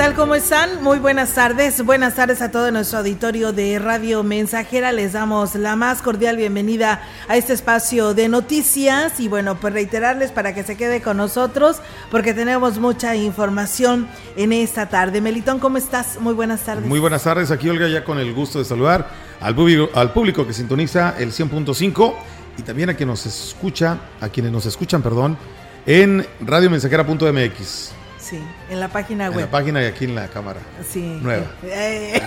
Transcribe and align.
tal? 0.00 0.14
¿Cómo 0.14 0.34
están? 0.34 0.82
Muy 0.82 0.98
buenas 0.98 1.34
tardes. 1.34 1.84
Buenas 1.84 2.14
tardes 2.14 2.40
a 2.40 2.50
todo 2.50 2.70
nuestro 2.70 3.00
auditorio 3.00 3.52
de 3.52 3.78
Radio 3.78 4.22
Mensajera. 4.22 4.92
Les 4.92 5.12
damos 5.12 5.54
la 5.56 5.76
más 5.76 6.00
cordial 6.00 6.38
bienvenida 6.38 7.02
a 7.28 7.36
este 7.36 7.52
espacio 7.52 8.14
de 8.14 8.30
noticias 8.30 9.20
y 9.20 9.28
bueno, 9.28 9.60
pues 9.60 9.74
reiterarles 9.74 10.32
para 10.32 10.54
que 10.54 10.62
se 10.62 10.78
quede 10.78 11.02
con 11.02 11.18
nosotros 11.18 11.82
porque 12.10 12.32
tenemos 12.32 12.78
mucha 12.78 13.14
información 13.14 14.08
en 14.36 14.54
esta 14.54 14.88
tarde. 14.88 15.20
Melitón, 15.20 15.58
¿cómo 15.58 15.76
estás? 15.76 16.18
Muy 16.18 16.32
buenas 16.32 16.60
tardes. 16.60 16.86
Muy 16.86 16.98
buenas 16.98 17.24
tardes. 17.24 17.50
Aquí 17.50 17.68
Olga 17.68 17.86
ya 17.86 18.02
con 18.02 18.18
el 18.18 18.32
gusto 18.32 18.58
de 18.58 18.64
saludar 18.64 19.06
al 19.38 19.54
público, 19.54 19.90
al 19.94 20.14
público 20.14 20.46
que 20.46 20.54
sintoniza 20.54 21.14
el 21.18 21.30
100.5 21.30 22.14
y 22.56 22.62
también 22.62 22.88
a 22.88 22.94
quien 22.94 23.10
nos 23.10 23.26
escucha, 23.26 23.98
a 24.18 24.30
quienes 24.30 24.50
nos 24.50 24.64
escuchan, 24.64 25.02
perdón, 25.02 25.36
en 25.84 26.26
radiomensajera.mx. 26.40 27.99
Sí, 28.30 28.40
en 28.70 28.78
la 28.78 28.86
página 28.88 29.26
web. 29.28 29.38
En 29.40 29.44
la 29.46 29.50
página 29.50 29.82
y 29.82 29.86
aquí 29.86 30.04
en 30.04 30.14
la 30.14 30.28
cámara. 30.28 30.60
Sí. 30.88 31.18
Nueva. 31.20 31.46
Eh, 31.64 32.22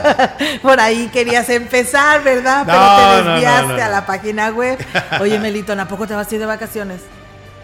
Por 0.62 0.80
ahí 0.80 1.08
querías 1.12 1.46
empezar, 1.50 2.24
¿verdad? 2.24 2.62
Pero 2.64 3.22
te 3.24 3.30
desviaste 3.30 3.82
a 3.82 3.88
la 3.90 4.06
página 4.06 4.48
web. 4.50 4.78
Oye, 5.20 5.38
Melito, 5.38 5.74
¿a 5.74 5.86
poco 5.88 6.06
te 6.06 6.14
vas 6.14 6.30
a 6.30 6.34
ir 6.34 6.40
de 6.40 6.46
vacaciones? 6.46 7.02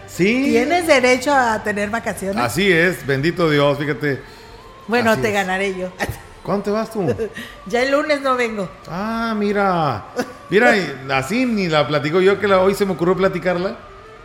Sí. 0.07 0.43
¿Tienes 0.51 0.85
derecho 0.85 1.33
a 1.33 1.63
tener 1.63 1.89
vacaciones? 1.89 2.37
Así 2.43 2.71
es, 2.71 3.05
bendito 3.07 3.49
Dios, 3.49 3.77
fíjate. 3.79 4.21
Bueno, 4.87 5.11
Así 5.11 5.21
te 5.21 5.27
es. 5.29 5.33
ganaré 5.33 5.75
yo. 5.75 5.89
¿Cuándo 6.43 6.63
te 6.65 6.71
vas 6.71 6.91
tú? 6.91 7.05
ya 7.65 7.81
el 7.81 7.91
lunes 7.91 8.21
no 8.21 8.35
vengo. 8.35 8.69
Ah, 8.87 9.33
mira. 9.37 10.05
Mira, 10.49 10.73
así 11.13 11.45
ni 11.45 11.67
la 11.67 11.87
platico 11.87 12.21
yo 12.21 12.39
que 12.39 12.47
la, 12.47 12.59
hoy 12.59 12.73
se 12.75 12.85
me 12.85 12.93
ocurrió 12.93 13.15
platicarla. 13.15 13.77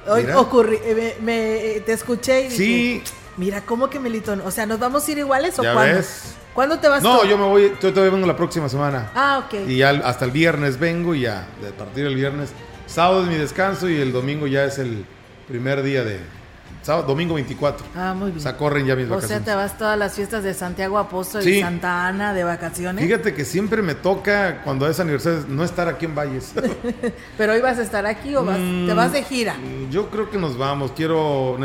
Hoy 0.07 0.23
Mira. 0.25 0.39
ocurrí, 0.39 0.79
eh, 0.83 1.17
me, 1.21 1.33
me- 1.35 1.81
te 1.81 1.93
escuché 1.95 2.41
y 2.41 2.49
dije, 2.49 2.57
Sí. 2.57 3.03
Mira, 3.37 3.63
¿cómo 3.63 3.89
que 3.91 3.99
Melitón? 4.01 4.41
O 4.45 4.51
sea, 4.51 4.67
¿nos 4.67 4.79
vamos 4.79 5.07
a 5.07 5.13
ir 5.13 5.19
iguales 5.19 5.59
o 5.59 5.63
Ya 5.63 5.75
cuándo? 5.75 5.97
ves. 5.97 6.35
¿Cuándo 6.55 6.79
te 6.79 6.89
vas 6.89 7.03
No, 7.03 7.19
tú? 7.21 7.27
yo 7.27 7.37
me 7.37 7.45
voy, 7.45 7.73
yo 7.83 7.93
todavía 7.93 8.13
vengo 8.15 8.27
la 8.27 8.37
próxima 8.37 8.69
semana. 8.69 9.11
Ah, 9.15 9.43
ok. 9.47 9.69
Y 9.69 9.79
ya 9.79 9.91
hasta 9.91 10.25
el 10.25 10.31
viernes 10.31 10.79
vengo 10.79 11.15
y 11.15 11.23
ya, 11.23 11.47
de 11.61 11.71
partir 11.73 12.05
del 12.05 12.15
viernes. 12.15 12.51
Sábado 12.87 13.23
es 13.23 13.29
mi 13.29 13.35
descanso 13.37 13.89
y 13.89 13.97
el 13.97 14.13
domingo 14.13 14.47
ya 14.47 14.65
es 14.65 14.79
el 14.79 15.05
primer 15.49 15.83
día 15.83 16.05
de... 16.05 16.21
Sábado, 16.83 17.07
domingo 17.09 17.35
24. 17.35 17.87
Ah, 17.97 18.13
muy 18.15 18.29
O 18.29 18.33
bien. 18.33 18.41
sea, 18.43 18.59
corren 18.59 18.85
ya 18.85 18.95
mis 18.95 19.07
O 19.07 19.09
sea, 19.09 19.17
vacaciones. 19.17 19.45
te 19.47 19.55
vas 19.55 19.79
todas 19.79 19.99
las 19.99 20.13
fiestas 20.15 20.45
de 20.45 20.53
Santiago 20.53 20.99
Apóstol 20.99 21.49
y. 21.49 21.63
Santa 21.63 22.07
Ana 22.07 22.35
de 22.35 22.45
vacaciones. 22.45 23.03
Fíjate 23.03 23.33
que 23.33 23.47
siempre 23.47 23.81
me 23.81 23.95
toca, 23.95 24.61
cuando 24.63 24.87
es 24.87 25.01
aniversario, 25.01 25.47
no 25.49 25.65
estar 25.65 25.89
aquí 25.89 26.05
en 26.05 26.15
Valles. 26.15 26.53
Pero 27.39 27.55
hoy 27.55 27.63
vas 27.63 27.79
a 27.79 27.83
estar 27.83 28.05
aquí 28.05 28.37
o 28.37 28.45
vas, 28.45 28.59
Mm, 28.61 28.87
te 28.87 28.93
vas 28.93 29.13
de 29.15 29.23
gira. 29.23 29.57
Yo 29.91 30.11
creo 30.11 30.29
que 30.31 30.37
nos 30.37 30.59
vamos. 30.59 30.93
Quiero... 30.95 31.57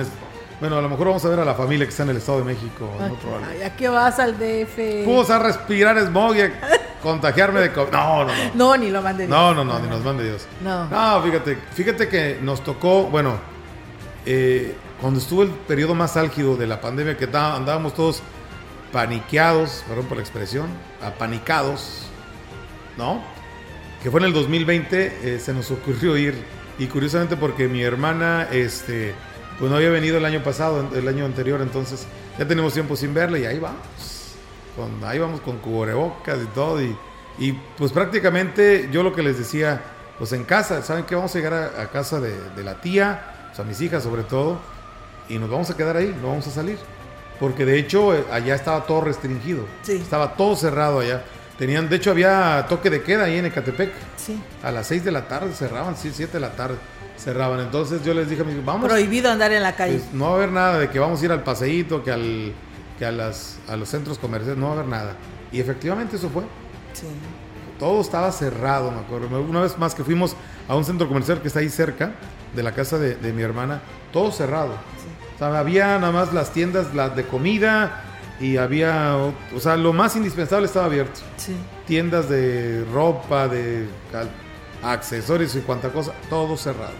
Bueno, 0.60 0.78
a 0.78 0.82
lo 0.82 0.90
mejor 0.90 1.08
vamos 1.08 1.24
a 1.24 1.30
ver 1.30 1.40
a 1.40 1.46
la 1.46 1.54
familia 1.56 1.86
que 1.86 1.92
está 1.92 2.04
en 2.04 2.10
el 2.10 2.18
Estado 2.18 2.40
de 2.40 2.44
México. 2.46 2.90
en 3.00 3.12
otro 3.12 3.32
lado. 3.32 3.44
Ay, 3.50 3.62
¿A 3.62 3.76
qué 3.76 3.88
vas 3.88 4.20
al 4.20 4.38
DF? 4.38 5.06
Fuimos 5.06 5.30
a 5.30 5.40
respirar 5.40 5.98
smog 6.00 6.36
y 6.36 6.42
a 6.42 6.52
contagiarme 7.02 7.62
de 7.62 7.72
COVID. 7.72 7.92
No, 7.92 8.26
no, 8.26 8.32
no. 8.34 8.52
No, 8.56 8.78
ni 8.78 8.92
lo 8.92 9.02
mandé. 9.02 9.28
No, 9.28 9.54
no, 9.54 9.64
no, 9.64 9.80
ni 9.80 9.88
nos 9.88 10.04
mande 10.04 10.26
Dios. 10.26 10.46
No. 10.62 10.88
No, 10.90 11.22
fíjate, 11.24 11.58
fíjate 11.74 12.10
que 12.10 12.40
nos 12.42 12.62
tocó, 12.62 13.04
bueno, 13.04 13.38
eh, 14.26 14.76
cuando 15.00 15.20
estuvo 15.20 15.44
el 15.44 15.50
periodo 15.50 15.96
más 15.96 16.18
álgido 16.18 16.58
de 16.58 16.68
la 16.68 16.82
pandemia, 16.82 17.16
que 17.16 17.26
andábamos 17.26 17.94
todos 17.94 18.22
paniqueados, 18.92 19.84
perdón 19.88 20.06
por 20.08 20.18
la 20.18 20.24
expresión, 20.24 20.68
apanicados, 21.02 22.04
¿no? 22.98 23.22
Que 24.04 24.12
fue 24.12 24.20
en 24.20 24.26
el 24.26 24.34
2020, 24.34 25.36
eh, 25.36 25.40
se 25.40 25.54
nos 25.54 25.72
ocurrió 25.72 26.18
ir, 26.18 26.36
y 26.78 26.88
curiosamente 26.88 27.38
porque 27.38 27.68
mi 27.68 27.82
hermana, 27.82 28.48
este, 28.52 29.14
pues 29.60 29.70
no 29.70 29.78
había 29.78 29.90
venido 29.90 30.18
el 30.18 30.26
año 30.26 30.42
pasado, 30.42 30.90
el 30.96 31.08
año 31.08 31.26
anterior, 31.26 31.62
entonces 31.62 32.08
ya 32.38 32.48
tenemos 32.48 32.74
tiempo 32.74 32.96
sin 32.96 33.14
verla 33.14 33.38
y 33.38 33.46
ahí 33.46 33.60
vamos, 33.60 33.82
con, 34.76 35.04
ahí 35.08 35.20
vamos 35.20 35.42
con 35.42 35.58
cubrebocas 35.58 36.40
y 36.42 36.48
todo, 36.48 36.82
y, 36.82 36.96
y, 37.38 37.52
pues 37.78 37.92
prácticamente 37.92 38.90
yo 38.92 39.04
lo 39.04 39.14
que 39.14 39.22
les 39.22 39.38
decía, 39.38 39.82
pues 40.18 40.32
en 40.32 40.46
casa, 40.46 40.82
¿saben 40.82 41.04
qué? 41.04 41.16
Vamos 41.16 41.36
a 41.36 41.38
llegar 41.38 41.54
a, 41.54 41.82
a 41.82 41.90
casa 41.90 42.20
de, 42.22 42.40
de 42.56 42.64
la 42.64 42.80
tía, 42.80 43.50
o 43.52 43.56
sea, 43.56 43.66
mis 43.66 43.82
hijas 43.82 44.04
sobre 44.04 44.24
todo, 44.24 44.60
y 45.28 45.38
nos 45.38 45.50
vamos 45.50 45.70
a 45.70 45.76
quedar 45.78 45.98
ahí, 45.98 46.16
no 46.22 46.30
vamos 46.30 46.48
a 46.48 46.52
salir. 46.52 46.78
Porque 47.40 47.66
de 47.66 47.78
hecho 47.78 48.14
eh, 48.14 48.26
allá 48.32 48.56
estaba 48.56 48.86
todo 48.86 49.02
restringido. 49.02 49.66
Sí. 49.84 49.94
Estaba 49.94 50.34
todo 50.34 50.56
cerrado 50.56 51.00
allá. 51.00 51.24
Tenían, 51.58 51.88
de 51.88 51.96
hecho 51.96 52.12
había 52.12 52.66
toque 52.68 52.90
de 52.90 53.02
queda 53.02 53.26
ahí 53.26 53.38
en 53.38 53.46
Ecatepec. 53.46 53.92
Sí. 54.18 54.42
A 54.64 54.72
las 54.72 54.88
6 54.88 55.06
de 55.06 55.12
la 55.12 55.28
tarde 55.28 55.54
cerraban, 55.54 55.96
sí, 55.96 56.12
7 56.14 56.34
de 56.34 56.40
la 56.40 56.52
tarde 56.52 56.76
cerraban. 57.20 57.60
Entonces 57.60 58.04
yo 58.04 58.14
les 58.14 58.30
dije 58.30 58.42
a 58.42 58.46
mis 58.46 58.64
vamos. 58.64 58.88
Prohibido 58.88 59.30
andar 59.30 59.52
en 59.52 59.64
la 59.64 59.76
calle. 59.76 59.98
Pues, 59.98 60.14
no 60.14 60.26
va 60.26 60.32
a 60.32 60.36
haber 60.36 60.52
nada 60.52 60.80
de 60.80 60.90
que 60.90 61.00
vamos 61.00 61.22
a 61.22 61.26
ir 61.26 61.32
al 61.32 61.44
paseíto, 61.44 62.04
que 62.04 62.12
al 62.12 62.54
que 62.98 63.06
a 63.06 63.12
las 63.12 63.58
a 63.68 63.76
los 63.76 63.90
centros 63.90 64.18
comerciales, 64.18 64.58
no 64.58 64.68
va 64.68 64.72
a 64.72 64.76
haber 64.76 64.88
nada. 64.88 65.16
Y 65.52 65.60
efectivamente 65.60 66.16
eso 66.16 66.30
fue. 66.30 66.44
Sí. 66.94 67.08
Todo 67.78 68.02
estaba 68.02 68.32
cerrado, 68.32 68.92
me 68.92 69.00
acuerdo. 69.00 69.42
Una 69.42 69.62
vez 69.62 69.78
más 69.78 69.96
que 69.96 70.04
fuimos 70.04 70.36
a 70.68 70.76
un 70.76 70.84
centro 70.84 71.08
comercial 71.08 71.42
que 71.42 71.48
está 71.48 71.60
ahí 71.60 71.70
cerca 71.70 72.12
de 72.54 72.64
la 72.64 72.74
casa 72.74 72.98
de, 72.98 73.16
de 73.16 73.32
mi 73.32 73.42
hermana, 73.42 73.82
todo 74.12 74.32
cerrado. 74.32 74.74
O 75.36 75.38
sea, 75.38 75.58
había 75.58 75.98
nada 75.98 76.12
más 76.12 76.34
las 76.34 76.52
tiendas 76.52 76.94
las 76.94 77.16
de 77.16 77.26
comida 77.26 78.04
y 78.40 78.58
había, 78.58 79.16
o 79.16 79.60
sea, 79.60 79.76
lo 79.76 79.94
más 79.94 80.16
indispensable 80.16 80.66
estaba 80.66 80.86
abierto. 80.86 81.22
Sí. 81.38 81.56
Tiendas 81.88 82.30
de 82.30 82.86
ropa, 82.92 83.48
de 83.48 83.88
accesorios 84.84 85.56
y 85.56 85.60
cuanta 85.60 85.90
cosa, 85.90 86.12
todo 86.30 86.58
cerrado. 86.58 86.94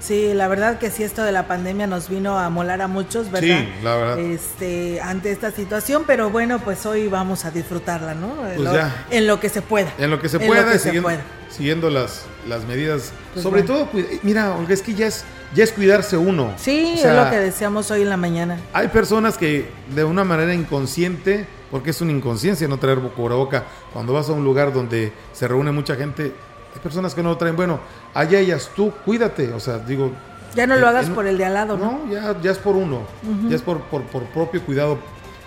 Sí, 0.00 0.34
la 0.34 0.48
verdad 0.48 0.78
que 0.78 0.90
sí, 0.90 1.02
esto 1.02 1.22
de 1.22 1.32
la 1.32 1.46
pandemia 1.48 1.86
nos 1.86 2.10
vino 2.10 2.38
a 2.38 2.50
molar 2.50 2.82
a 2.82 2.88
muchos, 2.88 3.30
¿verdad? 3.30 3.60
Sí, 3.60 3.68
la 3.82 3.96
verdad. 3.96 4.18
Este, 4.18 5.00
ante 5.00 5.30
esta 5.32 5.50
situación, 5.50 6.04
pero 6.06 6.28
bueno, 6.28 6.58
pues 6.58 6.84
hoy 6.84 7.08
vamos 7.08 7.46
a 7.46 7.50
disfrutarla, 7.50 8.14
¿no? 8.14 8.34
Pues 8.34 8.58
lo- 8.60 8.74
ya. 8.74 9.06
En 9.10 9.26
lo 9.26 9.40
que 9.40 9.48
se 9.48 9.62
pueda. 9.62 9.90
En 9.96 10.10
lo 10.10 10.20
que 10.20 10.28
se 10.28 10.36
En 10.36 10.46
pueda, 10.46 10.60
lo 10.66 10.72
que 10.72 10.78
se 10.78 10.84
siguiendo, 10.84 11.08
pueda. 11.08 11.22
siguiendo 11.48 11.88
las, 11.88 12.26
las 12.46 12.64
medidas. 12.66 13.12
Pues 13.32 13.42
Sobre 13.42 13.62
bueno. 13.62 13.86
todo, 13.88 14.02
mira, 14.22 14.54
Olga, 14.54 14.74
es 14.74 14.82
que 14.82 14.92
ya 14.92 15.06
es, 15.06 15.24
ya 15.54 15.64
es 15.64 15.72
cuidarse 15.72 16.18
uno. 16.18 16.52
Sí, 16.58 16.96
O 16.98 17.00
sea, 17.00 17.18
es 17.18 17.24
lo 17.24 17.30
que 17.30 17.38
decíamos 17.38 17.90
hoy 17.90 18.02
en 18.02 18.10
la 18.10 18.18
mañana. 18.18 18.58
Hay 18.74 18.88
personas 18.88 19.38
que 19.38 19.70
de 19.94 20.04
una 20.04 20.22
manera 20.24 20.52
inconsciente, 20.52 21.46
porque 21.70 21.90
es 21.90 22.00
una 22.02 22.12
inconsciencia 22.12 22.68
no 22.68 22.76
traer 22.78 22.98
cubreboca, 22.98 23.64
cuando 23.94 24.12
vas 24.12 24.28
a 24.28 24.32
un 24.32 24.44
lugar 24.44 24.74
donde 24.74 25.14
se 25.32 25.48
reúne 25.48 25.72
mucha 25.72 25.94
gente, 25.96 26.34
hay 26.74 26.80
personas 26.80 27.14
que 27.14 27.22
no 27.22 27.30
lo 27.30 27.36
traen. 27.36 27.56
Bueno, 27.56 27.80
allá 28.12 28.38
ellas, 28.38 28.70
tú 28.74 28.92
cuídate, 29.04 29.52
o 29.52 29.60
sea, 29.60 29.78
digo... 29.78 30.12
Ya 30.54 30.66
no 30.66 30.76
lo 30.76 30.86
eh, 30.86 30.90
hagas 30.90 31.10
por 31.10 31.26
el 31.26 31.38
de 31.38 31.44
al 31.44 31.54
lado, 31.54 31.76
¿no? 31.76 32.04
No, 32.04 32.12
ya, 32.12 32.40
ya 32.40 32.50
es 32.50 32.58
por 32.58 32.76
uno, 32.76 33.02
ya 33.48 33.56
es 33.56 33.62
por, 33.62 33.80
por, 33.82 34.02
por 34.04 34.24
propio 34.26 34.62
cuidado 34.64 34.98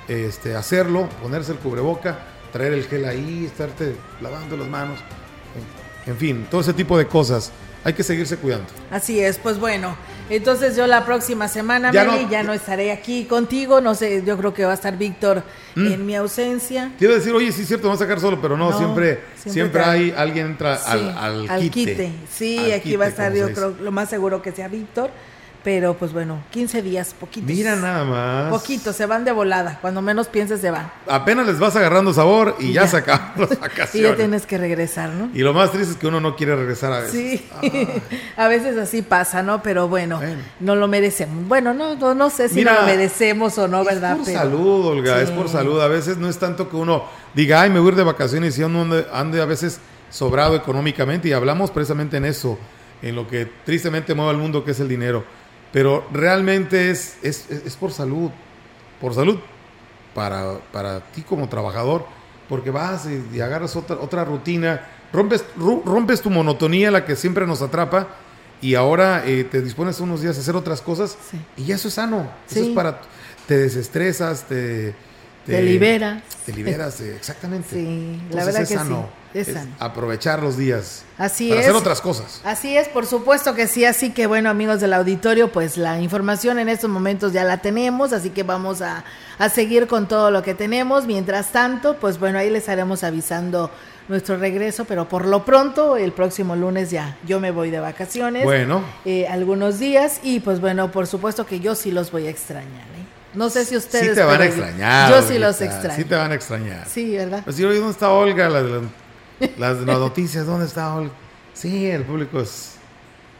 este, 0.07 0.55
hacerlo, 0.55 1.07
ponerse 1.21 1.53
el 1.53 1.59
cubreboca, 1.59 2.19
traer 2.51 2.73
el 2.73 2.85
gel 2.85 3.05
ahí, 3.05 3.45
estarte 3.45 3.95
lavando 4.21 4.57
las 4.57 4.67
manos, 4.67 4.99
en, 6.05 6.11
en 6.11 6.17
fin, 6.17 6.47
todo 6.49 6.61
ese 6.61 6.73
tipo 6.73 6.97
de 6.97 7.07
cosas. 7.07 7.51
Hay 7.87 7.93
que 7.93 8.03
seguirse 8.03 8.35
cuidando. 8.35 8.65
Así 8.91 9.21
es, 9.21 9.37
pues 9.37 9.57
bueno, 9.61 9.95
entonces 10.29 10.75
yo 10.75 10.87
la 10.87 11.05
próxima 11.05 11.47
semana, 11.47 11.89
Ya 11.93 12.03
Meli, 12.03 12.25
no- 12.25 12.29
ya 12.31 12.43
no 12.43 12.51
estaré 12.51 12.91
aquí 12.91 13.23
contigo, 13.23 13.79
no 13.79 13.95
sé, 13.95 14.23
yo 14.25 14.37
creo 14.37 14.53
que 14.53 14.65
va 14.65 14.71
a 14.71 14.73
estar 14.73 14.97
Víctor 14.97 15.41
Mm. 15.75 15.87
en 15.93 16.05
mi 16.05 16.13
ausencia. 16.17 16.91
A 17.01 17.05
decir, 17.07 17.31
oye, 17.33 17.49
sí 17.53 17.61
es 17.61 17.67
cierto, 17.69 17.87
vamos 17.87 18.01
a 18.01 18.03
sacar 18.03 18.19
solo, 18.19 18.41
pero 18.41 18.57
no, 18.57 18.71
No, 18.71 18.77
siempre, 18.77 19.21
siempre 19.37 19.81
hay 19.81 20.13
alguien 20.17 20.47
entra 20.47 20.75
Sí, 20.77 20.83
al, 20.85 21.47
al, 21.47 21.69
quite. 21.71 22.11
Sí, 22.29 22.57
Al 22.57 22.71
aquí 22.73 22.81
quite, 22.81 22.97
va 22.97 23.05
a 23.05 23.07
estar, 23.07 23.33
yo 23.33 23.53
creo, 23.53 23.73
lo 23.81 23.91
más 23.93 24.09
seguro 24.09 24.41
que 24.41 24.51
sea 24.51 24.67
Víctor, 24.67 25.09
pero 25.67 25.95
pues 25.95 26.13
bueno, 26.13 26.41
15 26.51 26.81
días, 26.81 27.13
poquitos. 27.13 27.50
Mira 27.50 27.75
nada 27.75 28.05
más. 28.05 28.50
Poquitos, 28.51 28.95
se 28.95 29.05
van 29.05 29.25
de 29.25 29.33
volada, 29.33 29.79
cuando 29.81 30.01
menos 30.01 30.28
pienses 30.29 30.61
se 30.61 30.72
van. 30.72 30.89
Apenas 31.09 31.45
les 31.45 31.59
vas 31.59 31.75
agarrando 31.75 32.13
sabor 32.13 32.55
y, 32.57 32.67
Y 32.67 32.72
ya, 32.72 32.88
se 32.88 32.95
acaban 32.95 33.33
las 33.38 33.94
Y 33.94 34.00
ya 34.00 34.16
tienes 34.16 34.45
que 34.45 34.57
regresar, 34.57 35.09
¿no? 35.09 35.29
Y 35.33 35.39
lo 35.39 35.53
más 35.53 35.73
triste 35.73 35.91
es 35.91 35.97
que 35.97 36.07
uno 36.07 36.22
no 36.22 36.38
quiere 36.38 36.56
regresar 36.56 36.94
a 36.94 37.00
veces. 37.01 37.11
Sí, 37.11 37.45
Ay. 37.62 38.01
a 38.38 38.47
veces 38.47 38.77
así 38.77 39.01
pasa, 39.01 39.44
¿no? 39.44 39.62
Pero 39.62 39.89
bueno, 39.89 40.19
Bueno. 40.19 40.39
no 40.62 40.77
lo 40.77 40.88
merecemos. 40.88 41.45
Bueno, 41.50 41.74
no, 41.74 41.95
no, 41.95 42.15
no 42.15 42.30
sé 42.30 42.47
si 42.47 42.56
Mira, 42.56 42.75
no 42.75 42.80
lo 42.80 42.86
merecemos 42.86 43.57
o 43.57 43.68
no, 43.68 43.83
¿verdad? 43.83 44.12
Es 44.13 44.18
por 44.19 44.25
Pero- 44.27 44.39
salud, 44.39 44.86
Olga, 44.86 45.21
es 45.21 45.31
por 45.31 45.50
salud. 45.50 45.81
A 45.81 45.89
veces 45.89 46.15
no 46.15 46.30
es 46.30 46.38
tanto 46.38 46.69
que 46.69 46.77
uno 46.77 47.03
diga, 47.36 47.63
ay, 47.63 47.69
me 47.71 47.80
voy 47.81 47.88
a 47.88 47.91
ir 47.91 47.95
de 47.97 48.03
vacaciones 48.06 48.57
y 48.57 48.63
uno 48.63 48.83
ande, 48.83 49.06
ande 49.12 49.41
a 49.41 49.45
veces 49.45 49.81
sobrado 50.09 50.56
económicamente. 50.56 51.27
Y 51.27 51.33
hablamos 51.33 51.71
precisamente 51.71 52.15
en 52.15 52.24
eso, 52.24 52.57
en 53.01 53.18
lo 53.18 53.27
que 53.27 53.51
tristemente 53.65 54.13
mueve 54.13 54.31
al 54.31 54.38
mundo, 54.38 54.63
que 54.63 54.71
es 54.71 54.80
el 54.80 54.88
dinero. 54.88 55.36
Pero 55.71 56.05
realmente 56.11 56.89
es, 56.91 57.17
es, 57.23 57.45
es- 57.49 57.65
es 57.65 57.75
por 57.75 57.91
salud. 57.91 58.31
Por 59.01 59.13
salud 59.13 59.37
para, 60.15 60.57
para 60.71 60.99
ti 61.01 61.21
como 61.21 61.47
trabajador. 61.49 62.05
Porque 62.49 62.71
vas 62.71 63.05
y, 63.07 63.35
y 63.35 63.41
agarras 63.41 63.75
otra, 63.75 63.97
otra 63.97 64.23
rutina, 64.23 64.87
rompes, 65.11 65.43
rompes 65.57 66.21
tu 66.21 66.29
monotonía, 66.29 66.89
la 66.91 67.03
que 67.05 67.15
siempre 67.15 67.45
nos 67.45 67.61
atrapa. 67.61 68.07
Y 68.61 68.73
ahora 68.75 69.23
eh, 69.25 69.43
te 69.43 69.61
dispones 69.61 69.99
unos 69.99 70.21
días 70.21 70.37
a 70.37 70.39
hacer 70.41 70.55
otras 70.55 70.81
cosas 70.81 71.15
Sí. 71.29 71.39
y 71.57 71.65
ya 71.65 71.75
eso 71.75 71.89
es 71.89 71.93
sano. 71.95 72.27
Eso 72.49 72.61
es 72.61 72.69
para 72.69 73.01
te 73.45 73.57
desestresas, 73.57 74.43
te, 74.47 74.95
te, 75.47 75.61
liberas. 75.61 76.21
Te 76.45 76.53
liberas, 76.53 77.01
exactamente. 77.01 77.69
Sí, 77.71 78.21
la 78.31 78.45
verdad 78.45 78.61
es 78.61 78.69
que 78.69 78.75
sano, 78.75 79.09
sí. 79.33 79.39
Es, 79.39 79.47
sano. 79.47 79.71
aprovechar 79.79 80.44
los 80.44 80.57
días. 80.57 81.03
Así 81.17 81.49
para 81.49 81.61
es. 81.61 81.67
hacer 81.67 81.77
otras 81.77 82.01
cosas. 82.01 82.41
Así 82.44 82.77
es, 82.77 82.88
por 82.89 83.05
supuesto 83.05 83.55
que 83.55 83.67
sí. 83.67 83.85
Así 83.85 84.11
que 84.11 84.27
bueno, 84.27 84.49
amigos 84.49 84.81
del 84.81 84.94
auditorio, 84.94 85.51
pues 85.51 85.77
la 85.77 85.99
información 85.99 86.59
en 86.59 86.69
estos 86.69 86.89
momentos 86.89 87.33
ya 87.33 87.44
la 87.44 87.57
tenemos, 87.57 88.13
así 88.13 88.29
que 88.29 88.44
vamos 88.44 88.81
a, 88.81 89.03
a 89.39 89.49
seguir 89.49 89.88
con 89.88 90.07
todo 90.07 90.31
lo 90.31 90.44
que 90.44 90.53
tenemos. 90.53 91.07
Mientras 91.07 91.51
tanto, 91.51 91.95
pues 91.95 92.19
bueno, 92.19 92.39
ahí 92.39 92.50
les 92.50 92.63
estaremos 92.63 93.03
avisando 93.03 93.71
nuestro 94.07 94.38
regreso, 94.38 94.85
pero 94.85 95.07
por 95.07 95.25
lo 95.25 95.43
pronto 95.43 95.97
el 95.97 96.11
próximo 96.11 96.55
lunes 96.55 96.91
ya 96.91 97.17
yo 97.25 97.39
me 97.39 97.51
voy 97.51 97.69
de 97.69 97.79
vacaciones. 97.79 98.43
Bueno. 98.43 98.83
Eh, 99.05 99.27
algunos 99.27 99.79
días 99.79 100.19
y 100.23 100.39
pues 100.39 100.61
bueno, 100.61 100.91
por 100.91 101.07
supuesto 101.07 101.45
que 101.45 101.59
yo 101.59 101.75
sí 101.75 101.91
los 101.91 102.11
voy 102.11 102.27
a 102.27 102.29
extrañar. 102.29 102.88
¿eh? 102.97 103.06
No 103.38 103.51
sé 103.51 103.66
si 103.66 103.78
ustedes... 103.78 104.10
Sí 104.10 104.16
te 104.16 104.24
van 104.24 104.42
a 104.42 104.45
extrañar. 104.45 105.12
Yo 105.12 105.22
sí 105.22 105.38
los 105.38 105.62
extraño. 105.62 105.95
Sí 105.95 106.06
te 106.06 106.16
van 106.16 106.31
a 106.31 106.34
extrañar. 106.34 106.88
Sí, 106.89 107.16
¿verdad? 107.16 107.44
Pues 107.44 107.56
yo, 107.57 107.72
¿dónde 107.72 107.92
está 107.92 108.10
Olga? 108.10 108.50
Las, 108.50 108.63
las, 109.60 109.78
las 109.86 110.00
noticias, 110.00 110.48
¿dónde 110.48 110.66
está 110.66 110.95
Olga? 110.95 111.12
Sí, 111.54 111.88
el 111.88 112.01
público 112.01 112.39
es... 112.39 112.78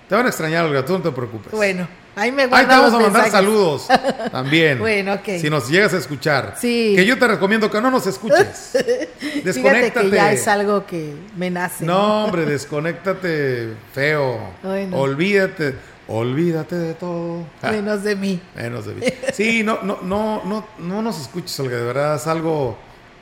Te 0.08 0.14
van 0.14 0.28
a 0.28 0.30
extrañar, 0.30 0.66
Olga, 0.66 0.86
tú 0.86 0.94
no 0.94 1.02
te 1.02 1.10
preocupes. 1.10 1.52
Bueno, 1.52 1.88
ahí 2.16 2.32
me 2.32 2.44
Ahí 2.44 2.50
te 2.50 2.66
vamos 2.68 2.94
a 2.94 3.00
mandar 3.00 3.32
saludos 3.32 3.88
también. 4.32 4.78
bueno, 4.80 5.16
ok. 5.16 5.40
Si 5.42 5.50
nos 5.50 5.68
llegas 5.68 5.96
a 5.96 5.98
escuchar. 5.98 6.54
Sí. 6.62 6.94
Que 6.96 7.04
yo 7.04 7.18
te 7.18 7.28
recomiendo 7.28 7.70
que 7.72 7.82
no 7.82 7.90
nos 7.90 8.06
escuches. 8.06 8.74
Fíjate 9.44 9.92
que 9.92 10.10
ya 10.12 10.32
es 10.32 10.48
algo 10.48 10.86
que 10.86 11.16
me 11.36 11.50
nace. 11.50 11.86
No, 11.86 12.26
hombre, 12.26 12.46
desconéctate 12.46 13.74
feo. 13.94 14.54
Ay, 14.64 14.86
no. 14.86 14.98
Olvídate. 14.98 15.97
Olvídate 16.07 16.75
de 16.75 16.94
todo. 16.94 17.44
Menos 17.62 18.04
de 18.04 18.15
mí. 18.15 18.42
Menos 18.56 18.86
de 18.86 18.94
mí. 18.95 19.01
Sí, 19.33 19.63
no, 19.63 19.81
no, 19.83 20.00
no, 20.01 20.44
no, 20.45 20.65
no 20.80 21.01
nos 21.01 21.19
escuches, 21.19 21.59
Olga. 21.59 21.77
De 21.77 21.83
verdad 21.83 22.15
es 22.15 22.27
algo 22.27 22.77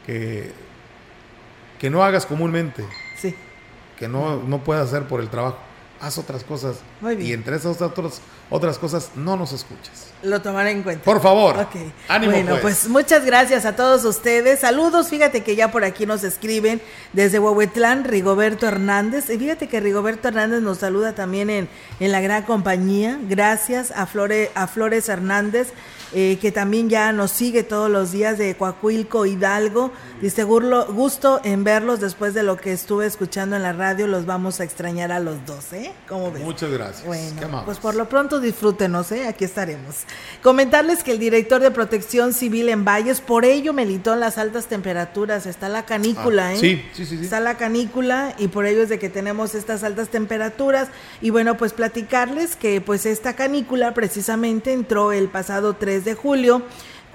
que, 0.05 0.51
que 1.79 1.89
no 1.89 2.03
hagas 2.03 2.25
comúnmente. 2.25 2.85
Sí. 3.17 3.35
Que 3.97 4.07
no, 4.07 4.37
no 4.43 4.63
puedas 4.63 4.87
hacer 4.87 5.07
por 5.07 5.19
el 5.19 5.29
trabajo. 5.29 5.57
Haz 5.99 6.17
otras 6.17 6.43
cosas. 6.43 6.77
Muy 7.01 7.15
bien. 7.15 7.29
Y 7.29 7.33
entre 7.33 7.55
esas 7.55 7.81
otras, 7.81 8.21
otras 8.49 8.77
cosas 8.77 9.11
no 9.15 9.37
nos 9.37 9.53
escuches. 9.53 10.11
Lo 10.23 10.41
tomaré 10.41 10.71
en 10.71 10.83
cuenta. 10.83 11.03
Por 11.03 11.21
favor. 11.21 11.57
Ok. 11.57 11.75
Ánimo, 12.07 12.33
bueno, 12.33 12.51
pues. 12.61 12.61
pues. 12.61 12.87
muchas 12.89 13.25
gracias 13.25 13.65
a 13.65 13.75
todos 13.75 14.03
ustedes. 14.05 14.59
Saludos. 14.59 15.09
Fíjate 15.09 15.43
que 15.43 15.55
ya 15.55 15.71
por 15.71 15.83
aquí 15.83 16.05
nos 16.05 16.23
escriben 16.23 16.81
desde 17.13 17.39
Huehuetlán, 17.39 18.03
Rigoberto 18.03 18.67
Hernández. 18.67 19.29
Y 19.29 19.37
fíjate 19.37 19.67
que 19.67 19.79
Rigoberto 19.79 20.27
Hernández 20.27 20.61
nos 20.61 20.79
saluda 20.79 21.13
también 21.13 21.49
en, 21.49 21.69
en 21.99 22.11
la 22.11 22.21
gran 22.21 22.43
compañía. 22.43 23.17
Gracias 23.29 23.91
a, 23.91 24.05
Flore, 24.05 24.51
a 24.55 24.67
Flores 24.67 25.09
Hernández. 25.09 25.69
Eh, 26.13 26.37
que 26.41 26.51
también 26.51 26.89
ya 26.89 27.11
nos 27.11 27.31
sigue 27.31 27.63
todos 27.63 27.89
los 27.89 28.11
días 28.11 28.37
de 28.37 28.55
Coahuilco, 28.55 29.25
Hidalgo. 29.25 29.91
Dice, 30.21 30.43
"Gurlo- 30.45 30.85
gusto 30.93 31.41
en 31.43 31.63
verlos 31.63 31.99
después 31.99 32.33
de 32.33 32.43
lo 32.43 32.57
que 32.57 32.71
estuve 32.71 33.05
escuchando 33.05 33.55
en 33.55 33.63
la 33.63 33.73
radio. 33.73 34.07
Los 34.07 34.25
vamos 34.25 34.59
a 34.59 34.63
extrañar 34.63 35.11
a 35.11 35.19
los 35.19 35.45
dos, 35.45 35.73
¿eh? 35.73 35.91
¿Cómo 36.07 36.31
ves? 36.31 36.43
Muchas 36.43 36.69
gracias. 36.71 37.05
Bueno, 37.05 37.63
pues 37.65 37.79
por 37.79 37.95
lo 37.95 38.07
pronto 38.07 38.39
disfrútenos, 38.39 39.11
¿eh? 39.11 39.27
aquí 39.27 39.43
estaremos. 39.45 40.03
Comentarles 40.41 41.03
que 41.03 41.11
el 41.11 41.19
director 41.19 41.61
de 41.61 41.71
Protección 41.71 42.33
Civil 42.33 42.69
en 42.69 42.85
Valles, 42.85 43.19
por 43.21 43.45
ello 43.45 43.73
militó 43.73 44.13
en 44.13 44.19
las 44.19 44.37
altas 44.37 44.67
temperaturas, 44.67 45.45
está 45.45 45.69
la 45.69 45.85
canícula, 45.85 46.47
Ah, 46.49 46.53
¿eh? 46.53 46.57
sí, 46.57 46.83
sí, 46.93 47.05
sí, 47.05 47.17
sí. 47.17 47.23
Está 47.23 47.39
la 47.39 47.57
canícula 47.57 48.35
y 48.37 48.47
por 48.47 48.65
ello 48.65 48.83
es 48.83 48.89
de 48.89 48.99
que 48.99 49.09
tenemos 49.09 49.55
estas 49.55 49.83
altas 49.83 50.09
temperaturas. 50.09 50.89
Y 51.21 51.29
bueno, 51.29 51.57
pues 51.57 51.73
platicarles 51.73 52.55
que 52.55 52.79
pues 52.81 53.05
esta 53.05 53.33
canícula 53.35 53.93
precisamente 53.93 54.73
entró 54.73 55.11
el 55.11 55.27
pasado 55.29 55.75
3 55.75 55.94
de 56.03 56.15
julio 56.15 56.63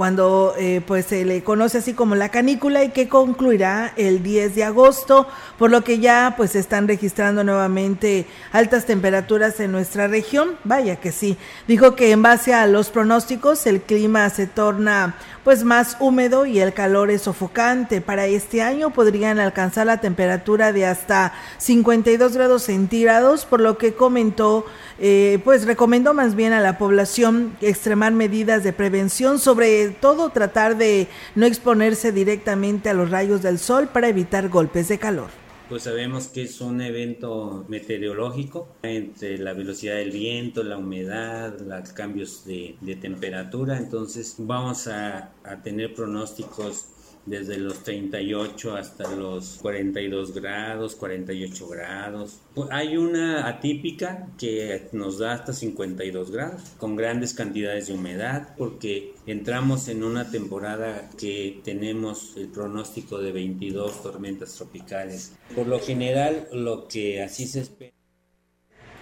cuando 0.00 0.54
eh, 0.56 0.80
pues 0.86 1.04
se 1.04 1.26
le 1.26 1.42
conoce 1.44 1.76
así 1.76 1.92
como 1.92 2.14
la 2.14 2.30
canícula 2.30 2.82
y 2.82 2.88
que 2.88 3.06
concluirá 3.06 3.92
el 3.98 4.22
10 4.22 4.54
de 4.54 4.64
agosto, 4.64 5.28
por 5.58 5.70
lo 5.70 5.84
que 5.84 5.98
ya 5.98 6.32
pues 6.38 6.52
se 6.52 6.58
están 6.58 6.88
registrando 6.88 7.44
nuevamente 7.44 8.24
altas 8.50 8.86
temperaturas 8.86 9.60
en 9.60 9.72
nuestra 9.72 10.08
región. 10.08 10.56
Vaya 10.64 10.96
que 10.96 11.12
sí. 11.12 11.36
Dijo 11.68 11.96
que 11.96 12.12
en 12.12 12.22
base 12.22 12.54
a 12.54 12.66
los 12.66 12.88
pronósticos 12.88 13.66
el 13.66 13.82
clima 13.82 14.30
se 14.30 14.46
torna 14.46 15.16
pues 15.44 15.64
más 15.64 15.98
húmedo 16.00 16.46
y 16.46 16.60
el 16.60 16.72
calor 16.72 17.10
es 17.10 17.20
sofocante. 17.20 18.00
Para 18.00 18.24
este 18.24 18.62
año 18.62 18.94
podrían 18.94 19.38
alcanzar 19.38 19.86
la 19.86 20.00
temperatura 20.00 20.72
de 20.72 20.86
hasta 20.86 21.34
52 21.58 22.34
grados 22.34 22.62
centígrados, 22.62 23.44
por 23.44 23.60
lo 23.60 23.76
que 23.76 23.92
comentó, 23.92 24.64
eh, 25.00 25.38
pues 25.44 25.64
recomendó 25.64 26.12
más 26.12 26.34
bien 26.34 26.52
a 26.52 26.60
la 26.60 26.76
población 26.76 27.56
extremar 27.60 28.12
medidas 28.12 28.62
de 28.62 28.72
prevención, 28.72 29.38
sobre 29.38 29.88
todo 29.88 30.28
tratar 30.28 30.76
de 30.76 31.08
no 31.34 31.46
exponerse 31.46 32.12
directamente 32.12 32.90
a 32.90 32.94
los 32.94 33.10
rayos 33.10 33.42
del 33.42 33.58
sol 33.58 33.88
para 33.88 34.08
evitar 34.08 34.48
golpes 34.50 34.88
de 34.88 34.98
calor. 34.98 35.30
Pues 35.70 35.84
sabemos 35.84 36.26
que 36.26 36.42
es 36.42 36.60
un 36.60 36.80
evento 36.80 37.64
meteorológico 37.68 38.68
entre 38.82 39.38
la 39.38 39.52
velocidad 39.52 39.94
del 39.94 40.10
viento, 40.10 40.64
la 40.64 40.76
humedad, 40.76 41.58
los 41.60 41.92
cambios 41.92 42.44
de, 42.44 42.76
de 42.80 42.96
temperatura, 42.96 43.78
entonces 43.78 44.34
vamos 44.38 44.88
a, 44.88 45.30
a 45.44 45.62
tener 45.62 45.94
pronósticos 45.94 46.86
desde 47.26 47.58
los 47.58 47.82
38 47.82 48.76
hasta 48.76 49.14
los 49.14 49.58
42 49.60 50.34
grados, 50.34 50.96
48 50.96 51.68
grados. 51.68 52.40
Hay 52.70 52.96
una 52.96 53.48
atípica 53.48 54.28
que 54.38 54.88
nos 54.92 55.18
da 55.18 55.34
hasta 55.34 55.52
52 55.52 56.30
grados, 56.30 56.62
con 56.78 56.96
grandes 56.96 57.34
cantidades 57.34 57.88
de 57.88 57.94
humedad, 57.94 58.54
porque 58.56 59.14
entramos 59.26 59.88
en 59.88 60.02
una 60.02 60.30
temporada 60.30 61.10
que 61.18 61.60
tenemos 61.64 62.36
el 62.36 62.48
pronóstico 62.48 63.18
de 63.18 63.32
22 63.32 64.02
tormentas 64.02 64.54
tropicales. 64.54 65.32
Por 65.54 65.66
lo 65.66 65.80
general, 65.80 66.48
lo 66.52 66.88
que 66.88 67.22
así 67.22 67.46
se 67.46 67.60
espera. 67.60 67.99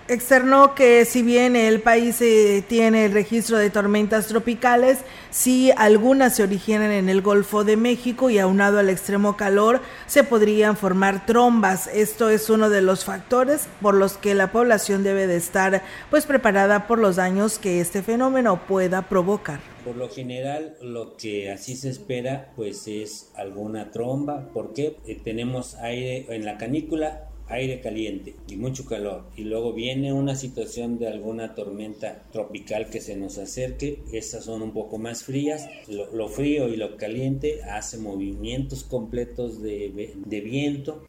Externó 0.09 0.75
que 0.75 1.05
si 1.05 1.21
bien 1.21 1.55
el 1.55 1.83
país 1.83 2.23
eh, 2.23 2.65
tiene 2.67 3.05
el 3.05 3.13
registro 3.13 3.59
de 3.59 3.69
tormentas 3.69 4.27
tropicales, 4.27 5.01
si 5.29 5.71
algunas 5.73 6.35
se 6.35 6.45
originan 6.45 6.91
en 6.93 7.11
el 7.11 7.21
Golfo 7.21 7.63
de 7.63 7.77
México 7.77 8.31
y 8.31 8.39
aunado 8.39 8.79
al 8.79 8.89
extremo 8.89 9.37
calor, 9.37 9.83
se 10.07 10.25
podrían 10.25 10.79
formar 10.79 11.27
trombas. 11.27 11.89
Esto 11.89 12.31
es 12.31 12.49
uno 12.49 12.71
de 12.71 12.81
los 12.81 13.05
factores 13.05 13.69
por 13.83 13.95
los 13.95 14.17
que 14.17 14.35
la 14.35 14.51
población 14.51 15.03
debe 15.03 15.27
de 15.27 15.37
estar 15.37 15.83
pues 16.09 16.25
preparada 16.25 16.87
por 16.87 16.99
los 16.99 17.17
daños 17.17 17.59
que 17.59 17.83
este 17.83 18.01
fenómeno 18.03 18.63
pueda 18.67 19.11
provocar. 19.11 19.61
Por 19.85 19.97
lo 19.97 20.09
general, 20.09 20.77
lo 20.81 21.17
que 21.17 21.51
así 21.51 21.77
se 21.77 21.91
espera, 21.91 22.53
pues 22.57 22.89
es 22.89 23.31
alguna 23.37 23.91
tromba. 23.91 24.49
¿Por 24.55 24.73
qué? 24.73 24.97
Eh, 25.07 25.21
tenemos 25.23 25.75
aire 25.77 26.27
en 26.31 26.47
la 26.47 26.57
canícula, 26.57 27.28
aire 27.49 27.81
caliente 27.81 28.37
y 28.49 28.57
mucho 28.57 28.85
calor. 28.85 29.25
Y 29.37 29.45
luego 29.45 29.73
viene 29.73 30.13
una 30.13 30.35
situación 30.35 30.99
de 30.99 31.09
alguna 31.09 31.55
tormenta 31.55 32.25
tropical 32.33 32.91
que 32.91 33.01
se 33.01 33.17
nos 33.17 33.39
acerque. 33.39 34.03
Estas 34.13 34.45
son 34.45 34.63
un 34.63 34.73
poco 34.73 34.99
más 34.99 35.25
frías. 35.25 35.69
Lo, 35.89 36.15
lo 36.15 36.29
frío 36.29 36.69
y 36.69 36.77
lo 36.77 36.97
caliente 36.97 37.63
hace 37.65 37.99
movimientos 37.99 38.85
completos 38.85 39.63
de, 39.63 40.15
de 40.15 40.41
viento. 40.41 41.09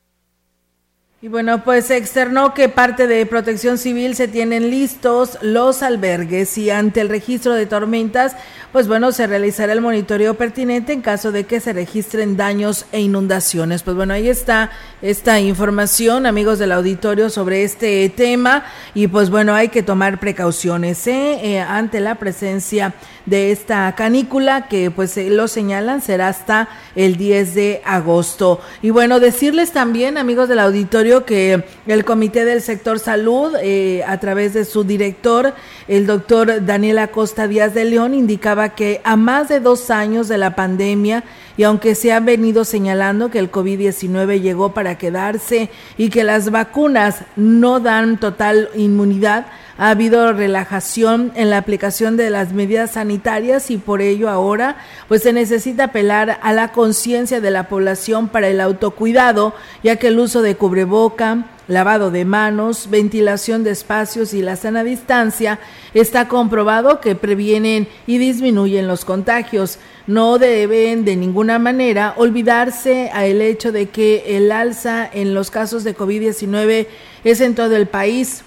Y 1.22 1.28
bueno, 1.28 1.66
pues 1.66 1.92
externó 1.92 2.54
que 2.54 2.70
parte 2.70 3.06
de 3.06 3.26
protección 3.26 3.78
civil 3.78 4.16
se 4.16 4.30
tienen 4.30 4.70
listos 4.70 5.38
los 5.42 5.84
albergues 5.84 6.58
y 6.58 6.70
ante 6.70 7.02
el 7.02 7.10
registro 7.10 7.56
de 7.56 7.66
tormentas, 7.66 8.38
pues 8.72 8.88
bueno, 8.88 9.12
se 9.12 9.28
realizará 9.28 9.74
el 9.74 9.82
monitoreo 9.82 10.36
pertinente 10.36 10.94
en 10.94 11.02
caso 11.02 11.34
de 11.34 11.44
que 11.44 11.60
se 11.60 11.74
registren 11.74 12.38
daños 12.38 12.86
e 12.94 13.02
inundaciones. 13.02 13.84
Pues 13.84 13.98
bueno, 13.98 14.14
ahí 14.14 14.30
está 14.30 14.72
esta 15.02 15.42
información, 15.42 16.26
amigos 16.26 16.58
del 16.58 16.72
auditorio, 16.72 17.30
sobre 17.30 17.66
este 17.66 18.08
tema 18.08 18.64
y 18.94 19.08
pues 19.08 19.30
bueno, 19.30 19.54
hay 19.54 19.68
que 19.68 19.84
tomar 19.84 20.22
precauciones 20.22 21.06
¿eh? 21.06 21.40
Eh, 21.44 21.60
ante 21.60 22.00
la 22.00 22.16
presencia 22.16 22.94
esta 23.32 23.94
canícula 23.96 24.68
que 24.68 24.92
pues 24.92 25.18
eh, 25.18 25.30
lo 25.30 25.48
señalan 25.48 26.02
será 26.02 26.28
hasta 26.28 26.70
el 26.96 27.18
10 27.18 27.56
de 27.56 27.82
agosto. 27.86 28.60
Y 28.82 28.90
bueno, 28.90 29.20
decirles 29.20 29.72
también, 29.72 30.18
amigos 30.18 30.50
del 30.50 30.60
auditorio, 30.60 31.26
que 31.26 31.64
el 31.88 32.06
Comité 32.06 32.46
del 32.46 32.62
Sector 32.62 33.00
Salud, 33.00 33.54
eh, 33.62 34.04
a 34.08 34.20
través 34.20 34.54
de 34.54 34.66
su 34.66 34.84
director, 34.84 35.54
el 35.88 36.06
doctor 36.06 36.66
Daniel 36.66 37.00
Acosta 37.00 37.48
Díaz 37.48 37.74
de 37.74 37.86
León, 37.86 38.14
indicaba 38.14 38.70
que 38.70 39.02
a 39.04 39.16
más 39.16 39.50
de 39.50 39.60
dos 39.60 39.90
años 39.90 40.28
de 40.28 40.38
la 40.38 40.56
pandemia, 40.56 41.24
y 41.58 41.64
aunque 41.64 41.94
se 41.94 42.14
ha 42.14 42.22
venido 42.22 42.64
señalando 42.64 43.30
que 43.30 43.40
el 43.40 43.52
COVID-19 43.52 44.40
llegó 44.40 44.74
para 44.74 44.98
quedarse 44.98 45.70
y 45.98 46.10
que 46.10 46.24
las 46.24 46.52
vacunas 46.52 47.26
no 47.36 47.82
dan 47.82 48.18
total 48.18 48.70
inmunidad, 48.76 49.48
ha 49.80 49.92
habido 49.92 50.34
relajación 50.34 51.32
en 51.36 51.50
la 51.50 51.58
aplicación 51.58 52.18
de 52.18 52.30
las 52.30 52.52
medidas 52.52 52.92
sanitarias 52.92 53.72
y 53.72 53.78
por 53.78 54.02
ello 54.02 54.30
ahora 54.30 54.76
pues 55.08 55.24
se 55.24 55.32
necesita 55.32 55.86
apelar 55.86 56.38
a 56.42 56.52
la 56.52 56.74
conciencia 56.74 57.40
de 57.40 57.50
la 57.50 57.70
población 57.70 58.28
para 58.28 58.50
el 58.50 58.60
autocuidado, 58.60 59.56
ya 59.82 59.96
que 59.96 60.08
el 60.08 60.20
uso 60.20 60.42
de 60.42 60.56
cubreboca, 60.56 61.46
lavado 61.70 62.12
de 62.12 62.26
manos, 62.26 62.90
ventilación 62.90 63.64
de 63.64 63.72
espacios 63.72 64.34
y 64.34 64.42
la 64.42 64.58
sana 64.58 64.84
distancia, 64.84 65.60
está 65.94 66.28
comprobado 66.28 67.00
que 67.00 67.16
previenen 67.16 67.88
y 68.06 68.18
disminuyen 68.18 68.86
los 68.86 69.06
contagios. 69.06 69.80
No 70.08 70.40
deben 70.40 71.06
de 71.06 71.16
ninguna 71.16 71.58
manera 71.58 72.16
olvidarse 72.18 73.12
a 73.14 73.26
el 73.26 73.42
hecho 73.42 73.72
de 73.72 73.88
que 73.88 74.36
el 74.36 74.52
alza 74.52 75.10
en 75.14 75.34
los 75.34 75.52
casos 75.52 75.86
de 75.86 75.96
COVID-19 75.96 76.88
es 77.24 77.40
en 77.40 77.56
todo 77.56 77.78
el 77.78 77.88
país 77.88 78.44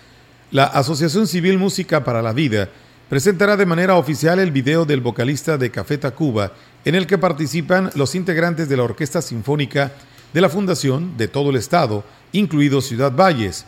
la 0.51 0.65
Asociación 0.65 1.27
Civil 1.27 1.59
Música 1.59 2.05
para 2.05 2.23
la 2.23 2.33
Vida 2.33 2.71
presentará 3.11 3.59
de 3.59 3.67
manera 3.67 3.97
oficial 3.97 4.39
el 4.39 4.51
video 4.51 4.87
del 4.87 5.03
vocalista 5.03 5.59
de 5.59 5.71
Café 5.71 5.99
Tacuba, 5.99 6.53
en 6.87 6.95
el 6.95 7.07
que 7.07 7.19
participan 7.19 7.91
los 7.97 8.15
integrantes 8.15 8.67
de 8.67 8.79
la 8.79 8.85
Orquesta 8.85 9.21
Sinfónica 9.21 9.93
de 10.33 10.41
la 10.41 10.49
Fundación 10.49 11.19
de 11.19 11.29
todo 11.29 11.51
el 11.51 11.57
Estado, 11.57 12.03
incluido 12.33 12.81
Ciudad 12.81 13.13
Valles. 13.13 13.67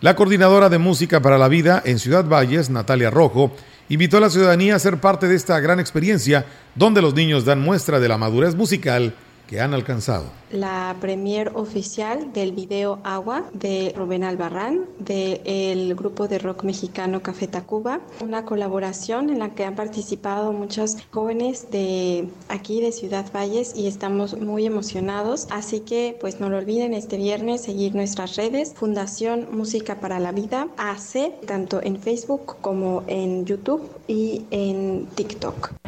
La 0.00 0.16
coordinadora 0.16 0.70
de 0.70 0.78
Música 0.78 1.20
para 1.20 1.36
la 1.36 1.48
Vida 1.48 1.82
en 1.84 1.98
Ciudad 1.98 2.24
Valles, 2.24 2.70
Natalia 2.70 3.10
Rojo, 3.10 3.54
invitó 3.90 4.16
a 4.16 4.20
la 4.20 4.30
ciudadanía 4.30 4.76
a 4.76 4.78
ser 4.78 4.98
parte 4.98 5.28
de 5.28 5.34
esta 5.34 5.60
gran 5.60 5.78
experiencia 5.78 6.46
donde 6.74 7.02
los 7.02 7.12
niños 7.12 7.44
dan 7.44 7.60
muestra 7.60 8.00
de 8.00 8.08
la 8.08 8.16
madurez 8.16 8.54
musical 8.54 9.12
han 9.60 9.74
alcanzado. 9.74 10.24
La 10.50 10.96
premier 11.00 11.52
oficial 11.54 12.32
del 12.32 12.52
video 12.52 13.00
Agua 13.02 13.44
de 13.52 13.92
Rubén 13.96 14.24
Albarrán 14.24 14.86
del 14.98 15.94
grupo 15.94 16.28
de 16.28 16.38
rock 16.38 16.64
mexicano 16.64 17.22
Café 17.22 17.48
Tacuba, 17.48 18.00
una 18.20 18.44
colaboración 18.44 19.30
en 19.30 19.40
la 19.40 19.54
que 19.54 19.64
han 19.64 19.74
participado 19.74 20.52
muchos 20.52 20.96
jóvenes 21.10 21.70
de 21.70 22.28
aquí 22.48 22.80
de 22.80 22.92
Ciudad 22.92 23.26
Valles 23.34 23.74
y 23.76 23.86
estamos 23.86 24.38
muy 24.38 24.66
emocionados, 24.66 25.46
así 25.50 25.80
que 25.80 26.16
pues 26.20 26.40
no 26.40 26.48
lo 26.48 26.58
olviden 26.58 26.94
este 26.94 27.16
viernes 27.16 27.62
seguir 27.62 27.94
nuestras 27.94 28.36
redes 28.36 28.74
Fundación 28.74 29.48
Música 29.50 30.00
para 30.00 30.20
la 30.20 30.32
Vida 30.32 30.68
AC 30.76 31.40
tanto 31.46 31.82
en 31.82 31.98
Facebook 31.98 32.56
como 32.60 33.02
en 33.06 33.44
YouTube 33.44 33.88
y 34.06 34.44
en 34.50 35.06
TikTok. 35.14 35.83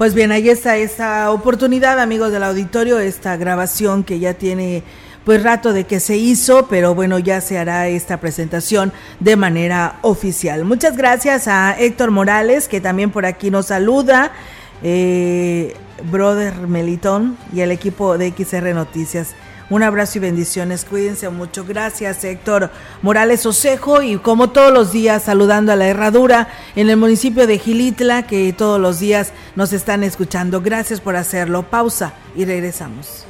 Pues 0.00 0.14
bien, 0.14 0.32
ahí 0.32 0.48
está 0.48 0.78
esa 0.78 1.30
oportunidad, 1.30 2.00
amigos 2.00 2.32
del 2.32 2.42
auditorio, 2.42 2.98
esta 2.98 3.36
grabación 3.36 4.02
que 4.02 4.18
ya 4.18 4.32
tiene 4.32 4.82
pues 5.26 5.42
rato 5.42 5.74
de 5.74 5.84
que 5.84 6.00
se 6.00 6.16
hizo, 6.16 6.68
pero 6.68 6.94
bueno, 6.94 7.18
ya 7.18 7.42
se 7.42 7.58
hará 7.58 7.86
esta 7.86 8.18
presentación 8.18 8.94
de 9.18 9.36
manera 9.36 9.98
oficial. 10.00 10.64
Muchas 10.64 10.96
gracias 10.96 11.48
a 11.48 11.78
Héctor 11.78 12.12
Morales, 12.12 12.66
que 12.66 12.80
también 12.80 13.10
por 13.10 13.26
aquí 13.26 13.50
nos 13.50 13.66
saluda, 13.66 14.32
eh, 14.82 15.74
Brother 16.10 16.66
Melitón 16.66 17.36
y 17.52 17.60
el 17.60 17.70
equipo 17.70 18.16
de 18.16 18.32
XR 18.34 18.72
Noticias. 18.72 19.34
Un 19.70 19.84
abrazo 19.84 20.18
y 20.18 20.20
bendiciones. 20.20 20.84
Cuídense 20.84 21.28
mucho. 21.28 21.64
Gracias, 21.64 22.24
Héctor 22.24 22.70
Morales 23.02 23.46
Osejo. 23.46 24.02
Y 24.02 24.18
como 24.18 24.50
todos 24.50 24.72
los 24.72 24.92
días, 24.92 25.22
saludando 25.22 25.72
a 25.72 25.76
la 25.76 25.86
Herradura 25.86 26.48
en 26.74 26.90
el 26.90 26.96
municipio 26.96 27.46
de 27.46 27.58
Gilitla, 27.58 28.26
que 28.26 28.52
todos 28.52 28.80
los 28.80 28.98
días 28.98 29.32
nos 29.54 29.72
están 29.72 30.02
escuchando. 30.02 30.60
Gracias 30.60 31.00
por 31.00 31.14
hacerlo. 31.14 31.62
Pausa 31.62 32.14
y 32.34 32.44
regresamos. 32.44 33.29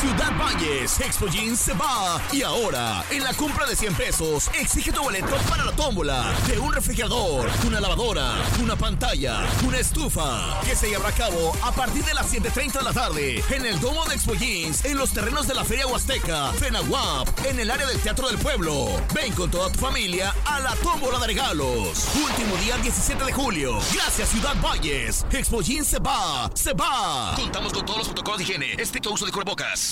Ciudad 0.00 0.32
Valles, 0.38 0.98
Expo 1.00 1.26
Jeans 1.26 1.60
se 1.60 1.74
va. 1.74 2.18
Y 2.32 2.40
ahora, 2.40 3.04
en 3.10 3.22
la 3.22 3.34
compra 3.34 3.66
de 3.66 3.76
100 3.76 3.94
pesos, 3.94 4.50
exige 4.58 4.92
tu 4.92 5.02
boleto 5.02 5.36
para 5.46 5.62
la 5.62 5.72
tómbola 5.72 6.32
de 6.46 6.58
un 6.58 6.72
refrigerador, 6.72 7.50
una 7.66 7.80
lavadora, 7.80 8.36
una 8.62 8.76
pantalla, 8.76 9.42
una 9.62 9.76
estufa, 9.76 10.58
que 10.64 10.74
se 10.74 10.88
llevará 10.88 11.10
a 11.10 11.12
cabo 11.12 11.52
a 11.62 11.72
partir 11.72 12.02
de 12.02 12.14
las 12.14 12.32
7.30 12.32 12.78
de 12.78 12.82
la 12.82 12.92
tarde 12.94 13.44
en 13.50 13.66
el 13.66 13.78
Domo 13.78 14.06
de 14.06 14.14
Expo 14.14 14.34
Jeans, 14.34 14.86
en 14.86 14.96
los 14.96 15.10
terrenos 15.10 15.46
de 15.46 15.54
la 15.54 15.66
Feria 15.66 15.86
Huasteca, 15.86 16.50
FENAWAP, 16.54 17.44
en 17.44 17.60
el 17.60 17.70
área 17.70 17.86
del 17.86 18.00
Teatro 18.00 18.28
del 18.28 18.38
Pueblo. 18.38 18.86
Ven 19.14 19.34
con 19.34 19.50
toda 19.50 19.70
tu 19.70 19.80
familia 19.80 20.34
a 20.46 20.60
la 20.60 20.74
tómbola 20.76 21.18
de 21.18 21.26
regalos. 21.26 22.08
Último 22.14 22.56
día 22.56 22.78
17 22.78 23.22
de 23.22 23.32
julio. 23.32 23.78
Gracias 23.92 24.30
Ciudad 24.30 24.56
Valles. 24.62 25.26
Expo 25.30 25.60
Jeans 25.60 25.88
se 25.88 25.98
va, 25.98 26.50
se 26.54 26.72
va. 26.72 27.34
Contamos 27.36 27.74
con 27.74 27.84
todos 27.84 27.98
los 27.98 28.08
protocolos 28.08 28.38
de 28.38 28.44
higiene, 28.44 28.72
estricto 28.78 29.12
uso 29.12 29.26
de 29.26 29.32
cubrebocas. 29.32 29.89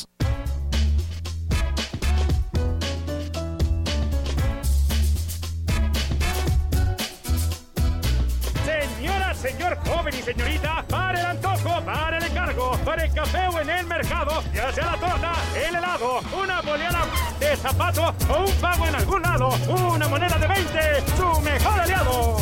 Señor 9.51 9.79
joven 9.87 10.15
y 10.15 10.23
señorita, 10.23 10.85
para 10.89 11.21
el 11.21 11.27
antojo, 11.27 11.81
para 11.85 12.19
el 12.19 12.25
encargo, 12.25 12.73
para 12.85 13.05
el 13.05 13.13
café 13.13 13.49
o 13.49 13.61
en 13.61 13.71
el 13.71 13.87
mercado, 13.87 14.43
ya 14.55 14.73
sea 14.73 14.87
la 14.87 14.97
torta, 14.99 15.33
el 15.57 15.75
helado, 15.75 16.21
una 16.43 16.61
boleada 16.61 17.07
de 17.41 17.57
zapato 17.57 18.15
o 18.29 18.45
un 18.45 18.53
pago 18.61 18.87
en 18.87 18.95
algún 18.95 19.23
lado, 19.23 19.51
una 19.69 20.07
moneda 20.09 20.39
de 20.39 20.47
20, 20.49 20.81
su 21.17 21.41
mejor 21.41 21.81
aliado. 21.81 22.37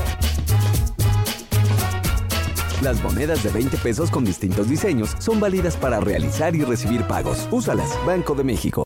Las 2.82 3.00
monedas 3.02 3.42
de 3.42 3.50
20 3.50 3.76
pesos 3.78 4.10
con 4.10 4.24
distintos 4.24 4.68
diseños 4.68 5.14
son 5.18 5.38
válidas 5.40 5.76
para 5.76 6.00
realizar 6.00 6.54
y 6.54 6.64
recibir 6.64 7.02
pagos. 7.04 7.48
Úsalas, 7.50 7.98
Banco 8.04 8.34
de 8.34 8.44
México. 8.44 8.85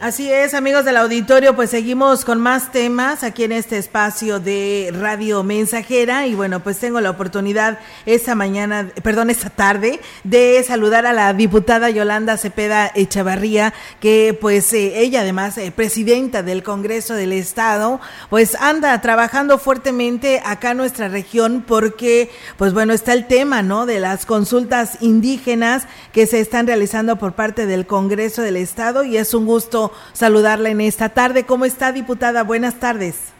Así 0.00 0.32
es, 0.32 0.54
amigos 0.54 0.86
del 0.86 0.96
auditorio, 0.96 1.54
pues 1.54 1.68
seguimos 1.68 2.24
con 2.24 2.40
más 2.40 2.72
temas 2.72 3.22
aquí 3.22 3.44
en 3.44 3.52
este 3.52 3.76
espacio 3.76 4.40
de 4.40 4.94
Radio 4.98 5.42
Mensajera 5.42 6.26
y 6.26 6.34
bueno, 6.34 6.60
pues 6.60 6.78
tengo 6.78 7.02
la 7.02 7.10
oportunidad 7.10 7.78
esta 8.06 8.34
mañana, 8.34 8.90
perdón, 9.02 9.28
esta 9.28 9.50
tarde 9.50 10.00
de 10.24 10.64
saludar 10.66 11.04
a 11.04 11.12
la 11.12 11.34
diputada 11.34 11.90
Yolanda 11.90 12.38
Cepeda 12.38 12.90
Echavarría, 12.94 13.74
que 14.00 14.34
pues 14.40 14.72
eh, 14.72 15.00
ella 15.00 15.20
además 15.20 15.58
eh, 15.58 15.70
presidenta 15.70 16.42
del 16.42 16.62
Congreso 16.62 17.12
del 17.12 17.34
Estado, 17.34 18.00
pues 18.30 18.54
anda 18.54 18.98
trabajando 19.02 19.58
fuertemente 19.58 20.40
acá 20.46 20.70
en 20.70 20.78
nuestra 20.78 21.08
región 21.08 21.62
porque 21.68 22.30
pues 22.56 22.72
bueno, 22.72 22.94
está 22.94 23.12
el 23.12 23.26
tema, 23.26 23.60
¿no? 23.60 23.84
de 23.84 24.00
las 24.00 24.24
consultas 24.24 24.96
indígenas 25.02 25.82
que 26.12 26.26
se 26.26 26.40
están 26.40 26.66
realizando 26.66 27.16
por 27.16 27.34
parte 27.34 27.66
del 27.66 27.86
Congreso 27.86 28.40
del 28.40 28.56
Estado 28.56 29.04
y 29.04 29.18
es 29.18 29.34
un 29.34 29.44
gusto 29.44 29.89
saludarla 30.12 30.70
en 30.70 30.80
esta 30.80 31.10
tarde. 31.10 31.44
¿Cómo 31.46 31.64
está, 31.64 31.92
diputada? 31.92 32.42
Buenas 32.42 32.80
tardes. 32.80 33.34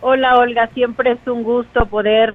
Hola, 0.00 0.38
Olga. 0.38 0.68
Siempre 0.74 1.12
es 1.12 1.26
un 1.26 1.42
gusto 1.42 1.86
poder 1.86 2.34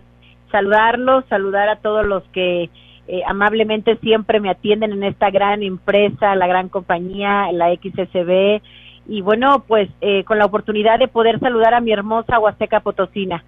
saludarlos, 0.52 1.26
saludar 1.30 1.70
a 1.70 1.78
todos 1.78 2.06
los 2.06 2.24
que 2.30 2.70
eh, 3.08 3.22
amablemente 3.28 3.98
siempre 3.98 4.40
me 4.40 4.50
atienden 4.50 4.94
en 4.94 5.04
esta 5.04 5.30
gran 5.30 5.62
empresa, 5.64 6.36
la 6.36 6.48
gran 6.48 6.70
compañía, 6.70 7.52
la 7.52 7.74
XSB. 7.74 8.62
Y 9.08 9.22
bueno, 9.22 9.66
pues 9.68 9.90
eh, 10.02 10.24
con 10.24 10.38
la 10.38 10.46
oportunidad 10.46 11.00
de 11.00 11.10
poder 11.10 11.40
saludar 11.40 11.74
a 11.74 11.82
mi 11.82 11.92
hermosa 11.92 12.40
Huasteca 12.40 12.80
Potosina. 12.80 13.44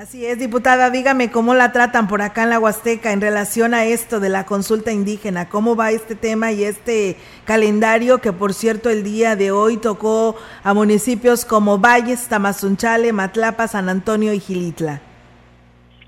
Así 0.00 0.24
es, 0.24 0.38
diputada, 0.38 0.88
dígame 0.88 1.30
cómo 1.30 1.52
la 1.52 1.72
tratan 1.72 2.08
por 2.08 2.22
acá 2.22 2.44
en 2.44 2.48
la 2.48 2.58
Huasteca 2.58 3.12
en 3.12 3.20
relación 3.20 3.74
a 3.74 3.84
esto 3.84 4.18
de 4.18 4.30
la 4.30 4.46
consulta 4.46 4.92
indígena, 4.92 5.50
cómo 5.50 5.76
va 5.76 5.90
este 5.90 6.14
tema 6.14 6.52
y 6.52 6.64
este 6.64 7.16
calendario 7.44 8.16
que 8.16 8.32
por 8.32 8.54
cierto 8.54 8.88
el 8.88 9.04
día 9.04 9.36
de 9.36 9.50
hoy 9.50 9.76
tocó 9.76 10.36
a 10.64 10.72
municipios 10.72 11.44
como 11.44 11.76
Valles, 11.76 12.30
Tamazunchale, 12.30 13.12
Matlapa, 13.12 13.68
San 13.68 13.90
Antonio 13.90 14.32
y 14.32 14.40
Gilitla. 14.40 15.02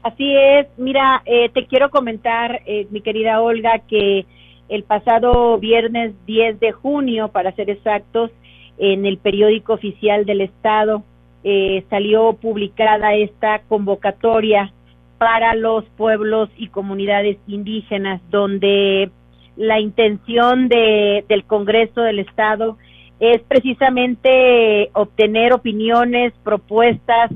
Así 0.02 0.37
es, 0.38 0.68
mira, 0.78 1.20
eh, 1.26 1.50
te 1.50 1.66
quiero 1.66 1.90
comentar, 1.90 2.62
eh, 2.64 2.87
mi 2.88 3.02
querida 3.02 3.42
Olga, 3.42 3.81
que 3.87 4.24
el 4.70 4.85
pasado 4.85 5.59
viernes 5.59 6.14
10 6.24 6.61
de 6.61 6.72
junio, 6.72 7.28
para 7.28 7.52
ser 7.52 7.68
exactos, 7.68 8.31
en 8.78 9.05
el 9.05 9.18
periódico 9.18 9.74
oficial 9.74 10.24
del 10.24 10.40
Estado, 10.40 11.05
eh, 11.44 11.85
salió 11.90 12.35
publicada 12.35 13.14
esta 13.14 13.61
convocatoria 13.68 14.72
para 15.18 15.55
los 15.55 15.85
pueblos 15.96 16.50
y 16.57 16.68
comunidades 16.68 17.37
indígenas, 17.46 18.20
donde 18.31 19.11
la 19.57 19.81
intención 19.81 20.68
de, 20.68 21.24
del 21.28 21.44
Congreso 21.44 22.00
del 22.00 22.20
Estado 22.20 22.76
es 23.20 23.40
precisamente 23.42 24.90
obtener 24.94 25.52
opiniones, 25.52 26.33
propuestas 26.42 27.31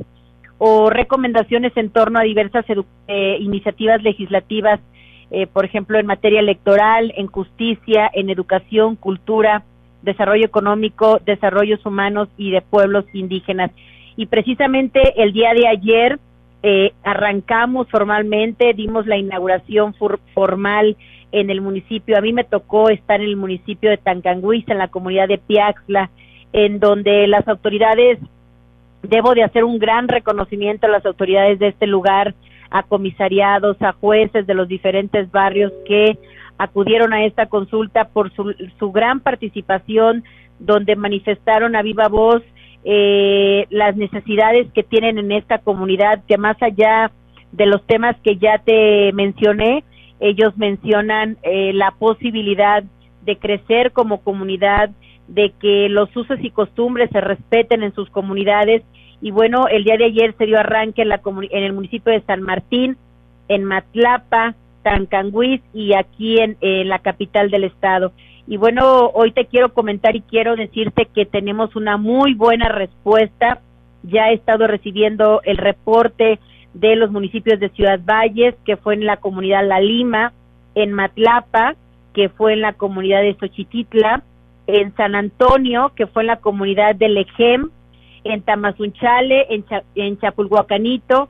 o 0.58 0.90
recomendaciones 0.90 1.76
en 1.76 1.90
torno 1.90 2.18
a 2.18 2.22
diversas 2.22 2.64
eh, 3.08 3.36
iniciativas 3.40 4.02
legislativas, 4.02 4.80
eh, 5.30 5.46
por 5.46 5.64
ejemplo, 5.64 5.98
en 5.98 6.06
materia 6.06 6.40
electoral, 6.40 7.12
en 7.16 7.26
justicia, 7.26 8.10
en 8.12 8.30
educación, 8.30 8.96
cultura, 8.96 9.64
desarrollo 10.02 10.46
económico, 10.46 11.20
desarrollos 11.24 11.84
humanos 11.84 12.28
y 12.36 12.50
de 12.50 12.62
pueblos 12.62 13.04
indígenas 13.12 13.70
y 14.16 14.26
precisamente 14.26 15.22
el 15.22 15.32
día 15.32 15.52
de 15.52 15.68
ayer 15.68 16.18
eh, 16.62 16.92
arrancamos 17.04 17.88
formalmente, 17.90 18.72
dimos 18.74 19.06
la 19.06 19.16
inauguración 19.16 19.94
formal 20.34 20.96
en 21.32 21.50
el 21.50 21.60
municipio. 21.60 22.16
A 22.16 22.22
mí 22.22 22.32
me 22.32 22.44
tocó 22.44 22.88
estar 22.88 23.20
en 23.20 23.28
el 23.28 23.36
municipio 23.36 23.90
de 23.90 23.98
Tancanguis, 23.98 24.68
en 24.68 24.78
la 24.78 24.88
comunidad 24.88 25.28
de 25.28 25.38
Piaxla, 25.38 26.10
en 26.52 26.80
donde 26.80 27.26
las 27.26 27.46
autoridades, 27.46 28.18
debo 29.02 29.34
de 29.34 29.44
hacer 29.44 29.64
un 29.64 29.78
gran 29.78 30.08
reconocimiento 30.08 30.86
a 30.86 30.90
las 30.90 31.04
autoridades 31.04 31.58
de 31.58 31.68
este 31.68 31.86
lugar, 31.86 32.34
a 32.70 32.82
comisariados, 32.82 33.80
a 33.82 33.92
jueces 33.92 34.46
de 34.46 34.54
los 34.54 34.66
diferentes 34.66 35.30
barrios 35.30 35.72
que 35.86 36.18
acudieron 36.58 37.12
a 37.12 37.24
esta 37.24 37.46
consulta 37.46 38.08
por 38.08 38.32
su, 38.32 38.54
su 38.78 38.90
gran 38.90 39.20
participación, 39.20 40.24
donde 40.58 40.96
manifestaron 40.96 41.76
a 41.76 41.82
viva 41.82 42.08
voz 42.08 42.42
eh, 42.88 43.66
las 43.70 43.96
necesidades 43.96 44.70
que 44.72 44.84
tienen 44.84 45.18
en 45.18 45.32
esta 45.32 45.58
comunidad, 45.58 46.22
que 46.28 46.38
más 46.38 46.56
allá 46.62 47.10
de 47.50 47.66
los 47.66 47.84
temas 47.84 48.16
que 48.22 48.36
ya 48.36 48.58
te 48.58 49.12
mencioné, 49.12 49.82
ellos 50.20 50.56
mencionan 50.56 51.36
eh, 51.42 51.72
la 51.72 51.90
posibilidad 51.98 52.84
de 53.24 53.36
crecer 53.38 53.90
como 53.90 54.22
comunidad, 54.22 54.90
de 55.26 55.52
que 55.60 55.88
los 55.88 56.16
usos 56.16 56.38
y 56.40 56.50
costumbres 56.50 57.10
se 57.10 57.20
respeten 57.20 57.82
en 57.82 57.92
sus 57.92 58.08
comunidades. 58.10 58.84
Y 59.20 59.32
bueno, 59.32 59.66
el 59.66 59.82
día 59.82 59.96
de 59.96 60.04
ayer 60.04 60.36
se 60.38 60.46
dio 60.46 60.60
arranque 60.60 61.02
en, 61.02 61.08
la 61.08 61.20
en 61.50 61.64
el 61.64 61.72
municipio 61.72 62.12
de 62.12 62.20
San 62.20 62.40
Martín, 62.42 62.96
en 63.48 63.64
Matlapa, 63.64 64.54
Tancanguis 64.84 65.60
y 65.74 65.94
aquí 65.94 66.38
en, 66.38 66.56
la 66.88 67.00
capital 67.00 67.50
del 67.50 67.64
estado. 67.64 68.12
Y 68.46 68.56
bueno, 68.56 69.10
hoy 69.12 69.32
te 69.32 69.46
quiero 69.46 69.72
comentar 69.72 70.14
y 70.14 70.20
quiero 70.20 70.54
decirte 70.54 71.06
que 71.06 71.26
tenemos 71.26 71.74
una 71.74 71.96
muy 71.96 72.34
buena 72.34 72.68
respuesta. 72.68 73.60
Ya 74.04 74.30
he 74.30 74.34
estado 74.34 74.68
recibiendo 74.68 75.40
el 75.44 75.56
reporte 75.56 76.38
de 76.74 76.94
los 76.94 77.10
municipios 77.10 77.58
de 77.58 77.70
Ciudad 77.70 78.00
Valles, 78.04 78.54
que 78.64 78.76
fue 78.76 78.94
en 78.94 79.04
la 79.04 79.16
comunidad 79.16 79.66
La 79.66 79.80
Lima, 79.80 80.32
en 80.74 80.92
Matlapa, 80.92 81.74
que 82.14 82.28
fue 82.28 82.52
en 82.52 82.60
la 82.60 82.74
comunidad 82.74 83.22
de 83.22 83.34
Xochititla, 83.34 84.22
en 84.68 84.94
San 84.94 85.14
Antonio, 85.14 85.92
que 85.96 86.06
fue 86.06 86.22
en 86.22 86.28
la 86.28 86.36
comunidad 86.36 86.94
de 86.94 87.08
Lejem, 87.08 87.70
en 88.24 88.42
Tamazunchale, 88.42 89.46
en, 89.50 89.64
en 89.94 90.18
Chapulhuacanito 90.18 91.28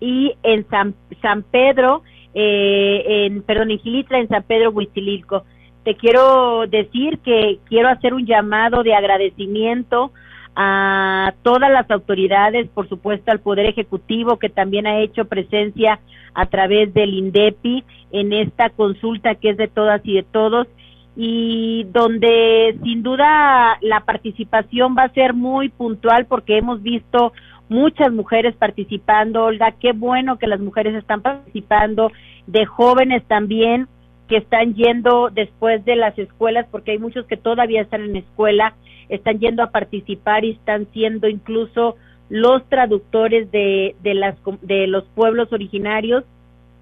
y 0.00 0.34
en 0.42 0.68
San, 0.68 0.94
San 1.22 1.42
Pedro, 1.44 2.02
eh, 2.34 3.26
en, 3.26 3.42
perdón, 3.42 3.70
en 3.70 3.78
Gilitla, 3.78 4.18
en 4.18 4.28
San 4.28 4.42
Pedro 4.42 4.70
Huitzililco. 4.70 5.44
Te 5.86 5.94
quiero 5.94 6.66
decir 6.66 7.20
que 7.20 7.60
quiero 7.68 7.88
hacer 7.88 8.12
un 8.12 8.26
llamado 8.26 8.82
de 8.82 8.92
agradecimiento 8.92 10.10
a 10.56 11.32
todas 11.44 11.70
las 11.70 11.88
autoridades, 11.92 12.68
por 12.70 12.88
supuesto 12.88 13.30
al 13.30 13.38
Poder 13.38 13.66
Ejecutivo 13.66 14.36
que 14.36 14.48
también 14.48 14.88
ha 14.88 14.98
hecho 14.98 15.26
presencia 15.26 16.00
a 16.34 16.46
través 16.46 16.92
del 16.92 17.14
INDEPI 17.14 17.84
en 18.10 18.32
esta 18.32 18.70
consulta 18.70 19.36
que 19.36 19.50
es 19.50 19.56
de 19.56 19.68
todas 19.68 20.00
y 20.02 20.14
de 20.14 20.24
todos 20.24 20.66
y 21.14 21.86
donde 21.92 22.76
sin 22.82 23.04
duda 23.04 23.78
la 23.80 24.00
participación 24.00 24.96
va 24.98 25.04
a 25.04 25.14
ser 25.14 25.34
muy 25.34 25.68
puntual 25.68 26.26
porque 26.26 26.58
hemos 26.58 26.82
visto 26.82 27.32
muchas 27.68 28.12
mujeres 28.12 28.56
participando, 28.56 29.44
Olga, 29.44 29.70
qué 29.80 29.92
bueno 29.92 30.36
que 30.36 30.48
las 30.48 30.58
mujeres 30.58 30.96
están 30.96 31.22
participando, 31.22 32.10
de 32.48 32.66
jóvenes 32.66 33.22
también 33.28 33.86
que 34.28 34.38
están 34.38 34.74
yendo 34.74 35.30
después 35.30 35.84
de 35.84 35.96
las 35.96 36.18
escuelas, 36.18 36.66
porque 36.70 36.92
hay 36.92 36.98
muchos 36.98 37.26
que 37.26 37.36
todavía 37.36 37.82
están 37.82 38.02
en 38.02 38.16
escuela, 38.16 38.74
están 39.08 39.38
yendo 39.38 39.62
a 39.62 39.70
participar 39.70 40.44
y 40.44 40.52
están 40.52 40.86
siendo 40.92 41.28
incluso 41.28 41.96
los 42.28 42.64
traductores 42.68 43.50
de, 43.52 43.94
de, 44.02 44.14
las, 44.14 44.36
de 44.62 44.86
los 44.86 45.04
pueblos 45.14 45.52
originarios. 45.52 46.24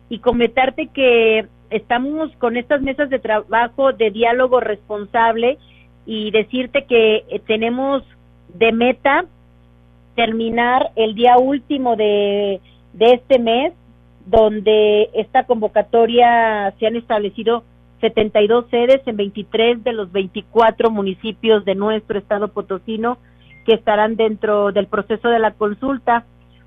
Y 0.09 0.19
comentarte 0.19 0.89
que 0.89 1.47
estamos 1.71 2.31
con 2.37 2.57
estas 2.57 2.83
mesas 2.83 3.11
de 3.11 3.19
trabajo 3.19 3.93
de 3.93 4.11
diálogo 4.11 4.61
responsable 4.61 5.59
y 6.07 6.31
decirte 6.31 6.85
que 6.85 7.25
eh, 7.29 7.41
tenemos 7.47 8.03
de 8.55 8.73
meta 8.73 9.25
terminar 10.15 10.91
el 10.97 11.15
día 11.15 11.37
último 11.39 11.97
de, 11.97 12.61
de 12.93 13.07
este 13.15 13.39
mes, 13.39 13.73
donde 14.27 15.11
esta 15.15 15.45
convocatoria 15.45 16.73
se 16.79 16.87
han 16.87 16.97
establecido 16.97 17.65
72 18.01 18.67
sedes 18.71 19.01
en 19.07 19.17
23 19.17 19.83
de 19.85 19.93
los 19.93 20.13
24 20.13 20.91
municipios 20.91 21.65
de 21.65 21.75
nuestro 21.75 22.19
estado 22.19 22.49
potosino 22.49 23.19
que 23.65 23.75
estarán 23.75 24.17
dentro 24.17 24.73
del 24.73 24.87
proceso 24.87 25.29
de 25.29 25.39
la 25.39 25.53
consulta. 25.53 26.25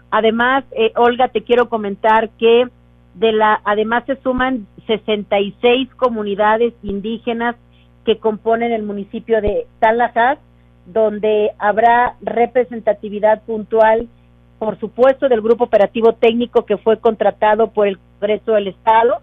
Además, 0.10 0.64
eh, 0.72 0.92
Olga, 0.96 1.28
te 1.28 1.44
quiero 1.44 1.70
comentar 1.70 2.30
que 2.40 2.68
de 3.14 3.32
la, 3.32 3.62
además 3.66 4.04
se 4.06 4.16
suman 4.18 4.68
66 4.88 5.94
comunidades 5.96 6.74
indígenas 6.82 7.56
que 8.06 8.18
componen 8.18 8.72
el 8.72 8.84
municipio 8.84 9.42
de 9.42 9.68
Talajás 9.80 10.40
donde 10.88 11.52
habrá 11.60 12.16
representatividad 12.22 13.44
puntual, 13.44 14.08
por 14.60 14.80
supuesto, 14.80 15.30
del 15.30 15.42
grupo 15.42 15.66
operativo 15.66 16.14
técnico 16.14 16.66
que 16.66 16.78
fue 16.78 17.00
contratado 17.00 17.72
por 17.72 17.88
el 17.88 18.00
Congreso 18.20 18.54
del 18.54 18.68
Estado, 18.68 19.22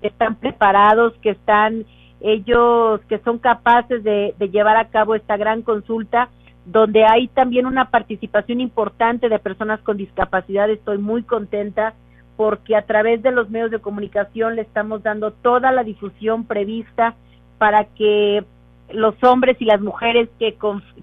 que 0.00 0.08
están 0.08 0.36
preparados, 0.36 1.14
que 1.22 1.30
están 1.30 1.84
ellos, 2.20 3.00
que 3.08 3.18
son 3.18 3.38
capaces 3.38 4.02
de, 4.04 4.34
de 4.38 4.48
llevar 4.48 4.76
a 4.76 4.88
cabo 4.88 5.14
esta 5.14 5.36
gran 5.36 5.62
consulta, 5.62 6.28
donde 6.64 7.04
hay 7.04 7.28
también 7.28 7.66
una 7.66 7.90
participación 7.90 8.60
importante 8.60 9.28
de 9.28 9.38
personas 9.38 9.80
con 9.80 9.96
discapacidad. 9.96 10.70
Estoy 10.70 10.98
muy 10.98 11.22
contenta 11.22 11.94
porque 12.36 12.76
a 12.76 12.82
través 12.82 13.22
de 13.22 13.32
los 13.32 13.50
medios 13.50 13.70
de 13.70 13.78
comunicación 13.78 14.56
le 14.56 14.62
estamos 14.62 15.02
dando 15.02 15.32
toda 15.32 15.72
la 15.72 15.84
difusión 15.84 16.44
prevista 16.44 17.14
para 17.58 17.84
que 17.84 18.44
los 18.92 19.14
hombres 19.24 19.56
y 19.60 19.64
las 19.64 19.80
mujeres 19.80 20.28
que, 20.38 20.56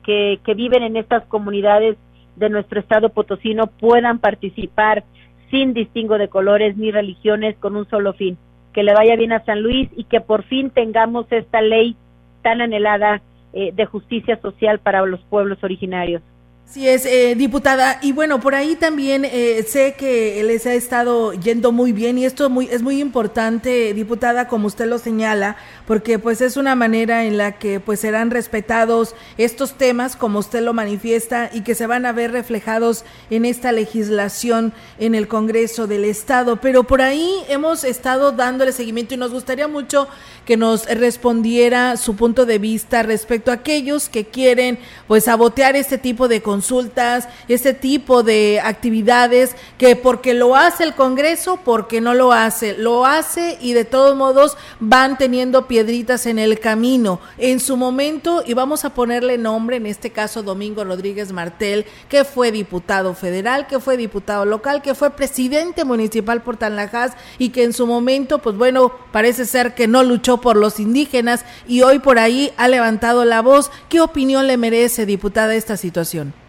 que, 0.04 0.40
que 0.44 0.54
viven 0.54 0.84
en 0.84 0.96
estas 0.96 1.26
comunidades 1.26 1.98
de 2.36 2.50
nuestro 2.50 2.80
estado 2.80 3.10
potosino 3.10 3.68
puedan 3.68 4.20
participar 4.20 5.04
sin 5.52 5.74
distingo 5.74 6.18
de 6.18 6.30
colores 6.30 6.78
ni 6.78 6.92
religiones 6.92 7.56
con 7.58 7.76
un 7.76 7.88
solo 7.90 8.14
fin, 8.14 8.38
que 8.74 8.84
le 8.84 8.94
vaya 8.94 9.16
bien 9.16 9.34
a 9.34 9.46
San 9.46 9.62
Luis 9.62 9.90
y 9.96 10.06
que 10.06 10.20
por 10.20 10.44
fin 10.44 10.72
tengamos 10.72 11.32
esta 11.32 11.62
ley 11.62 11.96
tan 12.42 12.62
anhelada 12.62 13.22
eh, 13.54 13.72
de 13.72 13.86
justicia 13.86 14.40
social 14.42 14.80
para 14.80 15.06
los 15.06 15.22
pueblos 15.22 15.64
originarios. 15.64 16.24
Sí 16.66 16.88
es, 16.88 17.06
eh, 17.06 17.36
diputada. 17.36 18.00
Y 18.02 18.14
bueno, 18.14 18.40
por 18.40 18.56
ahí 18.56 18.76
también 18.76 19.26
eh, 19.26 19.64
sé 19.68 19.94
que 19.96 20.42
les 20.44 20.66
ha 20.66 20.74
estado 20.74 21.32
yendo 21.34 21.72
muy 21.72 21.92
bien 21.92 22.18
y 22.18 22.26
esto 22.26 22.50
muy, 22.50 22.66
es 22.66 22.82
muy 22.82 23.00
importante, 23.00 23.94
diputada, 23.94 24.48
como 24.48 24.66
usted 24.66 24.88
lo 24.88 24.98
señala, 24.98 25.56
porque 25.86 26.18
pues 26.18 26.42
es 26.42 26.58
una 26.58 26.74
manera 26.74 27.26
en 27.26 27.38
la 27.38 27.60
que 27.60 27.80
pues 27.80 28.00
serán 28.00 28.32
respetados 28.32 29.14
estos 29.38 29.74
temas, 29.74 30.16
como 30.16 30.40
usted 30.40 30.64
lo 30.64 30.74
manifiesta, 30.74 31.52
y 31.54 31.62
que 31.62 31.76
se 31.76 31.86
van 31.86 32.08
a 32.08 32.12
ver 32.12 32.32
reflejados 32.32 33.06
en 33.30 33.46
esta 33.46 33.72
legislación 33.72 34.74
en 34.98 35.14
el 35.14 35.28
Congreso 35.28 35.86
del 35.86 36.06
Estado. 36.06 36.56
Pero 36.60 36.86
por 36.86 37.04
ahí 37.04 37.32
hemos 37.50 37.84
estado 37.84 38.32
dándole 38.32 38.72
seguimiento 38.72 39.14
y 39.14 39.18
nos 39.18 39.32
gustaría 39.32 39.68
mucho 39.68 40.08
que 40.46 40.58
nos 40.58 40.86
respondiera 40.88 41.98
su 41.98 42.16
punto 42.16 42.48
de 42.48 42.58
vista 42.58 43.04
respecto 43.04 43.52
a 43.52 43.56
aquellos 43.56 44.10
que 44.10 44.26
quieren 44.26 44.80
pues 45.08 45.26
sabotear 45.26 45.76
este 45.76 46.00
tipo 46.00 46.28
de 46.28 46.42
consultas, 46.54 47.28
este 47.48 47.74
tipo 47.74 48.22
de 48.22 48.62
actividades 48.64 49.56
que 49.80 49.96
porque 49.96 50.36
lo 50.36 50.56
hace 50.56 50.84
el 50.84 50.94
Congreso, 50.94 51.60
porque 51.66 52.00
no 52.00 52.14
lo 52.14 52.32
hace, 52.32 52.78
lo 52.78 53.08
hace 53.08 53.58
y 53.60 53.74
de 53.74 53.86
todos 53.86 54.16
modos 54.16 54.56
van 54.80 55.18
teniendo 55.18 55.68
piedritas 55.68 56.28
en 56.28 56.38
el 56.38 56.60
camino. 56.60 57.20
En 57.40 57.60
su 57.60 57.76
momento, 57.76 58.44
y 58.46 58.54
vamos 58.54 58.86
a 58.86 58.92
ponerle 58.92 59.40
nombre, 59.40 59.78
en 59.78 59.88
este 59.88 60.12
caso 60.12 60.44
Domingo 60.44 60.84
Rodríguez 60.84 61.32
Martel, 61.32 61.88
que 62.08 62.24
fue 62.24 62.52
diputado 62.52 63.16
federal, 63.16 63.66
que 63.66 63.80
fue 63.80 63.98
diputado 63.98 64.46
local, 64.46 64.84
que 64.84 64.94
fue 64.94 65.10
presidente 65.10 65.86
municipal 65.86 66.44
por 66.44 66.58
Tanlajas 66.58 67.14
y 67.40 67.50
que 67.50 67.64
en 67.64 67.74
su 67.74 67.88
momento, 67.88 68.38
pues 68.44 68.56
bueno, 68.56 68.92
parece 69.12 69.46
ser 69.46 69.74
que 69.74 69.88
no 69.88 70.04
luchó 70.04 70.40
por 70.40 70.56
los 70.56 70.80
indígenas 70.80 71.46
y 71.68 71.82
hoy 71.82 71.98
por 71.98 72.20
ahí 72.20 72.54
ha 72.58 72.68
levantado 72.68 73.26
la 73.26 73.42
voz. 73.42 73.72
¿Qué 73.90 74.02
opinión 74.02 74.46
le 74.46 74.58
merece, 74.58 75.08
diputada, 75.08 75.56
esta 75.56 75.78
situación? 75.78 76.43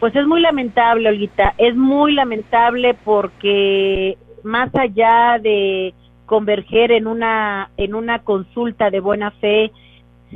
Pues 0.00 0.14
es 0.16 0.26
muy 0.26 0.40
lamentable, 0.40 1.08
Olguita, 1.08 1.54
es 1.56 1.74
muy 1.76 2.12
lamentable 2.12 2.94
porque 3.04 4.18
más 4.42 4.74
allá 4.74 5.38
de 5.40 5.94
converger 6.26 6.92
en 6.92 7.06
una 7.06 7.70
en 7.76 7.94
una 7.94 8.20
consulta 8.20 8.90
de 8.90 9.00
buena 9.00 9.30
fe, 9.32 9.72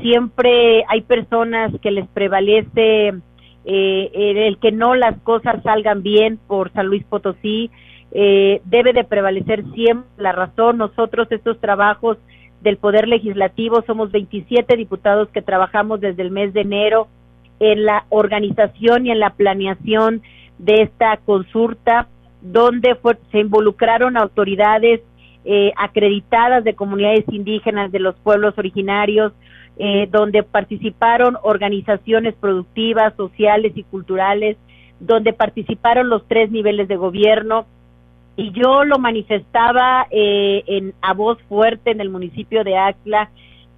siempre 0.00 0.84
hay 0.88 1.02
personas 1.02 1.72
que 1.82 1.90
les 1.90 2.06
prevalece 2.08 3.14
eh, 3.64 4.10
el 4.46 4.58
que 4.58 4.72
no 4.72 4.94
las 4.94 5.20
cosas 5.22 5.62
salgan 5.62 6.02
bien 6.02 6.38
por 6.46 6.72
San 6.72 6.86
Luis 6.86 7.04
Potosí, 7.04 7.70
eh, 8.12 8.62
debe 8.64 8.92
de 8.92 9.04
prevalecer 9.04 9.64
siempre 9.74 10.08
la 10.16 10.32
razón. 10.32 10.78
Nosotros 10.78 11.28
estos 11.30 11.60
trabajos 11.60 12.16
del 12.62 12.78
Poder 12.78 13.06
Legislativo, 13.06 13.82
somos 13.86 14.10
27 14.10 14.76
diputados 14.76 15.28
que 15.28 15.42
trabajamos 15.42 16.00
desde 16.00 16.22
el 16.22 16.30
mes 16.30 16.52
de 16.54 16.62
enero 16.62 17.08
en 17.60 17.84
la 17.84 18.04
organización 18.08 19.06
y 19.06 19.10
en 19.10 19.20
la 19.20 19.30
planeación 19.30 20.22
de 20.58 20.82
esta 20.82 21.16
consulta, 21.18 22.08
donde 22.40 22.96
se 23.30 23.38
involucraron 23.38 24.16
autoridades 24.16 25.00
eh, 25.44 25.72
acreditadas 25.76 26.64
de 26.64 26.74
comunidades 26.74 27.24
indígenas 27.28 27.90
de 27.90 28.00
los 28.00 28.14
pueblos 28.16 28.56
originarios, 28.58 29.32
eh, 29.78 30.08
donde 30.10 30.42
participaron 30.42 31.36
organizaciones 31.42 32.34
productivas, 32.34 33.14
sociales 33.16 33.72
y 33.76 33.84
culturales, 33.84 34.56
donde 35.00 35.32
participaron 35.32 36.08
los 36.08 36.26
tres 36.26 36.50
niveles 36.50 36.88
de 36.88 36.96
gobierno, 36.96 37.66
y 38.36 38.52
yo 38.52 38.84
lo 38.84 38.98
manifestaba 38.98 40.06
eh, 40.10 40.62
en, 40.66 40.94
a 41.02 41.12
voz 41.12 41.38
fuerte 41.48 41.90
en 41.90 42.00
el 42.00 42.08
municipio 42.08 42.62
de 42.62 42.76
Acla, 42.76 43.30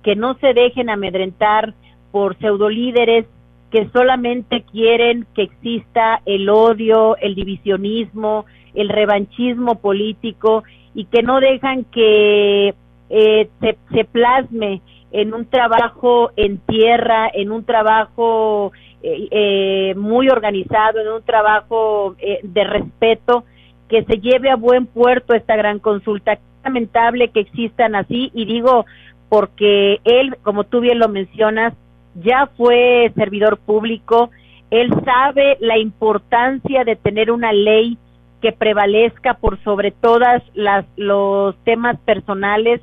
que 0.02 0.16
no 0.16 0.34
se 0.34 0.52
dejen 0.52 0.90
amedrentar 0.90 1.72
por 2.12 2.36
pseudolíderes 2.38 3.26
que 3.70 3.88
solamente 3.92 4.64
quieren 4.70 5.26
que 5.34 5.42
exista 5.42 6.20
el 6.26 6.48
odio, 6.48 7.16
el 7.18 7.34
divisionismo, 7.34 8.46
el 8.74 8.88
revanchismo 8.88 9.76
político 9.76 10.64
y 10.94 11.04
que 11.04 11.22
no 11.22 11.40
dejan 11.40 11.84
que 11.84 12.74
eh, 13.10 13.48
se, 13.92 14.04
plasme 14.04 14.80
en 15.12 15.34
un 15.34 15.46
trabajo 15.46 16.30
en 16.36 16.58
tierra, 16.58 17.30
en 17.32 17.52
un 17.52 17.64
trabajo 17.64 18.72
eh, 19.02 19.94
muy 19.96 20.28
organizado, 20.28 21.00
en 21.00 21.08
un 21.08 21.22
trabajo 21.22 22.16
de 22.42 22.64
respeto 22.64 23.44
que 23.90 24.04
se 24.04 24.20
lleve 24.20 24.50
a 24.50 24.56
buen 24.56 24.86
puerto 24.86 25.34
esta 25.34 25.56
gran 25.56 25.80
consulta. 25.80 26.34
Es 26.34 26.40
lamentable 26.64 27.28
que 27.28 27.40
existan 27.40 27.94
así 27.96 28.30
y 28.34 28.44
digo 28.44 28.86
porque 29.28 30.00
él, 30.04 30.36
como 30.42 30.64
tú 30.64 30.80
bien 30.80 30.98
lo 30.98 31.08
mencionas, 31.08 31.74
ya 32.14 32.48
fue 32.56 33.12
servidor 33.14 33.58
público, 33.58 34.30
él 34.70 34.90
sabe 35.04 35.56
la 35.60 35.78
importancia 35.78 36.84
de 36.84 36.96
tener 36.96 37.30
una 37.30 37.52
ley 37.52 37.98
que 38.40 38.52
prevalezca 38.52 39.34
por 39.34 39.62
sobre 39.62 39.90
todas 39.90 40.42
las 40.54 40.86
los 40.96 41.56
temas 41.64 41.98
personales. 42.00 42.80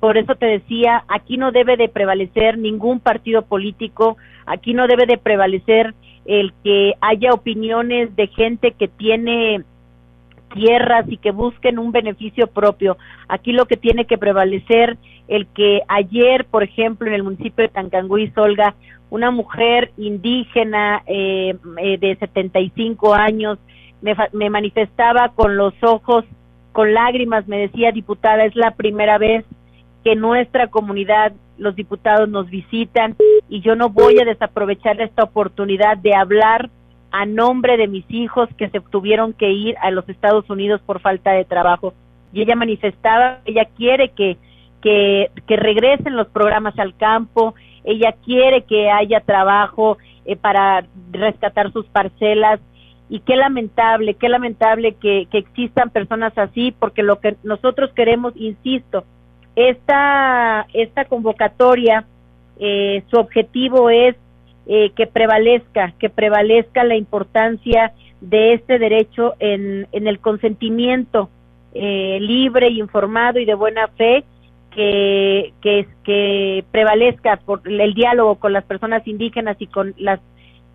Por 0.00 0.16
eso 0.16 0.34
te 0.36 0.46
decía, 0.46 1.04
aquí 1.08 1.36
no 1.36 1.50
debe 1.52 1.76
de 1.76 1.88
prevalecer 1.88 2.56
ningún 2.58 3.00
partido 3.00 3.42
político, 3.42 4.16
aquí 4.46 4.74
no 4.74 4.86
debe 4.86 5.06
de 5.06 5.18
prevalecer 5.18 5.94
el 6.24 6.52
que 6.62 6.94
haya 7.00 7.32
opiniones 7.32 8.14
de 8.16 8.26
gente 8.28 8.72
que 8.72 8.88
tiene 8.88 9.64
tierras 10.48 11.06
y 11.08 11.16
que 11.16 11.30
busquen 11.30 11.78
un 11.78 11.92
beneficio 11.92 12.46
propio. 12.46 12.96
Aquí 13.28 13.52
lo 13.52 13.66
que 13.66 13.76
tiene 13.76 14.06
que 14.06 14.18
prevalecer 14.18 14.98
el 15.28 15.46
que 15.48 15.82
ayer, 15.88 16.46
por 16.46 16.62
ejemplo, 16.62 17.06
en 17.06 17.14
el 17.14 17.22
municipio 17.22 17.62
de 17.62 17.68
Tancangüí, 17.68 18.30
Solga, 18.30 18.74
una 19.10 19.30
mujer 19.30 19.92
indígena 19.96 21.02
eh, 21.06 21.56
eh, 21.78 21.98
de 21.98 22.16
75 22.16 23.14
años 23.14 23.58
me, 24.02 24.14
me 24.32 24.50
manifestaba 24.50 25.30
con 25.30 25.56
los 25.56 25.74
ojos, 25.82 26.24
con 26.72 26.94
lágrimas, 26.94 27.48
me 27.48 27.58
decía, 27.58 27.92
diputada, 27.92 28.44
es 28.44 28.54
la 28.54 28.72
primera 28.72 29.18
vez 29.18 29.44
que 30.04 30.14
nuestra 30.14 30.68
comunidad, 30.68 31.32
los 31.56 31.74
diputados 31.74 32.28
nos 32.28 32.48
visitan 32.48 33.16
y 33.48 33.60
yo 33.60 33.74
no 33.74 33.88
voy 33.88 34.20
a 34.20 34.24
desaprovechar 34.24 35.00
esta 35.00 35.24
oportunidad 35.24 35.96
de 35.98 36.14
hablar 36.14 36.70
a 37.10 37.26
nombre 37.26 37.76
de 37.76 37.88
mis 37.88 38.04
hijos 38.10 38.48
que 38.56 38.68
se 38.68 38.80
tuvieron 38.80 39.32
que 39.32 39.50
ir 39.50 39.76
a 39.80 39.90
los 39.90 40.08
Estados 40.08 40.48
Unidos 40.50 40.80
por 40.84 41.00
falta 41.00 41.32
de 41.32 41.44
trabajo. 41.44 41.94
Y 42.32 42.42
ella 42.42 42.56
manifestaba, 42.56 43.38
ella 43.44 43.66
quiere 43.76 44.10
que, 44.10 44.36
que, 44.82 45.30
que 45.46 45.56
regresen 45.56 46.16
los 46.16 46.28
programas 46.28 46.78
al 46.78 46.96
campo, 46.96 47.54
ella 47.84 48.14
quiere 48.24 48.62
que 48.62 48.90
haya 48.90 49.20
trabajo 49.20 49.96
eh, 50.26 50.36
para 50.36 50.84
rescatar 51.10 51.72
sus 51.72 51.86
parcelas 51.86 52.60
y 53.08 53.20
qué 53.20 53.36
lamentable, 53.36 54.14
qué 54.14 54.28
lamentable 54.28 54.92
que, 54.94 55.26
que 55.30 55.38
existan 55.38 55.88
personas 55.88 56.36
así, 56.36 56.74
porque 56.78 57.02
lo 57.02 57.20
que 57.20 57.36
nosotros 57.42 57.90
queremos, 57.94 58.34
insisto, 58.36 59.04
esta, 59.56 60.66
esta 60.74 61.06
convocatoria, 61.06 62.04
eh, 62.60 63.02
su 63.10 63.16
objetivo 63.16 63.88
es 63.88 64.16
eh, 64.68 64.90
que 64.90 65.06
prevalezca, 65.06 65.94
que 65.98 66.10
prevalezca 66.10 66.84
la 66.84 66.94
importancia 66.94 67.92
de 68.20 68.52
este 68.52 68.78
derecho 68.78 69.34
en, 69.38 69.86
en 69.92 70.06
el 70.06 70.18
consentimiento 70.18 71.30
eh, 71.74 72.18
libre, 72.20 72.68
informado 72.68 73.38
y 73.38 73.44
de 73.44 73.54
buena 73.54 73.88
fe 73.88 74.24
que, 74.74 75.52
que, 75.62 75.86
que 76.04 76.64
prevalezca 76.70 77.38
por 77.38 77.62
el 77.66 77.94
diálogo 77.94 78.36
con 78.36 78.52
las 78.52 78.64
personas 78.64 79.06
indígenas 79.06 79.56
y 79.58 79.66
con 79.66 79.94
las 79.96 80.20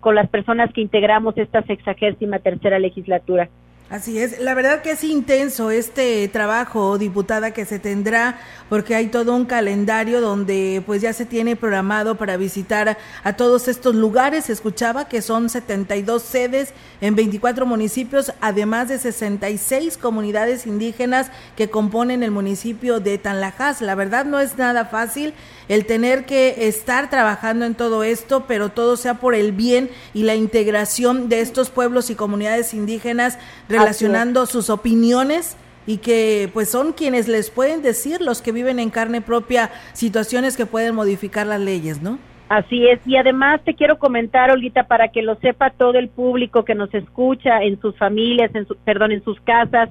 con 0.00 0.14
las 0.14 0.28
personas 0.28 0.70
que 0.74 0.82
integramos 0.82 1.38
esta 1.38 1.62
sexagésima 1.62 2.38
tercera 2.38 2.78
legislatura. 2.78 3.48
Así 3.94 4.18
es, 4.18 4.40
la 4.40 4.54
verdad 4.54 4.82
que 4.82 4.90
es 4.90 5.04
intenso 5.04 5.70
este 5.70 6.26
trabajo, 6.26 6.98
diputada, 6.98 7.52
que 7.52 7.64
se 7.64 7.78
tendrá, 7.78 8.40
porque 8.68 8.96
hay 8.96 9.06
todo 9.06 9.36
un 9.36 9.44
calendario 9.44 10.20
donde 10.20 10.82
pues 10.84 11.00
ya 11.00 11.12
se 11.12 11.26
tiene 11.26 11.54
programado 11.54 12.16
para 12.16 12.36
visitar 12.36 12.98
a 13.22 13.32
todos 13.34 13.68
estos 13.68 13.94
lugares. 13.94 14.50
Escuchaba 14.50 15.06
que 15.06 15.22
son 15.22 15.48
72 15.48 16.24
sedes 16.24 16.74
en 17.00 17.14
24 17.14 17.66
municipios, 17.66 18.32
además 18.40 18.88
de 18.88 18.98
66 18.98 19.96
comunidades 19.96 20.66
indígenas 20.66 21.30
que 21.54 21.70
componen 21.70 22.24
el 22.24 22.32
municipio 22.32 22.98
de 22.98 23.16
Tanlajas. 23.18 23.80
La 23.80 23.94
verdad 23.94 24.24
no 24.24 24.40
es 24.40 24.58
nada 24.58 24.86
fácil 24.86 25.34
el 25.68 25.86
tener 25.86 26.26
que 26.26 26.66
estar 26.66 27.10
trabajando 27.10 27.64
en 27.64 27.76
todo 27.76 28.02
esto, 28.02 28.44
pero 28.48 28.70
todo 28.70 28.96
sea 28.96 29.14
por 29.14 29.36
el 29.36 29.52
bien 29.52 29.88
y 30.12 30.24
la 30.24 30.34
integración 30.34 31.28
de 31.28 31.40
estos 31.40 31.70
pueblos 31.70 32.10
y 32.10 32.16
comunidades 32.16 32.74
indígenas 32.74 33.38
relacionando 33.84 34.46
sus 34.46 34.70
opiniones 34.70 35.56
y 35.86 35.98
que 35.98 36.48
pues 36.52 36.70
son 36.70 36.92
quienes 36.92 37.28
les 37.28 37.50
pueden 37.50 37.82
decir 37.82 38.20
los 38.20 38.40
que 38.40 38.52
viven 38.52 38.78
en 38.78 38.90
carne 38.90 39.20
propia 39.20 39.70
situaciones 39.92 40.56
que 40.56 40.66
pueden 40.66 40.94
modificar 40.94 41.46
las 41.46 41.60
leyes, 41.60 42.00
¿no? 42.02 42.18
Así 42.48 42.86
es, 42.86 43.00
y 43.06 43.16
además 43.16 43.62
te 43.64 43.74
quiero 43.74 43.98
comentar, 43.98 44.50
Olguita, 44.50 44.86
para 44.86 45.08
que 45.08 45.22
lo 45.22 45.34
sepa 45.36 45.70
todo 45.70 45.94
el 45.94 46.08
público 46.08 46.64
que 46.64 46.74
nos 46.74 46.92
escucha 46.94 47.62
en 47.62 47.80
sus 47.80 47.96
familias, 47.96 48.54
en 48.54 48.66
su, 48.66 48.76
perdón, 48.76 49.12
en 49.12 49.24
sus 49.24 49.40
casas, 49.40 49.88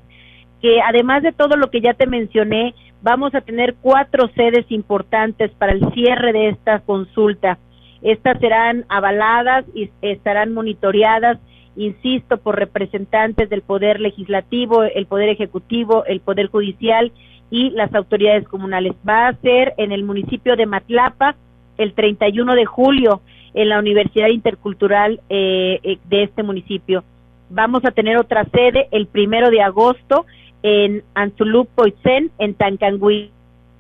que 0.62 0.80
además 0.82 1.24
de 1.24 1.32
todo 1.32 1.58
lo 1.58 1.70
que 1.72 1.82
ya 1.82 1.94
te 1.94 2.06
mencioné, 2.06 2.76
vamos 3.02 3.34
a 3.36 3.42
tener 3.42 3.76
cuatro 3.82 4.30
sedes 4.36 4.66
importantes 4.70 5.52
para 5.52 5.74
el 5.74 5.92
cierre 5.94 6.32
de 6.32 6.50
esta 6.50 6.80
consulta. 6.80 7.58
Estas 8.02 8.40
serán 8.40 8.86
avaladas 8.88 9.66
y 9.74 9.90
estarán 10.02 10.54
monitoreadas, 10.54 11.40
insisto, 11.76 12.38
por 12.38 12.58
representantes 12.58 13.50
del 13.50 13.62
Poder 13.62 14.00
Legislativo, 14.00 14.84
el 14.84 15.06
Poder 15.06 15.30
Ejecutivo, 15.30 16.06
el 16.06 16.20
Poder 16.20 16.48
Judicial 16.48 17.12
y 17.50 17.72
las 17.72 17.94
autoridades 17.94 18.48
comunales. 18.48 18.94
Va 19.08 19.28
a 19.28 19.36
ser 19.36 19.74
en 19.78 19.92
el 19.92 20.04
municipio 20.04 20.56
de 20.56 20.66
Matlapa 20.66 21.36
el 21.78 21.94
31 21.94 22.56
de 22.56 22.66
julio 22.66 23.22
en 23.54 23.70
la 23.70 23.80
Universidad 23.80 24.28
Intercultural 24.28 25.22
eh, 25.30 25.80
eh, 25.84 25.98
de 26.10 26.24
este 26.24 26.44
municipio. 26.44 27.04
Vamos 27.50 27.86
a 27.86 27.92
tener 27.92 28.18
otra 28.18 28.46
sede 28.46 28.88
el 28.92 29.08
primero 29.08 29.50
de 29.50 29.62
agosto 29.62 30.26
en 30.64 31.04
Anzulú 31.14 31.66
Poitzen, 31.66 32.32
en 32.40 32.56
Tancangüí. 32.56 33.32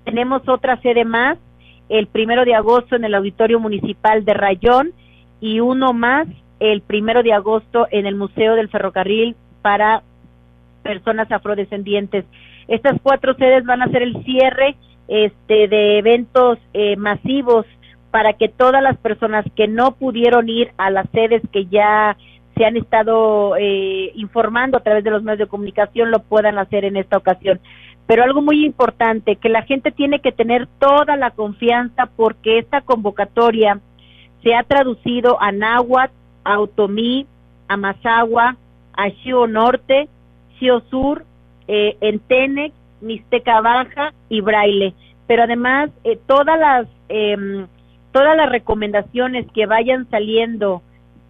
Tenemos 0.04 0.48
otra 0.48 0.80
sede 0.82 1.06
más 1.06 1.38
el 1.90 2.08
primero 2.08 2.46
de 2.46 2.56
agosto 2.56 2.96
en 2.96 3.06
el 3.06 3.16
Auditorio 3.16 3.60
Municipal 3.60 4.26
de 4.26 4.34
Rayón 4.34 4.94
y 5.40 5.60
uno 5.60 5.94
más 5.94 6.28
el 6.60 6.82
primero 6.82 7.24
de 7.24 7.34
agosto 7.34 7.88
en 7.92 8.06
el 8.06 8.16
Museo 8.16 8.56
del 8.56 8.70
Ferrocarril 8.70 9.36
para 9.62 10.04
personas 10.84 11.32
afrodescendientes. 11.32 12.26
Estas 12.68 13.00
cuatro 13.02 13.34
sedes 13.36 13.66
van 13.66 13.82
a 13.82 13.89
ser 13.89 14.04
el 14.04 14.24
cierre 14.24 14.76
este, 15.08 15.68
de 15.68 15.98
eventos 15.98 16.60
eh, 16.74 16.96
masivos 16.96 17.66
para 18.12 18.34
que 18.34 18.48
todas 18.48 18.82
las 18.84 18.98
personas 18.98 19.46
que 19.56 19.68
no 19.68 19.96
pudieron 19.96 20.48
ir 20.48 20.72
a 20.78 20.89
las 20.89 21.10
sedes 21.10 21.42
que 21.52 21.66
ya 21.66 22.16
se 22.56 22.66
han 22.66 22.78
estado 22.78 23.56
eh, 23.58 24.12
informando 24.16 24.78
a 24.78 24.82
través 24.82 25.04
de 25.04 25.10
los 25.10 25.24
medios 25.24 25.39
de 25.39 25.48
comunicación 25.48 26.12
lo 26.12 26.20
puedan 26.20 26.60
hacer 26.60 26.86
en 26.86 26.98
esta 26.98 27.18
ocasión. 27.18 27.60
Pero 28.06 28.24
algo 28.24 28.42
muy 28.42 28.66
importante, 28.66 29.38
que 29.38 29.50
la 29.50 29.63
gente 29.63 29.92
tiene 29.92 30.20
que 30.20 30.32
tener 30.32 30.68
toda 30.80 31.16
la 31.16 31.32
confianza 31.32 32.10
porque 32.16 32.60
esta 32.60 32.82
convocatoria 32.82 33.80
se 34.44 34.54
ha 34.54 34.63
traducido 34.63 35.42
a 35.42 35.52
náhuatl, 35.52 36.13
a 36.44 36.60
otomí, 36.60 37.26
a 37.68 37.78
mazagua, 37.78 38.56
a 38.94 39.10
Xio 39.10 39.48
Norte, 39.48 40.08
Xio 40.60 40.82
Sur, 40.90 41.26
eh, 41.68 42.20
Tenec, 42.28 42.74
Mixteca 43.02 43.62
Baja 43.62 44.14
y 44.30 44.42
Braille. 44.42 44.94
Pero 45.28 45.44
además, 45.44 45.90
eh, 46.04 46.20
todas 46.28 46.60
las 46.60 46.88
em, 47.10 47.68
todas 48.12 48.38
las 48.38 48.50
recomendaciones 48.50 49.46
que 49.54 49.66
vayan 49.66 50.08
saliendo 50.10 50.82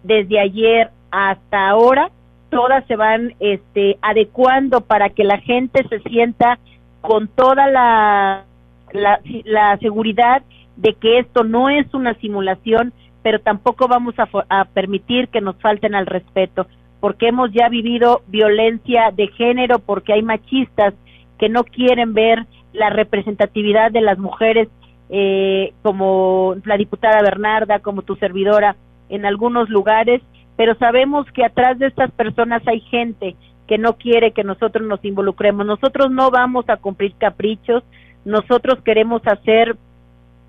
desde 0.02 0.38
ayer 0.38 0.90
hasta 1.10 1.68
ahora 1.68 2.10
todas 2.54 2.86
se 2.86 2.94
van 2.94 3.34
este, 3.40 3.98
adecuando 4.00 4.80
para 4.80 5.10
que 5.10 5.24
la 5.24 5.38
gente 5.38 5.84
se 5.88 5.98
sienta 6.08 6.60
con 7.00 7.26
toda 7.26 7.66
la, 7.66 8.44
la, 8.92 9.76
seguridad 9.78 10.42
de 10.76 10.94
que 10.94 11.18
esto 11.18 11.42
no 11.42 11.68
es 11.68 11.92
una 11.94 12.14
simulación, 12.14 12.92
pero 13.24 13.40
tampoco 13.40 13.88
vamos 13.88 14.14
a, 14.18 14.64
permitir 14.66 15.28
que 15.28 15.40
nos 15.40 15.56
falten 15.56 15.94
al 15.94 16.04
respeto, 16.04 16.66
porque 17.00 17.28
hemos 17.28 17.50
ya 17.52 17.70
vivido 17.70 18.20
violencia 18.26 19.10
de 19.16 19.28
género, 19.28 19.78
porque 19.78 20.12
hay 20.12 20.22
machistas 20.22 20.92
que 21.38 21.48
no 21.48 21.64
quieren 21.64 22.12
ver 22.12 22.44
la 22.74 22.90
representatividad 22.90 23.90
de 23.90 24.02
las 24.02 24.18
mujeres, 24.18 24.68
eh, 25.08 25.72
como 25.80 26.56
la 26.66 26.76
diputada 26.76 27.22
Bernarda, 27.22 27.78
como 27.78 28.02
tu 28.02 28.14
servidora, 28.16 28.76
en 29.08 29.24
algunos 29.24 29.70
lugares, 29.70 30.20
pero 30.56 30.74
sabemos 30.74 31.26
que 31.32 31.46
atrás 31.46 31.78
de 31.78 31.86
estas 31.86 32.10
personas 32.10 32.60
hay 32.66 32.80
gente 32.80 33.36
que 33.66 33.78
no 33.78 33.94
quiere 33.94 34.32
que 34.32 34.44
nosotros 34.44 34.86
nos 34.86 35.02
involucremos. 35.02 35.64
Nosotros 35.64 36.10
no 36.10 36.30
vamos 36.30 36.68
a 36.68 36.76
cumplir 36.76 37.14
caprichos, 37.16 37.84
nosotros 38.26 38.82
queremos 38.84 39.22
hacer 39.26 39.76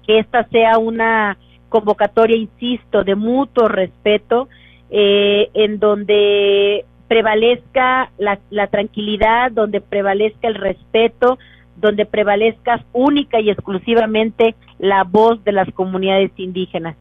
que 0.06 0.20
esta 0.20 0.44
sea 0.50 0.78
una 0.78 1.38
convocatoria, 1.76 2.38
insisto, 2.38 3.04
de 3.04 3.16
mutuo 3.16 3.68
respeto, 3.68 4.48
eh, 4.90 5.50
en 5.54 5.78
donde 5.78 6.86
prevalezca 7.10 8.12
la, 8.18 8.40
la 8.50 8.68
tranquilidad, 8.68 9.52
donde 9.52 9.82
prevalezca 9.82 10.48
el 10.48 10.56
respeto, 10.56 11.38
donde 11.76 12.06
prevalezca 12.06 12.82
única 12.94 13.42
y 13.42 13.50
exclusivamente 13.50 14.56
la 14.80 15.04
voz 15.04 15.44
de 15.44 15.52
las 15.52 15.70
comunidades 15.74 16.32
indígenas. 16.38 16.96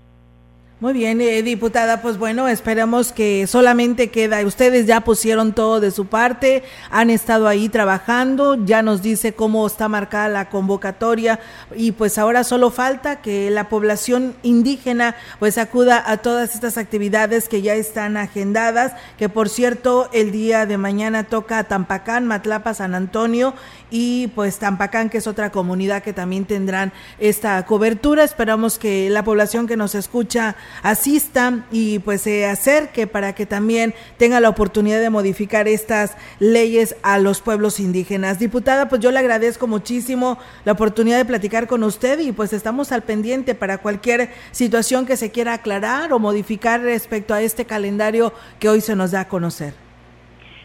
Muy 0.85 0.93
bien, 0.93 1.19
eh, 1.23 1.43
diputada, 1.43 2.03
pues 2.03 2.19
bueno, 2.19 2.47
esperamos 2.47 3.11
que 3.11 3.47
solamente 3.47 4.11
queda, 4.11 4.45
ustedes 4.45 4.85
ya 4.85 5.01
pusieron 5.01 5.55
todo 5.55 5.81
de 5.81 5.91
su 5.91 6.09
parte, 6.09 6.63
han 6.91 7.09
estado 7.09 7.49
ahí 7.49 7.71
trabajando, 7.71 8.63
ya 8.67 8.83
nos 8.83 9.01
dice 9.01 9.33
cómo 9.33 9.67
está 9.67 9.89
marcada 9.89 10.29
la 10.29 10.51
convocatoria 10.51 11.41
y 11.75 11.93
pues 11.93 12.19
ahora 12.19 12.45
solo 12.45 12.71
falta 12.71 13.23
que 13.23 13.51
la 13.51 13.71
población 13.71 14.35
indígena 14.43 15.17
pues 15.39 15.57
acuda 15.57 16.05
a 16.05 16.19
todas 16.19 16.55
estas 16.55 16.77
actividades 16.77 17.49
que 17.49 17.63
ya 17.63 17.75
están 17.77 18.19
agendadas, 18.19 18.93
que 19.17 19.31
por 19.31 19.49
cierto 19.49 20.11
el 20.13 20.33
día 20.33 20.67
de 20.67 20.77
mañana 20.77 21.25
toca 21.25 21.65
Tampacán, 21.65 22.27
Matlapa, 22.27 22.75
San 22.75 22.95
Antonio 22.95 23.55
y 23.91 24.27
pues 24.35 24.59
Tampacán, 24.59 25.09
que 25.09 25.17
es 25.17 25.27
otra 25.27 25.51
comunidad 25.51 26.03
que 26.03 26.13
también 26.13 26.45
tendrán 26.45 26.93
esta 27.19 27.65
cobertura. 27.65 28.23
Esperamos 28.23 28.79
que 28.79 29.09
la 29.09 29.25
población 29.25 29.67
que 29.67 29.79
nos 29.79 29.95
escucha 29.95 30.57
asista 30.83 31.67
y 31.71 31.99
pues 32.01 32.23
se 32.23 32.47
acerque 32.47 33.07
para 33.07 33.35
que 33.35 33.47
también 33.47 33.95
tenga 34.17 34.41
la 34.41 34.49
oportunidad 34.49 35.01
de 35.01 35.11
modificar 35.11 35.69
estas 35.69 36.13
leyes 36.39 36.97
a 37.03 37.19
los 37.19 37.41
pueblos 37.41 37.81
indígenas. 37.81 38.39
Diputada, 38.39 38.89
pues 38.89 39.01
yo 39.01 39.11
le 39.11 39.19
agradezco 39.19 39.67
muchísimo 39.67 40.39
la 40.65 40.73
oportunidad 40.73 41.19
de 41.19 41.25
platicar 41.25 41.67
con 41.67 41.83
usted 41.85 42.19
y 42.21 42.33
pues 42.33 42.53
estamos 42.53 42.93
al 42.93 43.03
pendiente 43.03 43.55
para 43.55 43.79
cualquier 43.79 44.31
situación 44.53 45.07
que 45.07 45.17
se 45.17 45.31
quiera 45.31 45.55
aclarar 45.55 46.13
o 46.13 46.19
modificar 46.19 46.81
respecto 46.81 47.35
a 47.35 47.43
este 47.43 47.65
calendario 47.65 48.33
que 48.59 48.69
hoy 48.69 48.81
se 48.81 48.97
nos 48.97 49.13
da 49.13 49.21
a 49.21 49.29
conocer. 49.29 49.84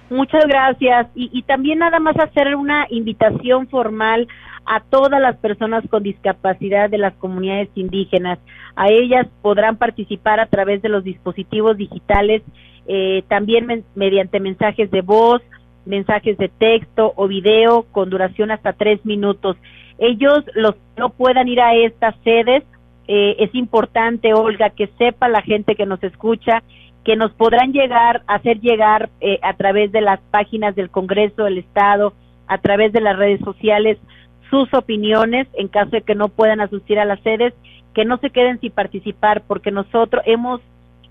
Muchas 0.09 0.45
gracias. 0.47 1.07
Y, 1.15 1.41
también 1.43 1.79
nada 1.79 1.99
más 1.99 2.17
hacer 2.17 2.55
una 2.55 2.87
invitación 2.89 3.67
formal 3.67 4.27
a 4.65 4.81
todas 4.81 5.21
las 5.21 5.37
personas 5.37 5.83
con 5.89 6.03
discapacidad 6.03 6.89
de 6.89 6.97
las 6.97 7.13
comunidades 7.15 7.69
indígenas. 7.75 8.39
A 8.75 8.89
ellas 8.89 9.27
podrán 9.41 9.77
participar 9.77 10.39
a 10.39 10.47
través 10.47 10.81
de 10.81 10.89
los 10.89 11.03
dispositivos 11.03 11.77
digitales, 11.77 12.41
eh, 12.87 13.23
también 13.27 13.83
mediante 13.95 14.39
mensajes 14.39 14.89
de 14.91 15.01
voz, 15.01 15.41
mensajes 15.85 16.37
de 16.37 16.49
texto 16.49 17.13
o 17.15 17.27
video 17.27 17.83
con 17.91 18.09
duración 18.09 18.51
hasta 18.51 18.73
tres 18.73 19.03
minutos. 19.05 19.57
Ellos 19.97 20.43
los 20.55 20.75
no 20.97 21.09
puedan 21.09 21.47
ir 21.47 21.61
a 21.61 21.75
estas 21.75 22.15
sedes. 22.23 22.63
Eh, 23.07 23.35
es 23.39 23.53
importante, 23.55 24.33
Olga, 24.33 24.69
que 24.69 24.87
sepa 24.97 25.27
la 25.29 25.41
gente 25.41 25.75
que 25.75 25.85
nos 25.85 26.01
escucha 26.03 26.63
que 27.09 27.15
nos 27.15 27.31
podrán 27.31 27.73
llegar, 27.73 28.21
hacer 28.27 28.59
llegar 28.61 29.09
eh, 29.19 29.39
a 29.41 29.55
través 29.55 29.91
de 29.91 29.99
las 29.99 30.19
páginas 30.29 30.75
del 30.75 30.91
Congreso 30.91 31.45
del 31.45 31.57
Estado, 31.57 32.13
a 32.45 32.59
través 32.59 32.93
de 32.93 33.01
las 33.01 33.17
redes 33.17 33.39
sociales, 33.39 33.97
sus 34.51 34.71
opiniones 34.75 35.47
en 35.53 35.69
caso 35.69 35.89
de 35.89 36.03
que 36.03 36.13
no 36.13 36.29
puedan 36.29 36.61
asistir 36.61 36.99
a 36.99 37.05
las 37.05 37.19
sedes, 37.21 37.55
que 37.95 38.05
no 38.05 38.19
se 38.19 38.29
queden 38.29 38.59
sin 38.59 38.71
participar, 38.71 39.41
porque 39.47 39.71
nosotros 39.71 40.21
hemos 40.27 40.61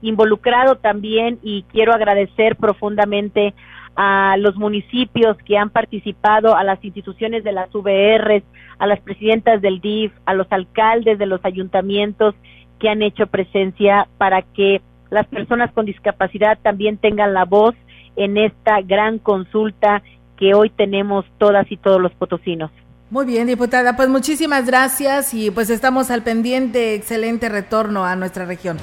involucrado 0.01 0.77
también 0.77 1.41
y 1.43 1.65
quiero 1.65 1.93
agradecer 1.93 2.55
profundamente 2.55 3.53
a 3.97 4.37
los 4.39 4.55
municipios 4.55 5.37
que 5.39 5.59
han 5.59 5.71
participado, 5.71 6.55
a 6.55 6.63
las 6.63 6.85
instituciones 6.85 7.43
de 7.43 7.51
las 7.51 7.73
VRs, 7.73 8.45
a 8.79 8.87
las 8.87 9.01
presidentas 9.01 9.61
del 9.61 9.81
DIF, 9.81 10.13
a 10.27 10.35
los 10.35 10.47
alcaldes 10.53 11.19
de 11.19 11.27
los 11.27 11.45
ayuntamientos 11.45 12.37
que 12.79 12.89
han 12.89 13.03
hecho 13.03 13.27
presencia 13.27 14.07
para 14.17 14.43
que 14.43 14.81
las 15.11 15.27
personas 15.27 15.73
con 15.73 15.87
discapacidad 15.87 16.59
también 16.63 16.99
tengan 16.99 17.35
la 17.35 17.45
voz 17.45 17.75
en 18.17 18.37
esta 18.37 18.81
gran 18.83 19.19
consulta 19.19 20.03
que 20.37 20.55
hoy 20.55 20.71
tenemos 20.71 21.25
todas 21.39 21.71
y 21.71 21.77
todos 21.77 22.01
los 22.01 22.13
potosinos. 22.13 22.71
Muy 23.11 23.25
bien, 23.25 23.47
diputada, 23.47 23.97
pues 23.97 24.09
muchísimas 24.09 24.67
gracias 24.67 25.33
y 25.33 25.51
pues 25.51 25.71
estamos 25.71 26.11
al 26.11 26.23
pendiente, 26.23 26.95
excelente 26.95 27.49
retorno 27.49 28.05
a 28.05 28.17
nuestra 28.17 28.45
región. 28.45 28.77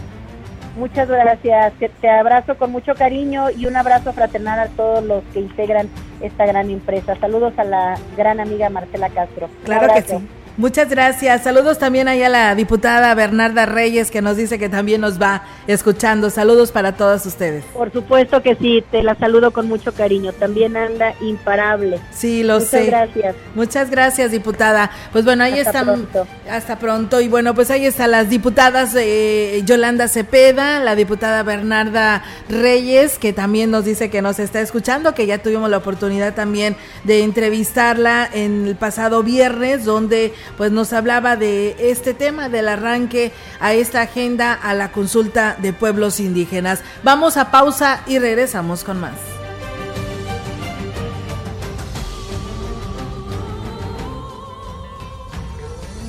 Muchas 0.77 1.07
gracias, 1.07 1.73
te 2.01 2.09
abrazo 2.09 2.57
con 2.57 2.71
mucho 2.71 2.95
cariño 2.95 3.49
y 3.49 3.65
un 3.65 3.77
abrazo 3.77 4.11
fraternal 4.11 4.59
a 4.59 4.67
todos 4.69 5.05
los 5.05 5.23
que 5.31 5.39
integran 5.39 5.87
esta 6.21 6.45
gran 6.45 6.69
empresa. 6.69 7.15
Saludos 7.21 7.53
a 7.57 7.63
la 7.63 7.97
gran 8.17 8.39
amiga 8.39 8.69
Marcela 8.69 9.09
Castro. 9.09 9.47
Claro 9.63 9.93
que 9.93 10.01
sí. 10.01 10.15
Muchas 10.57 10.89
gracias. 10.89 11.43
Saludos 11.43 11.79
también 11.79 12.07
ahí 12.07 12.23
a 12.23 12.29
la 12.29 12.55
diputada 12.55 13.13
Bernarda 13.13 13.65
Reyes 13.65 14.09
que 14.09 14.21
nos 14.21 14.37
dice 14.37 14.57
que 14.57 14.69
también 14.69 15.01
nos 15.01 15.21
va 15.21 15.43
escuchando. 15.67 16.29
Saludos 16.29 16.71
para 16.71 16.93
todos 16.93 17.25
ustedes. 17.25 17.65
Por 17.73 17.91
supuesto 17.91 18.41
que 18.41 18.55
sí, 18.55 18.81
te 18.89 19.03
la 19.03 19.15
saludo 19.15 19.51
con 19.51 19.67
mucho 19.67 19.93
cariño. 19.93 20.31
También 20.31 20.77
anda 20.77 21.13
imparable. 21.21 21.99
Sí, 22.11 22.43
lo 22.43 22.61
sé. 22.61 22.85
Muchas 22.85 22.87
gracias. 22.87 23.35
Muchas 23.53 23.89
gracias, 23.89 24.31
diputada. 24.31 24.91
Pues 25.11 25.25
bueno, 25.25 25.43
ahí 25.43 25.59
hasta 25.59 25.79
están. 25.79 25.85
Pronto. 25.85 26.27
Hasta 26.49 26.79
pronto. 26.79 27.19
Y 27.19 27.27
bueno, 27.27 27.53
pues 27.53 27.69
ahí 27.69 27.85
están 27.85 28.11
las 28.11 28.29
diputadas 28.29 28.95
eh, 28.95 29.61
Yolanda 29.65 30.07
Cepeda, 30.07 30.79
la 30.79 30.95
diputada 30.95 31.43
Bernarda 31.43 32.23
Reyes, 32.47 33.19
que 33.19 33.33
también 33.33 33.71
nos 33.71 33.83
dice 33.83 34.09
que 34.09 34.21
nos 34.21 34.39
está 34.39 34.61
escuchando, 34.61 35.13
que 35.13 35.25
ya 35.25 35.39
tuvimos 35.39 35.69
la 35.69 35.77
oportunidad 35.77 36.33
también 36.33 36.77
de 37.03 37.23
entrevistarla 37.23 38.29
en 38.31 38.67
el 38.67 38.75
pasado 38.75 39.21
viernes, 39.21 39.83
donde 39.83 40.33
pues 40.57 40.71
nos 40.71 40.93
hablaba 40.93 41.35
de 41.35 41.75
este 41.79 42.13
tema 42.13 42.49
del 42.49 42.67
arranque 42.67 43.31
a 43.59 43.73
esta 43.73 44.01
agenda 44.01 44.53
a 44.53 44.73
la 44.73 44.91
consulta 44.91 45.57
de 45.61 45.73
pueblos 45.73 46.19
indígenas. 46.19 46.81
Vamos 47.03 47.37
a 47.37 47.51
pausa 47.51 48.01
y 48.07 48.19
regresamos 48.19 48.83
con 48.83 48.99
más. 48.99 49.13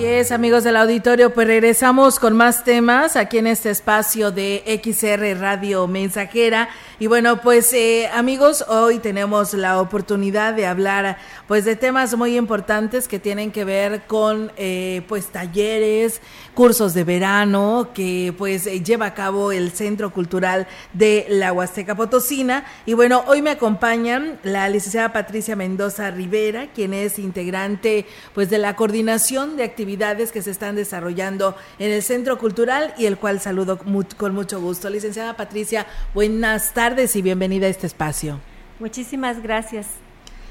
Así 0.00 0.08
es, 0.08 0.32
amigos 0.32 0.64
del 0.64 0.78
auditorio, 0.78 1.34
pues 1.34 1.46
regresamos 1.46 2.18
con 2.18 2.34
más 2.34 2.64
temas 2.64 3.16
aquí 3.16 3.36
en 3.36 3.46
este 3.46 3.68
espacio 3.68 4.30
de 4.30 4.62
XR 4.82 5.38
Radio 5.38 5.86
Mensajera. 5.88 6.70
Y 6.98 7.06
bueno, 7.06 7.42
pues 7.42 7.70
eh, 7.74 8.08
amigos, 8.08 8.64
hoy 8.68 8.98
tenemos 8.98 9.52
la 9.52 9.78
oportunidad 9.78 10.54
de 10.54 10.64
hablar 10.66 11.18
pues 11.46 11.66
de 11.66 11.76
temas 11.76 12.16
muy 12.16 12.38
importantes 12.38 13.08
que 13.08 13.18
tienen 13.18 13.52
que 13.52 13.66
ver 13.66 14.02
con 14.06 14.52
eh, 14.56 15.02
pues 15.06 15.26
talleres, 15.26 16.22
cursos 16.54 16.94
de 16.94 17.04
verano 17.04 17.90
que 17.92 18.34
pues 18.38 18.66
eh, 18.66 18.82
lleva 18.82 19.06
a 19.06 19.14
cabo 19.14 19.52
el 19.52 19.70
Centro 19.70 20.12
Cultural 20.12 20.66
de 20.94 21.26
la 21.28 21.52
Huasteca 21.52 21.94
Potosina. 21.94 22.64
Y 22.86 22.94
bueno, 22.94 23.22
hoy 23.26 23.42
me 23.42 23.50
acompañan 23.50 24.38
la 24.44 24.66
licenciada 24.70 25.12
Patricia 25.12 25.56
Mendoza 25.56 26.10
Rivera, 26.10 26.68
quien 26.74 26.94
es 26.94 27.18
integrante 27.18 28.06
pues 28.34 28.48
de 28.48 28.56
la 28.56 28.76
coordinación 28.76 29.58
de 29.58 29.64
actividades 29.64 29.89
que 29.96 30.42
se 30.42 30.50
están 30.50 30.76
desarrollando 30.76 31.56
en 31.78 31.90
el 31.90 32.02
Centro 32.02 32.38
Cultural 32.38 32.94
y 32.98 33.06
el 33.06 33.16
cual 33.16 33.40
saludo 33.40 33.78
con 33.78 34.34
mucho 34.34 34.60
gusto. 34.60 34.90
Licenciada 34.90 35.36
Patricia, 35.36 35.86
buenas 36.14 36.72
tardes 36.74 37.16
y 37.16 37.22
bienvenida 37.22 37.66
a 37.66 37.70
este 37.70 37.86
espacio. 37.86 38.40
Muchísimas 38.78 39.42
gracias. 39.42 39.86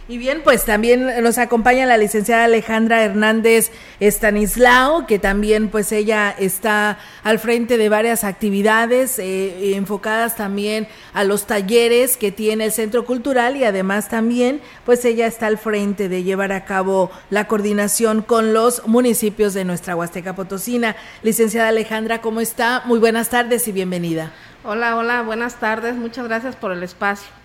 Y 0.10 0.18
bien, 0.18 0.42
pues 0.44 0.66
también 0.66 1.22
nos 1.22 1.38
acompaña 1.38 1.86
la 1.86 1.96
licenciada 1.96 2.46
Alejandra 2.46 3.04
Hernández 3.04 3.72
Estanislao, 4.00 5.06
que 5.06 5.20
también 5.20 5.70
pues 5.70 5.92
ella 5.92 6.34
está 6.36 6.98
al 7.22 7.38
frente 7.38 7.78
de 7.78 7.90
varias 7.90 8.24
actividades 8.24 9.20
eh, 9.20 9.76
enfocadas 9.76 10.36
también 10.36 10.88
a 11.14 11.24
los 11.24 11.46
talleres 11.46 12.18
que 12.18 12.32
tiene 12.32 12.66
el 12.66 12.72
Centro 12.72 13.06
Cultural 13.06 13.56
y 13.56 13.66
además 13.66 14.10
también 14.10 14.62
pues 14.84 15.06
ella 15.06 15.28
está 15.28 15.46
al 15.46 15.60
frente 15.60 16.10
de 16.10 16.24
llevar 16.24 16.54
a 16.54 16.66
cabo 16.66 17.12
la 17.30 17.48
coordinación 17.48 18.24
con 18.24 18.52
los 18.52 18.88
municipios 18.88 19.54
de 19.54 19.64
nuestra 19.64 19.96
Huasteca 19.96 20.34
Potosina. 20.34 20.96
Licenciada 21.22 21.68
Alejandra, 21.68 22.20
¿cómo 22.20 22.42
está? 22.42 22.82
Muy 22.86 22.98
buenas 22.98 23.30
tardes 23.30 23.68
y 23.68 23.72
bienvenida. 23.72 24.32
Hola, 24.64 24.96
hola, 24.96 25.22
buenas 25.22 25.60
tardes. 25.60 25.94
Muchas 25.94 26.28
gracias 26.28 26.56
por 26.56 26.72
el 26.72 26.82
espacio. 26.82 27.39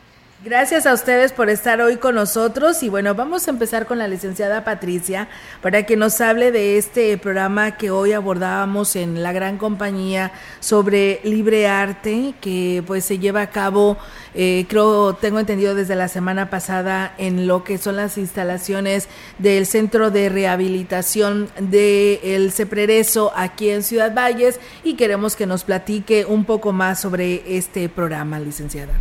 Gracias 0.45 0.85
a 0.85 0.93
ustedes 0.93 1.33
por 1.33 1.49
estar 1.49 1.81
hoy 1.81 1.97
con 1.97 2.17
nosotros 2.17 2.83
y 2.83 2.91
bueno, 2.91 3.15
vamos 3.15 3.49
a 3.49 3.51
empezar 3.51 3.87
con 3.87 3.97
la 3.97 4.09
licenciada 4.09 4.63
Patricia 4.63 5.27
para 5.63 5.85
que 5.85 5.97
nos 5.97 6.21
hable 6.21 6.53
de 6.53 6.77
este 6.77 7.17
programa 7.17 7.79
que 7.79 7.91
hoy 7.91 8.13
abordábamos 8.13 8.95
en 8.95 9.23
la 9.23 9.33
gran 9.33 9.57
compañía 9.57 10.33
sobre 10.61 11.21
libre 11.25 11.67
arte 11.67 12.35
que 12.43 12.85
pues 12.87 13.07
se 13.07 13.19
lleva 13.19 13.41
a 13.41 13.49
cabo, 13.49 13.97
eh, 14.35 14.67
creo, 14.69 15.15
tengo 15.15 15.41
entendido 15.41 15.75
desde 15.75 15.97
la 15.97 16.09
semana 16.09 16.51
pasada 16.51 17.15
en 17.17 17.47
lo 17.47 17.65
que 17.65 17.79
son 17.79 17.97
las 17.97 18.19
instalaciones 18.19 19.09
del 19.39 19.65
Centro 19.65 20.11
de 20.11 20.29
Rehabilitación 20.29 21.49
de 21.59 22.21
El 22.23 22.53
Ceprerezo 22.53 23.33
aquí 23.35 23.71
en 23.71 23.83
Ciudad 23.83 24.15
Valles 24.15 24.61
y 24.83 24.97
queremos 24.97 25.37
que 25.37 25.47
nos 25.47 25.65
platique 25.65 26.27
un 26.27 26.45
poco 26.45 26.75
más 26.75 27.01
sobre 27.01 27.57
este 27.57 27.89
programa, 27.89 28.39
licenciada. 28.39 28.93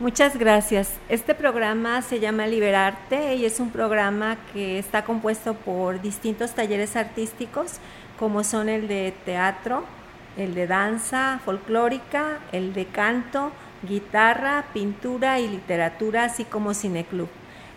Muchas 0.00 0.38
gracias. 0.38 0.92
Este 1.08 1.34
programa 1.34 2.02
se 2.02 2.20
llama 2.20 2.46
Liberarte 2.46 3.34
y 3.34 3.44
es 3.44 3.58
un 3.58 3.70
programa 3.70 4.36
que 4.52 4.78
está 4.78 5.04
compuesto 5.04 5.54
por 5.54 6.00
distintos 6.00 6.52
talleres 6.52 6.94
artísticos, 6.94 7.78
como 8.16 8.44
son 8.44 8.68
el 8.68 8.86
de 8.86 9.12
teatro, 9.24 9.82
el 10.36 10.54
de 10.54 10.68
danza 10.68 11.40
folclórica, 11.44 12.38
el 12.52 12.74
de 12.74 12.86
canto, 12.86 13.50
guitarra, 13.82 14.66
pintura 14.72 15.40
y 15.40 15.48
literatura, 15.48 16.22
así 16.22 16.44
como 16.44 16.74
cineclub. 16.74 17.28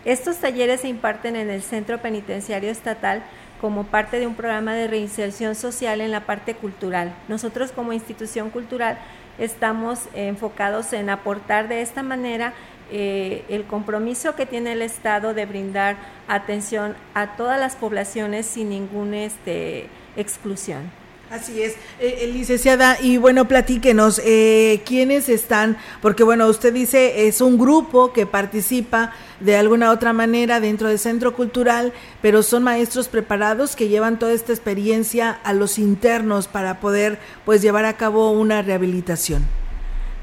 Estos 0.06 0.38
talleres 0.38 0.82
se 0.82 0.90
imparten 0.90 1.36
en 1.36 1.50
el 1.50 1.64
Centro 1.64 2.04
Penitenciario 2.04 2.70
Estatal 2.70 3.24
como 3.60 3.86
parte 3.86 4.20
de 4.20 4.28
un 4.28 4.36
programa 4.36 4.76
de 4.76 4.88
reinserción 4.88 5.56
social 5.56 6.02
en 6.02 6.12
la 6.12 6.28
parte 6.28 6.54
cultural. 6.54 7.16
Nosotros 7.28 7.72
como 7.72 7.94
institución 7.94 8.52
cultural 8.52 9.00
estamos 9.42 10.08
enfocados 10.14 10.94
en 10.94 11.10
aportar 11.10 11.68
de 11.68 11.82
esta 11.82 12.04
manera 12.04 12.54
eh, 12.92 13.44
el 13.50 13.66
compromiso 13.66 14.36
que 14.36 14.46
tiene 14.46 14.74
el 14.74 14.82
Estado 14.82 15.34
de 15.34 15.46
brindar 15.46 15.98
atención 16.28 16.96
a 17.14 17.36
todas 17.36 17.60
las 17.60 17.76
poblaciones 17.76 18.46
sin 18.46 18.70
ninguna 18.70 19.24
este, 19.24 19.88
exclusión. 20.16 21.01
Así 21.32 21.64
es, 21.64 21.76
eh, 22.02 22.24
eh, 22.24 22.28
licenciada, 22.28 22.98
y 23.02 23.16
bueno, 23.16 23.48
platíquenos, 23.48 24.20
eh, 24.26 24.82
¿quiénes 24.86 25.30
están? 25.30 25.78
Porque 26.02 26.24
bueno, 26.24 26.46
usted 26.48 26.74
dice 26.74 27.26
es 27.26 27.40
un 27.40 27.58
grupo 27.58 28.12
que 28.12 28.26
participa 28.26 29.14
de 29.40 29.56
alguna 29.56 29.92
otra 29.92 30.12
manera 30.12 30.60
dentro 30.60 30.90
del 30.90 31.00
centro 31.00 31.34
cultural, 31.34 31.94
pero 32.22 32.44
son 32.44 32.64
maestros 32.64 33.08
preparados 33.08 33.78
que 33.78 33.88
llevan 33.88 34.20
toda 34.20 34.34
esta 34.34 34.52
experiencia 34.52 35.32
a 35.32 35.54
los 35.54 35.80
internos 35.80 36.50
para 36.50 36.82
poder 36.82 37.18
pues 37.46 37.62
llevar 37.62 37.86
a 37.86 37.96
cabo 37.96 38.32
una 38.32 38.62
rehabilitación. 38.62 39.46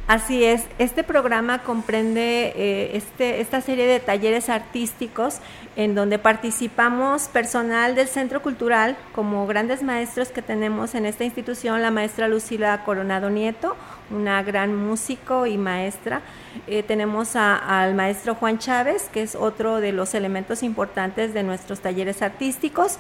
Así 0.09 0.43
es, 0.43 0.63
este 0.79 1.05
programa 1.05 1.63
comprende 1.63 2.55
eh, 2.57 2.97
este, 2.97 3.43
esta 3.43 3.61
serie 3.61 3.87
de 3.87 4.01
talleres 4.01 4.49
artísticos 4.49 5.41
en 5.79 5.95
donde 5.95 6.19
participamos 6.19 7.29
personal 7.29 7.95
del 7.95 8.09
Centro 8.09 8.43
Cultural 8.43 8.97
como 9.15 9.47
grandes 9.47 9.85
maestros 9.85 10.31
que 10.31 10.43
tenemos 10.43 10.97
en 10.97 11.07
esta 11.07 11.23
institución, 11.23 11.83
la 11.83 11.93
maestra 11.93 12.27
Lucila 12.27 12.83
Coronado 12.83 13.31
Nieto, 13.31 13.77
una 14.11 14.43
gran 14.43 14.75
músico 14.75 15.47
y 15.47 15.57
maestra. 15.57 16.23
Eh, 16.67 16.83
tenemos 16.83 17.37
al 17.37 17.95
maestro 17.95 18.35
Juan 18.35 18.59
Chávez, 18.59 19.09
que 19.13 19.23
es 19.23 19.37
otro 19.37 19.81
de 19.81 19.93
los 19.93 20.15
elementos 20.15 20.65
importantes 20.65 21.33
de 21.33 21.45
nuestros 21.45 21.79
talleres 21.79 22.23
artísticos. 22.23 22.99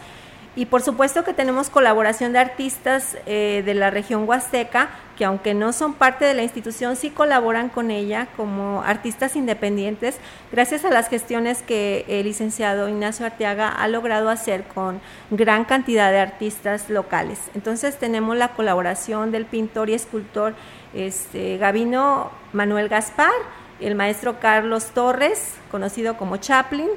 Y 0.59 0.67
por 0.67 0.83
supuesto 0.83 1.23
que 1.23 1.35
tenemos 1.35 1.71
colaboración 1.71 2.33
de 2.33 2.41
artistas 2.41 3.17
eh, 3.27 3.63
de 3.65 3.75
la 3.75 3.91
región 3.91 4.29
huasteca, 4.29 4.89
que 5.17 5.25
aunque 5.25 5.55
no 5.55 5.73
son 5.73 5.95
parte 5.95 6.25
de 6.25 6.35
la 6.35 6.43
institución, 6.43 6.97
sí 6.97 7.11
colaboran 7.11 7.69
con 7.69 7.93
ella 7.93 8.27
como 8.37 8.83
artistas 8.83 9.37
independientes, 9.37 10.17
gracias 10.51 10.85
a 10.85 10.91
las 10.91 11.09
gestiones 11.09 11.63
que 11.63 12.05
el 12.09 12.25
licenciado 12.25 12.89
Ignacio 12.89 13.25
Arteaga 13.25 13.69
ha 13.69 13.87
logrado 13.87 14.31
hacer 14.31 14.65
con 14.65 15.01
gran 15.31 15.65
cantidad 15.65 16.11
de 16.11 16.19
artistas 16.19 16.91
locales. 16.91 17.39
Entonces 17.55 17.97
tenemos 17.97 18.37
la 18.37 18.49
colaboración 18.49 19.31
del 19.31 19.47
pintor 19.47 19.91
y 19.91 19.95
escultor 19.95 20.57
este, 20.93 21.57
Gavino 21.59 22.33
Manuel 22.53 22.89
Gaspar, 22.89 23.31
el 23.79 23.95
maestro 23.95 24.41
Carlos 24.41 24.87
Torres, 24.87 25.55
conocido 25.71 26.17
como 26.17 26.39
Chaplin, 26.39 26.89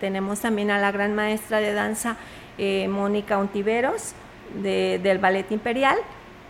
tenemos 0.00 0.40
también 0.40 0.70
a 0.70 0.78
la 0.78 0.90
gran 0.90 1.14
maestra 1.14 1.60
de 1.60 1.72
danza 1.72 2.16
eh, 2.58 2.88
Mónica 2.88 3.38
Ontiveros 3.38 4.14
del 4.54 5.18
Ballet 5.18 5.50
Imperial 5.50 5.96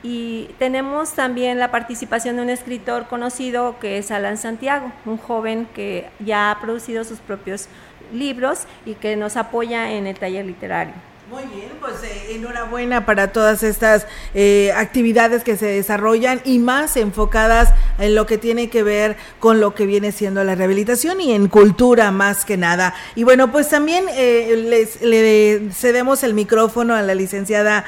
y 0.02 0.50
tenemos 0.58 1.14
también 1.14 1.58
la 1.58 1.70
participación 1.70 2.36
de 2.36 2.42
un 2.42 2.50
escritor 2.50 3.06
conocido 3.06 3.78
que 3.80 3.96
es 3.96 4.10
Alan 4.10 4.36
Santiago, 4.36 4.92
un 5.06 5.16
joven 5.16 5.66
que 5.74 6.10
ya 6.20 6.50
ha 6.50 6.60
producido 6.60 7.04
sus 7.04 7.20
propios 7.20 7.68
libros 8.12 8.66
y 8.84 8.94
que 8.94 9.16
nos 9.16 9.38
apoya 9.38 9.92
en 9.92 10.06
el 10.06 10.18
taller 10.18 10.44
literario. 10.44 10.92
Muy 11.34 11.46
bien, 11.46 11.72
pues 11.80 11.94
eh, 12.04 12.36
enhorabuena 12.36 13.06
para 13.06 13.32
todas 13.32 13.64
estas 13.64 14.06
eh, 14.34 14.70
actividades 14.76 15.42
que 15.42 15.56
se 15.56 15.66
desarrollan 15.66 16.40
y 16.44 16.60
más 16.60 16.96
enfocadas 16.96 17.70
en 17.98 18.14
lo 18.14 18.24
que 18.24 18.38
tiene 18.38 18.70
que 18.70 18.84
ver 18.84 19.16
con 19.40 19.58
lo 19.58 19.74
que 19.74 19.84
viene 19.84 20.12
siendo 20.12 20.44
la 20.44 20.54
rehabilitación 20.54 21.20
y 21.20 21.32
en 21.32 21.48
cultura 21.48 22.12
más 22.12 22.44
que 22.44 22.56
nada. 22.56 22.94
Y 23.16 23.24
bueno, 23.24 23.50
pues 23.50 23.68
también 23.68 24.04
eh, 24.12 24.54
les, 24.68 25.02
le 25.02 25.72
cedemos 25.72 26.22
el 26.22 26.34
micrófono 26.34 26.94
a 26.94 27.02
la 27.02 27.16
licenciada 27.16 27.84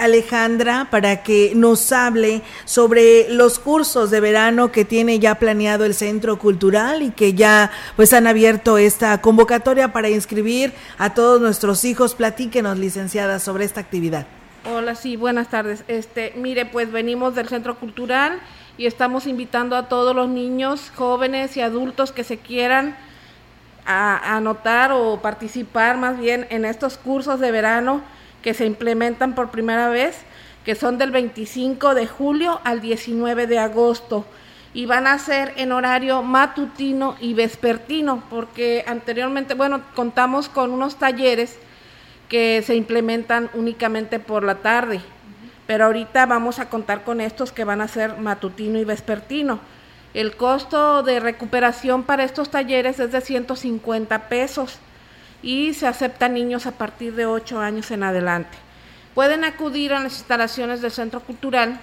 Alejandra 0.00 0.88
para 0.90 1.22
que 1.22 1.52
nos 1.54 1.92
hable 1.92 2.42
sobre 2.64 3.28
los 3.28 3.60
cursos 3.60 4.10
de 4.10 4.18
verano 4.18 4.72
que 4.72 4.84
tiene 4.84 5.20
ya 5.20 5.36
planeado 5.36 5.84
el 5.84 5.94
Centro 5.94 6.36
Cultural 6.40 7.02
y 7.02 7.10
que 7.10 7.34
ya 7.34 7.70
pues 7.94 8.12
han 8.12 8.26
abierto 8.26 8.76
esta 8.76 9.20
convocatoria 9.20 9.92
para 9.92 10.08
inscribir 10.08 10.72
a 10.98 11.14
todos 11.14 11.40
nuestros 11.40 11.84
hijos. 11.84 12.16
Platíquenos 12.16 12.76
licenciada, 12.78 12.87
sobre 13.38 13.64
esta 13.64 13.80
actividad. 13.80 14.26
Hola, 14.64 14.94
sí, 14.94 15.16
buenas 15.16 15.48
tardes. 15.48 15.84
Este, 15.88 16.32
mire, 16.36 16.66
pues 16.66 16.90
venimos 16.90 17.34
del 17.34 17.48
Centro 17.48 17.78
Cultural 17.78 18.40
y 18.76 18.86
estamos 18.86 19.26
invitando 19.26 19.76
a 19.76 19.88
todos 19.88 20.14
los 20.14 20.28
niños, 20.28 20.92
jóvenes 20.94 21.56
y 21.56 21.60
adultos 21.60 22.12
que 22.12 22.24
se 22.24 22.38
quieran 22.38 22.96
anotar 23.84 24.92
o 24.92 25.20
participar 25.22 25.96
más 25.96 26.18
bien 26.18 26.46
en 26.50 26.66
estos 26.66 26.98
cursos 26.98 27.40
de 27.40 27.50
verano 27.50 28.02
que 28.42 28.52
se 28.52 28.66
implementan 28.66 29.34
por 29.34 29.50
primera 29.50 29.88
vez, 29.88 30.18
que 30.64 30.74
son 30.74 30.98
del 30.98 31.10
25 31.10 31.94
de 31.94 32.06
julio 32.06 32.60
al 32.64 32.82
19 32.82 33.46
de 33.46 33.58
agosto 33.58 34.26
y 34.74 34.86
van 34.86 35.06
a 35.06 35.18
ser 35.18 35.54
en 35.56 35.72
horario 35.72 36.22
matutino 36.22 37.16
y 37.20 37.32
vespertino, 37.32 38.22
porque 38.28 38.84
anteriormente, 38.86 39.54
bueno, 39.54 39.80
contamos 39.94 40.48
con 40.48 40.70
unos 40.70 40.96
talleres 40.96 41.58
que 42.28 42.62
se 42.64 42.74
implementan 42.74 43.50
únicamente 43.54 44.18
por 44.18 44.44
la 44.44 44.56
tarde. 44.56 45.00
Pero 45.66 45.86
ahorita 45.86 46.26
vamos 46.26 46.58
a 46.58 46.68
contar 46.68 47.04
con 47.04 47.20
estos 47.20 47.52
que 47.52 47.64
van 47.64 47.80
a 47.80 47.88
ser 47.88 48.18
matutino 48.18 48.78
y 48.78 48.84
vespertino. 48.84 49.60
El 50.14 50.36
costo 50.36 51.02
de 51.02 51.20
recuperación 51.20 52.02
para 52.02 52.24
estos 52.24 52.50
talleres 52.50 52.98
es 53.00 53.12
de 53.12 53.20
150 53.20 54.28
pesos 54.28 54.78
y 55.42 55.74
se 55.74 55.86
aceptan 55.86 56.34
niños 56.34 56.66
a 56.66 56.72
partir 56.72 57.14
de 57.14 57.26
8 57.26 57.60
años 57.60 57.90
en 57.90 58.02
adelante. 58.02 58.56
Pueden 59.14 59.44
acudir 59.44 59.92
a 59.92 60.00
las 60.00 60.14
instalaciones 60.14 60.80
del 60.80 60.90
Centro 60.90 61.20
Cultural 61.20 61.78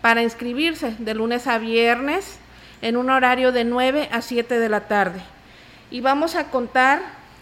para 0.00 0.22
inscribirse 0.22 0.96
de 0.98 1.14
lunes 1.14 1.46
a 1.46 1.58
viernes 1.58 2.38
en 2.82 2.96
un 2.96 3.10
horario 3.10 3.52
de 3.52 3.64
9 3.64 4.08
a 4.12 4.20
7 4.20 4.58
de 4.58 4.68
la 4.68 4.88
tarde. 4.88 5.20
Y 5.90 6.00
vamos 6.00 6.34
a 6.34 6.50
contar 6.50 7.00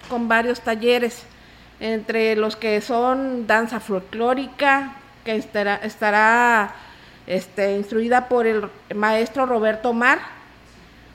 con 0.08 0.28
varios 0.28 0.60
talleres 0.60 1.24
entre 1.82 2.36
los 2.36 2.54
que 2.54 2.80
son 2.80 3.48
danza 3.48 3.80
folclórica, 3.80 4.94
que 5.24 5.34
estará, 5.34 5.74
estará 5.74 6.74
este, 7.26 7.76
instruida 7.76 8.28
por 8.28 8.46
el 8.46 8.70
maestro 8.94 9.46
Roberto 9.46 9.92
Mar, 9.92 10.20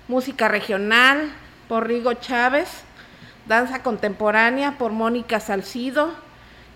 música 0.09 0.49
regional 0.49 1.31
por 1.69 1.87
Rigo 1.87 2.15
Chávez, 2.15 2.67
danza 3.45 3.81
contemporánea 3.81 4.77
por 4.77 4.91
Mónica 4.91 5.39
Salcido, 5.39 6.11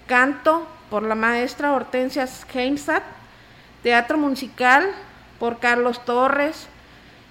canto 0.08 0.66
por 0.90 1.04
la 1.04 1.16
maestra 1.16 1.74
Hortensia 1.74 2.30
Heimsat, 2.54 3.04
teatro 3.84 4.18
musical 4.18 4.90
por 5.38 5.60
Carlos 5.60 6.06
Torres 6.06 6.66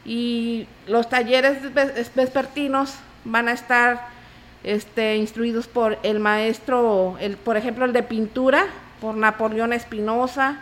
y 0.05 0.67
los 0.87 1.09
talleres 1.09 1.73
vespertinos 2.15 2.97
van 3.25 3.49
a 3.49 3.53
estar 3.53 4.20
este, 4.65 5.17
instruidos 5.17 5.67
por 5.67 5.99
el 6.03 6.21
maestro, 6.21 7.17
el, 7.21 7.37
por 7.37 7.57
ejemplo, 7.57 7.85
el 7.85 7.93
de 7.93 8.03
pintura, 8.03 8.67
por 9.01 9.17
Napoleón 9.17 9.73
Espinosa, 9.73 10.59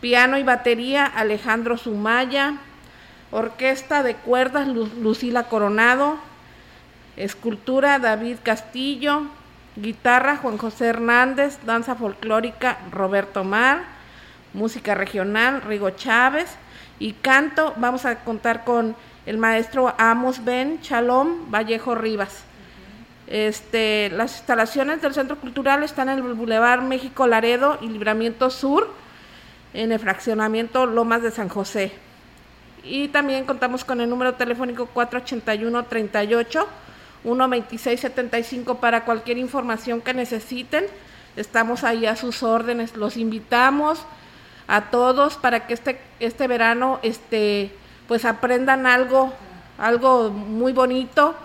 piano 0.00 0.38
y 0.38 0.42
batería, 0.42 1.06
Alejandro 1.06 1.76
Sumaya, 1.76 2.56
orquesta 3.30 4.02
de 4.02 4.14
cuerdas, 4.16 4.68
Lucila 4.68 5.44
Coronado, 5.44 6.18
escultura, 7.16 7.98
David 7.98 8.38
Castillo, 8.42 9.22
guitarra, 9.76 10.36
Juan 10.36 10.58
José 10.58 10.86
Hernández, 10.86 11.58
danza 11.64 11.94
folclórica, 11.94 12.78
Roberto 12.90 13.44
Mar, 13.44 13.84
música 14.52 14.94
regional, 14.94 15.62
Rigo 15.62 15.90
Chávez, 15.90 16.56
y 16.98 17.12
canto, 17.14 17.72
vamos 17.76 18.04
a 18.04 18.16
contar 18.16 18.64
con 18.64 18.94
el 19.26 19.38
maestro 19.38 19.94
Amos 19.96 20.44
Ben 20.44 20.80
Chalom 20.82 21.50
Vallejo 21.50 21.94
Rivas. 21.94 22.49
Este, 23.30 24.10
las 24.10 24.38
instalaciones 24.38 25.00
del 25.00 25.14
Centro 25.14 25.38
Cultural 25.38 25.84
están 25.84 26.08
en 26.08 26.18
el 26.18 26.34
Boulevard 26.34 26.82
México 26.82 27.28
Laredo 27.28 27.78
y 27.80 27.86
Libramiento 27.86 28.50
Sur, 28.50 28.92
en 29.72 29.92
el 29.92 30.00
fraccionamiento 30.00 30.84
Lomas 30.84 31.22
de 31.22 31.30
San 31.30 31.48
José. 31.48 31.92
Y 32.82 33.06
también 33.08 33.44
contamos 33.44 33.84
con 33.84 34.00
el 34.00 34.10
número 34.10 34.34
telefónico 34.34 34.86
481 34.86 35.84
38 35.84 36.66
126 37.22 38.00
75 38.00 38.80
para 38.80 39.04
cualquier 39.04 39.38
información 39.38 40.00
que 40.00 40.12
necesiten. 40.12 40.86
Estamos 41.36 41.84
ahí 41.84 42.06
a 42.06 42.16
sus 42.16 42.42
órdenes. 42.42 42.96
Los 42.96 43.16
invitamos 43.16 44.04
a 44.66 44.90
todos 44.90 45.36
para 45.36 45.68
que 45.68 45.74
este 45.74 46.00
este 46.18 46.48
verano 46.48 46.98
este 47.02 47.72
pues 48.08 48.24
aprendan 48.24 48.86
algo 48.86 49.32
algo 49.78 50.30
muy 50.30 50.72
bonito 50.72 51.36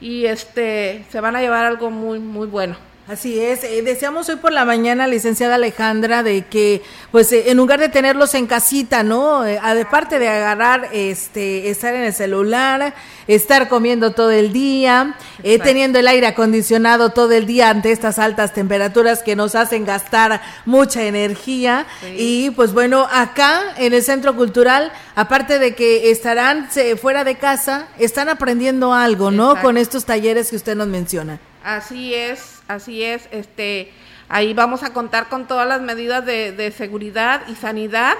y 0.00 0.26
este 0.26 1.04
se 1.10 1.20
van 1.20 1.36
a 1.36 1.40
llevar 1.40 1.64
algo 1.64 1.90
muy 1.90 2.18
muy 2.18 2.46
bueno. 2.46 2.76
Así 3.08 3.40
es, 3.40 3.64
eh, 3.64 3.80
deseamos 3.80 4.28
hoy 4.28 4.36
por 4.36 4.52
la 4.52 4.66
mañana, 4.66 5.06
licenciada 5.06 5.54
Alejandra, 5.54 6.22
de 6.22 6.44
que, 6.44 6.82
pues, 7.10 7.32
eh, 7.32 7.44
en 7.50 7.56
lugar 7.56 7.80
de 7.80 7.88
tenerlos 7.88 8.34
en 8.34 8.46
casita, 8.46 9.02
¿no? 9.02 9.46
Eh, 9.46 9.58
aparte 9.58 10.18
de 10.18 10.28
agarrar, 10.28 10.90
este, 10.92 11.70
estar 11.70 11.94
en 11.94 12.02
el 12.02 12.12
celular, 12.12 12.92
estar 13.26 13.70
comiendo 13.70 14.10
todo 14.10 14.30
el 14.30 14.52
día, 14.52 15.14
eh, 15.42 15.58
teniendo 15.58 15.98
el 15.98 16.06
aire 16.06 16.26
acondicionado 16.26 17.08
todo 17.08 17.32
el 17.32 17.46
día 17.46 17.70
ante 17.70 17.92
estas 17.92 18.18
altas 18.18 18.52
temperaturas 18.52 19.22
que 19.22 19.36
nos 19.36 19.54
hacen 19.54 19.86
gastar 19.86 20.42
mucha 20.66 21.04
energía. 21.04 21.86
Y, 22.14 22.50
pues, 22.50 22.74
bueno, 22.74 23.08
acá 23.10 23.72
en 23.78 23.94
el 23.94 24.02
Centro 24.02 24.36
Cultural, 24.36 24.92
aparte 25.14 25.58
de 25.58 25.74
que 25.74 26.10
estarán 26.10 26.68
fuera 27.00 27.24
de 27.24 27.36
casa, 27.36 27.88
están 27.98 28.28
aprendiendo 28.28 28.92
algo, 28.92 29.30
¿no? 29.30 29.52
Exacto. 29.52 29.66
Con 29.66 29.78
estos 29.78 30.04
talleres 30.04 30.50
que 30.50 30.56
usted 30.56 30.76
nos 30.76 30.88
menciona. 30.88 31.40
Así 31.64 32.14
es, 32.14 32.57
así 32.68 33.02
es. 33.02 33.28
Este, 33.32 33.92
ahí 34.28 34.54
vamos 34.54 34.82
a 34.82 34.92
contar 34.92 35.28
con 35.28 35.46
todas 35.48 35.66
las 35.66 35.80
medidas 35.80 36.24
de, 36.24 36.52
de 36.52 36.70
seguridad 36.70 37.42
y 37.48 37.54
sanidad. 37.56 38.14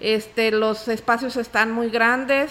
Este, 0.00 0.50
los 0.50 0.88
espacios 0.88 1.36
están 1.36 1.70
muy 1.72 1.90
grandes. 1.90 2.50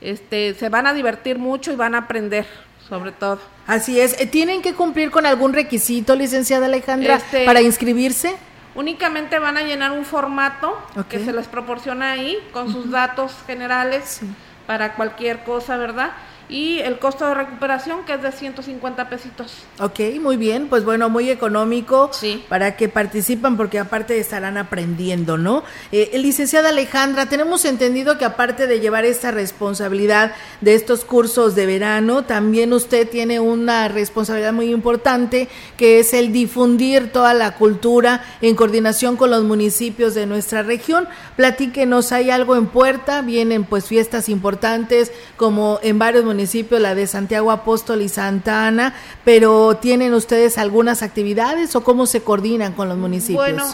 Este, 0.00 0.54
se 0.54 0.68
van 0.68 0.86
a 0.86 0.94
divertir 0.94 1.38
mucho 1.38 1.70
y 1.72 1.76
van 1.76 1.94
a 1.94 1.98
aprender, 1.98 2.46
sobre 2.88 3.12
todo. 3.12 3.38
Así 3.68 4.00
es. 4.00 4.20
Eh, 4.20 4.26
¿Tienen 4.26 4.60
que 4.62 4.74
cumplir 4.74 5.12
con 5.12 5.24
algún 5.26 5.52
requisito, 5.52 6.16
licenciada 6.16 6.66
Alejandra, 6.66 7.16
Este- 7.16 7.44
para 7.44 7.60
inscribirse? 7.60 8.34
Únicamente 8.74 9.38
van 9.38 9.58
a 9.58 9.62
llenar 9.62 9.92
un 9.92 10.04
formato 10.06 10.80
que 11.10 11.22
se 11.22 11.32
les 11.34 11.46
proporciona 11.46 12.12
ahí 12.12 12.38
con 12.54 12.72
sus 12.72 12.90
datos 12.90 13.34
generales 13.46 14.22
para 14.66 14.94
cualquier 14.94 15.44
cosa, 15.44 15.76
¿verdad? 15.76 16.12
Y 16.52 16.80
el 16.80 16.98
costo 16.98 17.26
de 17.26 17.34
recuperación 17.34 18.04
que 18.04 18.12
es 18.12 18.22
de 18.22 18.30
150 18.30 19.08
pesitos. 19.08 19.62
Ok, 19.80 20.00
muy 20.20 20.36
bien, 20.36 20.68
pues 20.68 20.84
bueno, 20.84 21.08
muy 21.08 21.30
económico 21.30 22.10
para 22.50 22.76
que 22.76 22.90
participan 22.90 23.56
porque 23.56 23.78
aparte 23.78 24.18
estarán 24.18 24.58
aprendiendo, 24.58 25.38
¿no? 25.38 25.64
Eh, 25.92 26.10
licenciada 26.18 26.68
Alejandra, 26.68 27.24
tenemos 27.26 27.64
entendido 27.64 28.18
que 28.18 28.26
aparte 28.26 28.66
de 28.66 28.80
llevar 28.80 29.06
esta 29.06 29.30
responsabilidad 29.30 30.32
de 30.60 30.74
estos 30.74 31.06
cursos 31.06 31.54
de 31.54 31.64
verano, 31.64 32.24
también 32.24 32.74
usted 32.74 33.08
tiene 33.08 33.40
una 33.40 33.88
responsabilidad 33.88 34.52
muy 34.52 34.70
importante 34.70 35.48
que 35.78 36.00
es 36.00 36.12
el 36.12 36.32
difundir 36.32 37.12
toda 37.12 37.32
la 37.32 37.54
cultura 37.54 38.24
en 38.42 38.56
coordinación 38.56 39.16
con 39.16 39.30
los 39.30 39.42
municipios 39.42 40.14
de 40.14 40.26
nuestra 40.26 40.62
región. 40.62 41.08
Platíquenos, 41.36 42.12
¿hay 42.12 42.30
algo 42.30 42.56
en 42.56 42.66
puerta? 42.66 43.22
Vienen 43.22 43.64
pues 43.64 43.86
fiestas 43.86 44.28
importantes 44.28 45.12
como 45.36 45.80
en 45.82 45.98
varios 45.98 46.24
municipios, 46.24 46.41
la 46.78 46.94
de 46.94 47.06
Santiago 47.06 47.50
Apóstol 47.50 48.02
y 48.02 48.08
Santa 48.08 48.66
Ana, 48.66 48.94
pero 49.24 49.76
¿tienen 49.76 50.14
ustedes 50.14 50.58
algunas 50.58 51.02
actividades 51.02 51.74
o 51.76 51.84
cómo 51.84 52.06
se 52.06 52.22
coordinan 52.22 52.72
con 52.72 52.88
los 52.88 52.98
municipios? 52.98 53.44
Bueno, 53.44 53.64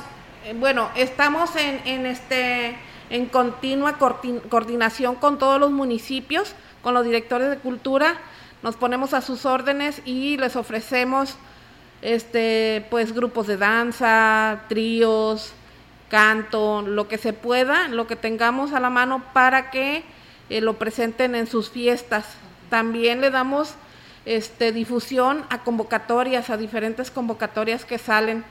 eh, 0.45 0.55
bueno, 0.59 0.89
estamos 0.97 1.51
en, 1.57 1.81
en 1.85 2.07
este 2.07 2.77
en 3.11 3.27
continua 3.27 3.97
coordinación 3.97 5.15
con 5.15 5.39
todos 5.39 5.59
los 5.59 5.71
municipios, 5.71 6.55
con 6.83 6.95
los 6.95 7.05
directores 7.05 7.49
de 7.49 7.59
cultura, 7.59 8.19
nos 8.63 8.77
ponemos 8.77 9.15
a 9.15 9.21
sus 9.21 9.47
órdenes 9.47 10.03
y 10.05 10.37
les 10.37 10.57
ofrecemos 10.57 11.37
este 12.03 12.87
pues 12.91 13.13
grupos 13.13 13.47
de 13.47 13.57
danza, 13.57 14.65
tríos, 14.69 15.53
canto, 16.09 16.83
lo 16.83 17.09
que 17.09 17.19
se 17.19 17.33
pueda, 17.33 17.89
lo 17.89 18.07
que 18.07 18.17
tengamos 18.17 18.73
a 18.73 18.81
la 18.81 18.91
mano 18.91 19.23
para 19.33 19.71
que 19.71 20.05
eh, 20.51 20.61
lo 20.61 20.75
presenten 20.75 21.35
en 21.35 21.47
sus 21.47 21.71
fiestas. 21.71 22.27
También 22.69 23.21
le 23.21 23.31
damos 23.31 23.75
este 24.25 24.73
difusión 24.73 25.45
a 25.49 25.63
convocatorias, 25.65 26.51
a 26.51 26.57
diferentes 26.57 27.11
convocatorias 27.11 27.85
que 27.85 27.99
salen 27.99 28.45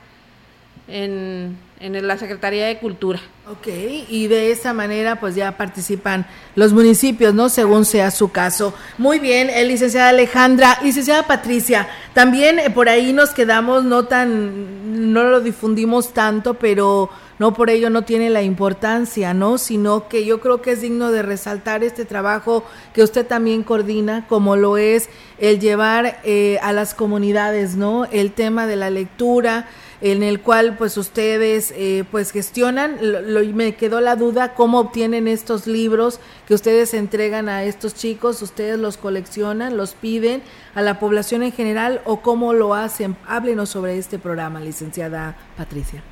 en, 0.88 1.56
en 1.80 2.06
la 2.06 2.18
Secretaría 2.18 2.66
de 2.66 2.78
Cultura. 2.78 3.20
Ok, 3.50 3.66
y 4.10 4.26
de 4.26 4.50
esa 4.50 4.74
manera 4.74 5.20
pues 5.20 5.34
ya 5.34 5.56
participan 5.56 6.26
los 6.54 6.74
municipios, 6.74 7.32
¿no? 7.32 7.48
Según 7.48 7.86
sea 7.86 8.10
su 8.10 8.30
caso. 8.30 8.74
Muy 8.98 9.18
bien, 9.18 9.48
eh, 9.48 9.64
licenciada 9.64 10.10
Alejandra, 10.10 10.78
licenciada 10.82 11.26
Patricia, 11.26 11.88
también 12.12 12.58
eh, 12.58 12.68
por 12.68 12.90
ahí 12.90 13.14
nos 13.14 13.30
quedamos, 13.30 13.84
no 13.84 14.04
tan, 14.04 15.12
no 15.12 15.24
lo 15.24 15.40
difundimos 15.40 16.12
tanto, 16.12 16.54
pero 16.54 17.08
no 17.38 17.54
por 17.54 17.70
ello 17.70 17.88
no 17.88 18.02
tiene 18.02 18.28
la 18.28 18.42
importancia, 18.42 19.32
¿no? 19.32 19.56
Sino 19.56 20.08
que 20.08 20.26
yo 20.26 20.40
creo 20.40 20.60
que 20.60 20.72
es 20.72 20.82
digno 20.82 21.10
de 21.10 21.22
resaltar 21.22 21.82
este 21.84 22.04
trabajo 22.04 22.64
que 22.92 23.02
usted 23.02 23.24
también 23.26 23.62
coordina, 23.62 24.26
como 24.28 24.56
lo 24.56 24.76
es 24.76 25.08
el 25.38 25.58
llevar 25.58 26.20
eh, 26.24 26.58
a 26.62 26.72
las 26.72 26.94
comunidades, 26.94 27.76
¿no? 27.76 28.04
El 28.06 28.32
tema 28.32 28.66
de 28.66 28.76
la 28.76 28.90
lectura, 28.90 29.68
en 30.00 30.22
el 30.22 30.40
cual 30.40 30.76
pues 30.76 30.96
ustedes 30.96 31.72
eh, 31.76 32.04
pues 32.10 32.30
gestionan. 32.30 32.98
Lo- 33.00 33.20
lo- 33.20 33.44
me 33.54 33.74
quedó 33.74 34.00
la 34.00 34.14
duda 34.16 34.54
cómo 34.54 34.78
obtienen 34.80 35.26
estos 35.26 35.66
libros 35.66 36.20
que 36.46 36.54
ustedes 36.54 36.94
entregan 36.94 37.48
a 37.48 37.64
estos 37.64 37.94
chicos, 37.94 38.40
ustedes 38.42 38.78
los 38.78 38.96
coleccionan, 38.96 39.76
los 39.76 39.94
piden 39.94 40.42
a 40.74 40.82
la 40.82 40.98
población 41.00 41.42
en 41.42 41.52
general 41.52 42.00
o 42.04 42.20
cómo 42.20 42.52
lo 42.52 42.74
hacen. 42.74 43.16
Háblenos 43.26 43.70
sobre 43.70 43.98
este 43.98 44.18
programa, 44.18 44.60
licenciada 44.60 45.36
Patricia. 45.56 46.02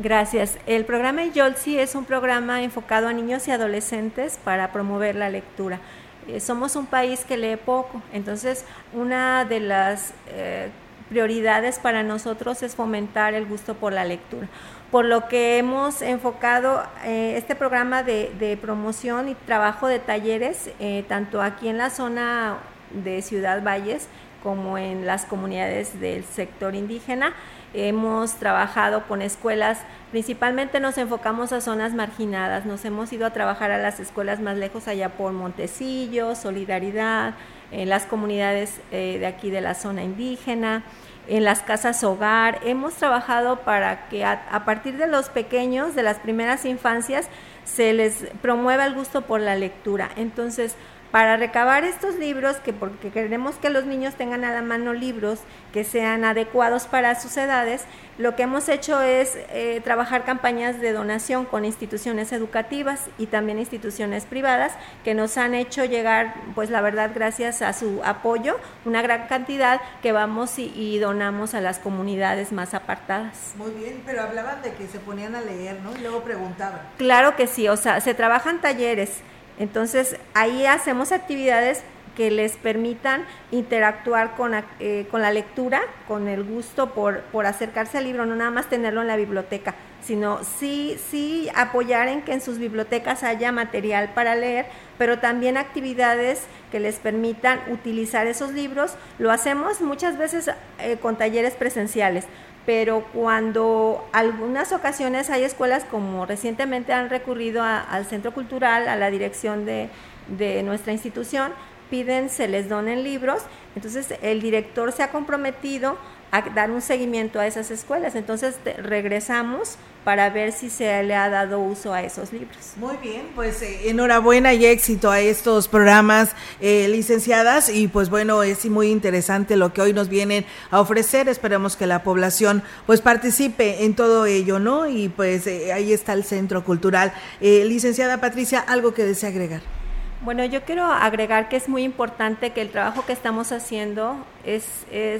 Gracias. 0.00 0.58
El 0.66 0.84
programa 0.84 1.24
YOLSI 1.26 1.78
es 1.78 1.94
un 1.96 2.04
programa 2.04 2.62
enfocado 2.62 3.08
a 3.08 3.12
niños 3.12 3.48
y 3.48 3.50
adolescentes 3.50 4.38
para 4.44 4.70
promover 4.72 5.16
la 5.16 5.28
lectura. 5.28 5.80
Eh, 6.28 6.40
somos 6.40 6.76
un 6.76 6.86
país 6.86 7.24
que 7.26 7.36
lee 7.36 7.56
poco, 7.56 8.00
entonces 8.12 8.64
una 8.92 9.44
de 9.44 9.60
las 9.60 10.12
eh, 10.28 10.68
prioridades 11.08 11.78
para 11.78 12.02
nosotros 12.02 12.62
es 12.62 12.74
fomentar 12.74 13.34
el 13.34 13.46
gusto 13.46 13.74
por 13.74 13.92
la 13.92 14.04
lectura. 14.04 14.48
Por 14.90 15.04
lo 15.04 15.28
que 15.28 15.58
hemos 15.58 16.00
enfocado 16.02 16.82
eh, 17.04 17.34
este 17.36 17.54
programa 17.54 18.02
de, 18.02 18.58
promoción 18.60 19.28
y 19.28 19.34
trabajo 19.34 19.86
de 19.86 19.98
talleres, 19.98 20.70
eh, 20.80 21.04
tanto 21.08 21.42
aquí 21.42 21.68
en 21.68 21.78
la 21.78 21.90
zona 21.90 22.58
de 22.92 23.20
Ciudad 23.22 23.62
Valles 23.62 24.08
como 24.42 24.78
en 24.78 25.04
las 25.04 25.24
comunidades 25.24 26.00
del 26.00 26.24
sector 26.24 26.74
indígena. 26.74 27.34
Hemos 27.74 28.36
trabajado 28.36 29.06
con 29.06 29.20
escuelas, 29.20 29.80
principalmente 30.10 30.80
nos 30.80 30.96
enfocamos 30.96 31.52
a 31.52 31.60
zonas 31.60 31.92
marginadas, 31.92 32.64
nos 32.64 32.84
hemos 32.86 33.12
ido 33.12 33.26
a 33.26 33.30
trabajar 33.30 33.70
a 33.70 33.78
las 33.78 34.00
escuelas 34.00 34.40
más 34.40 34.56
lejos 34.56 34.88
allá 34.88 35.10
por 35.10 35.32
Montecillo, 35.32 36.34
Solidaridad, 36.34 37.34
en 37.72 37.88
las 37.88 38.06
comunidades 38.06 38.80
eh, 38.90 39.18
de 39.18 39.26
aquí 39.26 39.50
de 39.50 39.60
la 39.60 39.74
zona 39.74 40.02
indígena, 40.02 40.84
en 41.28 41.44
las 41.44 41.62
casas 41.62 42.02
hogar. 42.04 42.60
Hemos 42.64 42.94
trabajado 42.94 43.60
para 43.60 44.08
que 44.08 44.24
a, 44.24 44.46
a 44.50 44.64
partir 44.64 44.96
de 44.96 45.06
los 45.06 45.28
pequeños, 45.28 45.94
de 45.94 46.02
las 46.02 46.18
primeras 46.18 46.64
infancias, 46.64 47.28
se 47.64 47.92
les 47.92 48.26
promueva 48.40 48.86
el 48.86 48.94
gusto 48.94 49.22
por 49.22 49.40
la 49.40 49.54
lectura. 49.54 50.10
Entonces, 50.16 50.74
para 51.10 51.36
recabar 51.36 51.84
estos 51.84 52.16
libros, 52.16 52.56
que 52.56 52.72
porque 52.72 53.10
queremos 53.10 53.56
que 53.56 53.70
los 53.70 53.86
niños 53.86 54.14
tengan 54.14 54.44
a 54.44 54.52
la 54.52 54.62
mano 54.62 54.92
libros 54.92 55.40
que 55.72 55.84
sean 55.84 56.24
adecuados 56.24 56.86
para 56.86 57.18
sus 57.18 57.36
edades, 57.36 57.84
lo 58.18 58.34
que 58.34 58.42
hemos 58.42 58.68
hecho 58.68 59.00
es 59.00 59.38
eh, 59.50 59.80
trabajar 59.84 60.24
campañas 60.24 60.80
de 60.80 60.92
donación 60.92 61.44
con 61.44 61.64
instituciones 61.64 62.32
educativas 62.32 63.06
y 63.16 63.26
también 63.26 63.60
instituciones 63.60 64.26
privadas 64.26 64.72
que 65.04 65.14
nos 65.14 65.38
han 65.38 65.54
hecho 65.54 65.84
llegar, 65.84 66.34
pues 66.56 66.68
la 66.68 66.80
verdad, 66.80 67.12
gracias 67.14 67.62
a 67.62 67.72
su 67.72 68.00
apoyo, 68.04 68.58
una 68.84 69.02
gran 69.02 69.28
cantidad 69.28 69.80
que 70.02 70.10
vamos 70.10 70.58
y, 70.58 70.72
y 70.74 70.98
donamos 70.98 71.54
a 71.54 71.60
las 71.60 71.78
comunidades 71.78 72.50
más 72.50 72.74
apartadas. 72.74 73.54
Muy 73.56 73.70
bien, 73.70 74.02
pero 74.04 74.22
hablaban 74.22 74.62
de 74.62 74.72
que 74.72 74.88
se 74.88 74.98
ponían 74.98 75.36
a 75.36 75.40
leer, 75.40 75.80
¿no? 75.82 75.96
Y 75.96 76.00
luego 76.00 76.22
preguntaban. 76.22 76.80
Claro 76.96 77.36
que 77.36 77.46
sí, 77.46 77.68
o 77.68 77.76
sea, 77.76 78.00
se 78.00 78.14
trabajan 78.14 78.60
talleres, 78.60 79.22
entonces 79.58 80.16
ahí 80.34 80.66
hacemos 80.66 81.12
actividades 81.12 81.82
que 82.18 82.32
les 82.32 82.56
permitan 82.56 83.24
interactuar 83.52 84.34
con, 84.34 84.52
eh, 84.80 85.06
con 85.08 85.22
la 85.22 85.30
lectura, 85.30 85.80
con 86.08 86.26
el 86.26 86.42
gusto 86.42 86.90
por, 86.90 87.20
por 87.20 87.46
acercarse 87.46 87.96
al 87.96 88.04
libro, 88.04 88.26
no 88.26 88.34
nada 88.34 88.50
más 88.50 88.68
tenerlo 88.68 89.02
en 89.02 89.06
la 89.06 89.14
biblioteca, 89.14 89.76
sino 90.02 90.42
sí, 90.42 90.98
sí 91.10 91.48
apoyar 91.54 92.08
en 92.08 92.22
que 92.22 92.32
en 92.32 92.40
sus 92.40 92.58
bibliotecas 92.58 93.22
haya 93.22 93.52
material 93.52 94.10
para 94.14 94.34
leer, 94.34 94.66
pero 94.98 95.20
también 95.20 95.56
actividades 95.56 96.42
que 96.72 96.80
les 96.80 96.96
permitan 96.96 97.60
utilizar 97.70 98.26
esos 98.26 98.50
libros. 98.50 98.96
Lo 99.20 99.30
hacemos 99.30 99.80
muchas 99.80 100.18
veces 100.18 100.50
eh, 100.80 100.96
con 101.00 101.16
talleres 101.16 101.54
presenciales, 101.54 102.24
pero 102.68 103.02
cuando 103.14 104.06
algunas 104.12 104.72
ocasiones 104.72 105.30
hay 105.30 105.42
escuelas 105.42 105.84
como 105.84 106.26
recientemente 106.26 106.92
han 106.92 107.08
recurrido 107.08 107.62
al 107.62 108.04
centro 108.04 108.34
cultural, 108.34 108.88
a 108.88 108.96
la 108.96 109.10
dirección 109.10 109.64
de, 109.64 109.88
de 110.36 110.62
nuestra 110.62 110.92
institución, 110.92 111.52
piden 111.88 112.28
se 112.28 112.46
les 112.46 112.68
donen 112.68 113.04
libros, 113.04 113.40
entonces 113.74 114.12
el 114.20 114.42
director 114.42 114.92
se 114.92 115.02
ha 115.02 115.10
comprometido 115.10 115.96
a 116.30 116.42
dar 116.42 116.70
un 116.70 116.82
seguimiento 116.82 117.40
a 117.40 117.46
esas 117.46 117.70
escuelas. 117.70 118.14
Entonces 118.14 118.56
regresamos 118.78 119.76
para 120.04 120.30
ver 120.30 120.52
si 120.52 120.70
se 120.70 121.02
le 121.02 121.14
ha 121.14 121.28
dado 121.28 121.60
uso 121.60 121.92
a 121.92 122.02
esos 122.02 122.32
libros. 122.32 122.72
Muy 122.76 122.96
bien, 122.96 123.28
pues 123.34 123.60
eh, 123.60 123.90
enhorabuena 123.90 124.54
y 124.54 124.64
éxito 124.64 125.10
a 125.10 125.20
estos 125.20 125.68
programas, 125.68 126.30
eh, 126.60 126.88
licenciadas, 126.88 127.68
y 127.68 127.88
pues 127.88 128.08
bueno, 128.08 128.42
es 128.42 128.64
muy 128.66 128.90
interesante 128.90 129.56
lo 129.56 129.74
que 129.74 129.82
hoy 129.82 129.92
nos 129.92 130.08
vienen 130.08 130.46
a 130.70 130.80
ofrecer. 130.80 131.28
Esperemos 131.28 131.76
que 131.76 131.86
la 131.86 132.02
población 132.02 132.62
pues 132.86 133.02
participe 133.02 133.84
en 133.84 133.94
todo 133.94 134.24
ello, 134.24 134.58
¿no? 134.58 134.88
Y 134.88 135.10
pues 135.10 135.46
eh, 135.46 135.72
ahí 135.74 135.92
está 135.92 136.14
el 136.14 136.24
Centro 136.24 136.64
Cultural. 136.64 137.12
licenciada 137.40 138.18
Patricia, 138.18 138.60
¿algo 138.60 138.94
que 138.94 139.04
desea 139.04 139.28
agregar? 139.28 139.77
Bueno, 140.20 140.44
yo 140.44 140.62
quiero 140.62 140.84
agregar 140.84 141.48
que 141.48 141.56
es 141.56 141.68
muy 141.68 141.84
importante 141.84 142.50
que 142.50 142.60
el 142.60 142.70
trabajo 142.70 143.06
que 143.06 143.12
estamos 143.12 143.52
haciendo 143.52 144.16
es, 144.44 144.64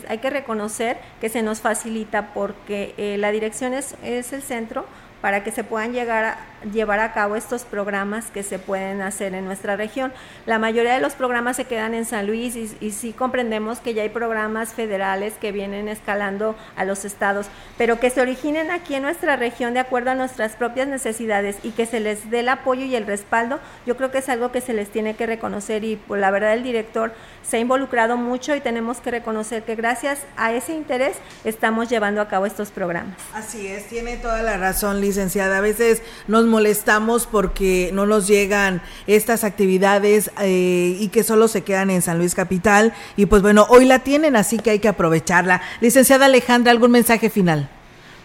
hay 0.09 0.19
que 0.19 0.29
reconocer 0.29 0.99
que 1.21 1.29
se 1.29 1.43
nos 1.43 1.61
facilita 1.61 2.35
porque 2.35 2.95
eh, 2.97 3.17
la 3.17 3.31
dirección 3.31 3.75
es, 3.75 3.95
es 4.03 4.33
el 4.33 4.43
centro 4.43 4.87
para 5.21 5.45
que 5.45 5.53
se 5.53 5.63
puedan 5.63 5.93
llegar 5.93 6.25
a, 6.25 6.39
llevar 6.73 7.01
a 7.01 7.13
cabo 7.13 7.37
estos 7.37 7.65
programas 7.65 8.27
que 8.31 8.43
se 8.43 8.59
pueden 8.59 9.01
hacer 9.03 9.35
en 9.35 9.45
nuestra 9.45 9.77
región. 9.77 10.13
La 10.47 10.59
mayoría 10.59 10.95
de 10.95 11.01
los 11.01 11.15
programas 11.15 11.57
se 11.57 11.65
quedan 11.65 11.95
en 11.95 12.05
San 12.05 12.27
Luis 12.27 12.57
y, 12.57 12.77
y, 12.81 12.91
sí 12.91 13.13
comprendemos 13.13 13.79
que 13.81 13.95
ya 13.95 14.03
hay 14.03 14.09
programas 14.09 14.73
federales 14.73 15.35
que 15.41 15.53
vienen 15.53 15.89
escalando 15.89 16.57
a 16.77 16.85
los 16.85 17.05
estados, 17.05 17.47
pero 17.77 18.01
que 18.01 18.11
se 18.11 18.21
originen 18.21 18.71
aquí 18.71 18.95
en 18.95 19.03
nuestra 19.03 19.37
región 19.37 19.75
de 19.75 19.81
acuerdo 19.81 20.11
a 20.11 20.15
nuestras 20.15 20.57
propias 20.57 20.89
necesidades 20.89 21.57
y 21.63 21.71
que 21.71 21.87
se 21.87 22.01
les 22.01 22.31
dé 22.31 22.41
el 22.41 22.49
apoyo 22.49 22.85
y 22.85 22.97
el 22.97 23.07
respaldo, 23.07 23.61
yo 23.87 23.97
creo 23.97 24.11
que 24.11 24.19
es 24.19 24.29
algo 24.29 24.53
que 24.53 24.61
se 24.61 24.73
les 24.73 24.91
tiene 24.91 25.15
que 25.15 25.27
reconocer 25.27 25.85
y 25.85 25.97
por 25.97 26.19
la 26.19 26.31
verdad 26.31 26.55
el 26.55 26.63
director 26.63 27.13
se 27.43 27.57
ha 27.57 27.61
involucrado 27.61 28.17
mucho 28.17 28.55
y 28.55 28.61
tenemos 28.61 28.99
que 29.01 29.11
reconocer 29.11 29.63
que 29.63 29.75
gracias 29.75 30.21
a 30.37 30.53
ese 30.53 30.75
interés 30.75 31.17
estamos 31.45 31.89
llevando 31.89 32.21
a 32.21 32.29
cabo 32.29 32.47
estos 32.47 32.71
programas. 32.71 33.17
Así 33.33 33.67
es, 33.67 33.87
tiene 33.89 34.17
toda 34.17 34.43
la 34.43 34.57
razón, 34.57 35.01
licenciada. 35.01 35.59
A 35.59 35.61
veces 35.61 36.03
nos 36.27 36.47
molestamos 36.49 37.27
porque 37.27 37.91
no 37.93 38.07
nos 38.07 38.27
llegan 38.27 38.83
estas 39.07 39.45
actividades 39.45 40.31
eh, 40.41 40.97
y 40.99 41.09
que 41.09 41.23
solo 41.23 41.49
se 41.49 41.63
quedan 41.63 41.91
en 41.91 42.03
San 42.03 42.19
Luis 42.19 42.35
Capital. 42.35 42.93
Y 43.17 43.27
pues 43.27 43.43
bueno, 43.43 43.67
hoy 43.69 43.85
la 43.85 44.01
tienen, 44.01 44.37
así 44.37 44.59
que 44.59 44.71
hay 44.71 44.79
que 44.79 44.89
aprovecharla. 44.89 45.63
Licenciada 45.81 46.27
Alejandra, 46.27 46.73
¿algún 46.73 46.91
mensaje 46.91 47.31
final? 47.31 47.69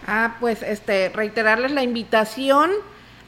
Ah, 0.06 0.36
pues 0.40 0.62
este, 0.62 1.10
reiterarles 1.10 1.70
la 1.70 1.82
invitación 1.82 2.70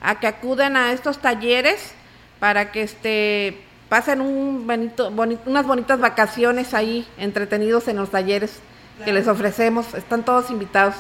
a 0.00 0.20
que 0.20 0.26
acudan 0.26 0.76
a 0.76 0.92
estos 0.92 1.18
talleres 1.18 1.92
para 2.38 2.70
que 2.70 2.82
este 2.82 3.62
pasen 3.88 4.20
un 4.20 4.66
bonito, 4.66 5.08
unas 5.46 5.66
bonitas 5.66 6.00
vacaciones 6.00 6.74
ahí, 6.74 7.06
entretenidos 7.18 7.88
en 7.88 7.96
los 7.96 8.10
talleres 8.10 8.58
que 9.04 9.12
les 9.12 9.28
ofrecemos. 9.28 9.94
Están 9.94 10.24
todos 10.24 10.50
invitados. 10.50 10.94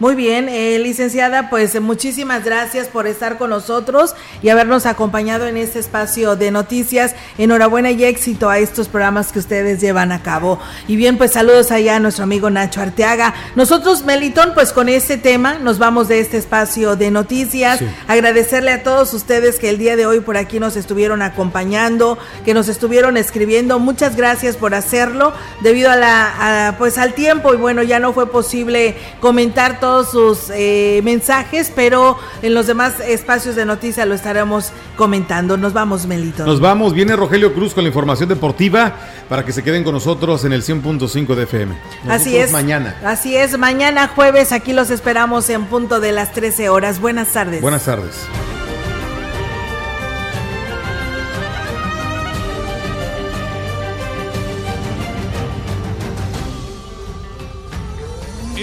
Muy 0.00 0.14
bien, 0.14 0.48
eh, 0.48 0.78
licenciada, 0.78 1.48
pues 1.50 1.80
muchísimas 1.80 2.44
gracias 2.44 2.88
por 2.88 3.06
estar 3.06 3.38
con 3.38 3.50
nosotros 3.50 4.16
y 4.42 4.48
habernos 4.48 4.86
acompañado 4.86 5.46
en 5.46 5.56
este 5.56 5.78
espacio 5.78 6.34
de 6.34 6.50
noticias. 6.50 7.14
Enhorabuena 7.38 7.90
y 7.90 8.04
éxito 8.04 8.48
a 8.48 8.58
estos 8.58 8.88
programas 8.88 9.32
que 9.32 9.38
ustedes 9.38 9.80
llevan 9.80 10.10
a 10.10 10.22
cabo. 10.22 10.58
Y 10.88 10.96
bien, 10.96 11.18
pues 11.18 11.32
saludos 11.32 11.70
allá 11.70 11.96
a 11.96 12.00
nuestro 12.00 12.24
amigo 12.24 12.50
Nacho 12.50 12.80
Arteaga. 12.80 13.34
Nosotros, 13.54 14.04
Melitón, 14.04 14.52
pues 14.54 14.72
con 14.72 14.88
este 14.88 15.18
tema 15.18 15.58
nos 15.58 15.78
vamos 15.78 16.08
de 16.08 16.20
este 16.20 16.38
espacio 16.38 16.96
de 16.96 17.10
noticias. 17.10 17.80
Agradecerle 18.08 18.72
a 18.72 18.82
todos 18.82 19.12
ustedes 19.14 19.58
que 19.58 19.68
el 19.68 19.78
día 19.78 19.94
de 19.96 20.06
hoy 20.06 20.20
por 20.20 20.36
aquí 20.36 20.58
nos 20.58 20.76
estuvieron 20.76 21.22
acompañando, 21.22 22.18
que 22.44 22.54
nos 22.54 22.68
estuvieron 22.68 23.16
escribiendo. 23.16 23.78
Muchas 23.78 24.16
gracias 24.16 24.56
por 24.56 24.74
hacerlo 24.74 25.32
debido 25.60 25.90
a 25.90 25.96
la, 25.96 26.74
pues 26.78 26.98
al 26.98 27.12
tiempo 27.12 27.52
y 27.54 27.56
bueno, 27.56 27.82
ya 27.82 27.98
no 27.98 28.12
fue 28.12 28.30
posible 28.30 28.96
comentar 29.20 29.80
todos 29.82 30.12
sus 30.12 30.48
eh, 30.54 31.00
mensajes, 31.02 31.72
pero 31.74 32.16
en 32.40 32.54
los 32.54 32.68
demás 32.68 33.00
espacios 33.00 33.56
de 33.56 33.64
noticias 33.66 34.06
lo 34.06 34.14
estaremos 34.14 34.70
comentando. 34.96 35.56
Nos 35.56 35.72
vamos, 35.72 36.06
Melito. 36.06 36.46
Nos 36.46 36.60
vamos, 36.60 36.94
viene 36.94 37.16
Rogelio 37.16 37.52
Cruz 37.52 37.74
con 37.74 37.82
la 37.82 37.88
información 37.88 38.28
deportiva 38.28 38.94
para 39.28 39.44
que 39.44 39.52
se 39.52 39.64
queden 39.64 39.82
con 39.82 39.92
nosotros 39.94 40.44
en 40.44 40.52
el 40.52 40.62
100.5 40.62 41.34
de 41.34 41.42
FM. 41.42 41.74
así 42.08 42.36
es. 42.36 42.52
Mañana. 42.52 42.96
Así 43.04 43.36
es, 43.36 43.58
mañana 43.58 44.06
jueves 44.06 44.52
aquí 44.52 44.72
los 44.72 44.88
esperamos 44.90 45.50
en 45.50 45.64
punto 45.64 45.98
de 45.98 46.12
las 46.12 46.30
13 46.30 46.68
horas. 46.68 47.00
Buenas 47.00 47.32
tardes. 47.32 47.60
Buenas 47.60 47.84
tardes. 47.84 48.28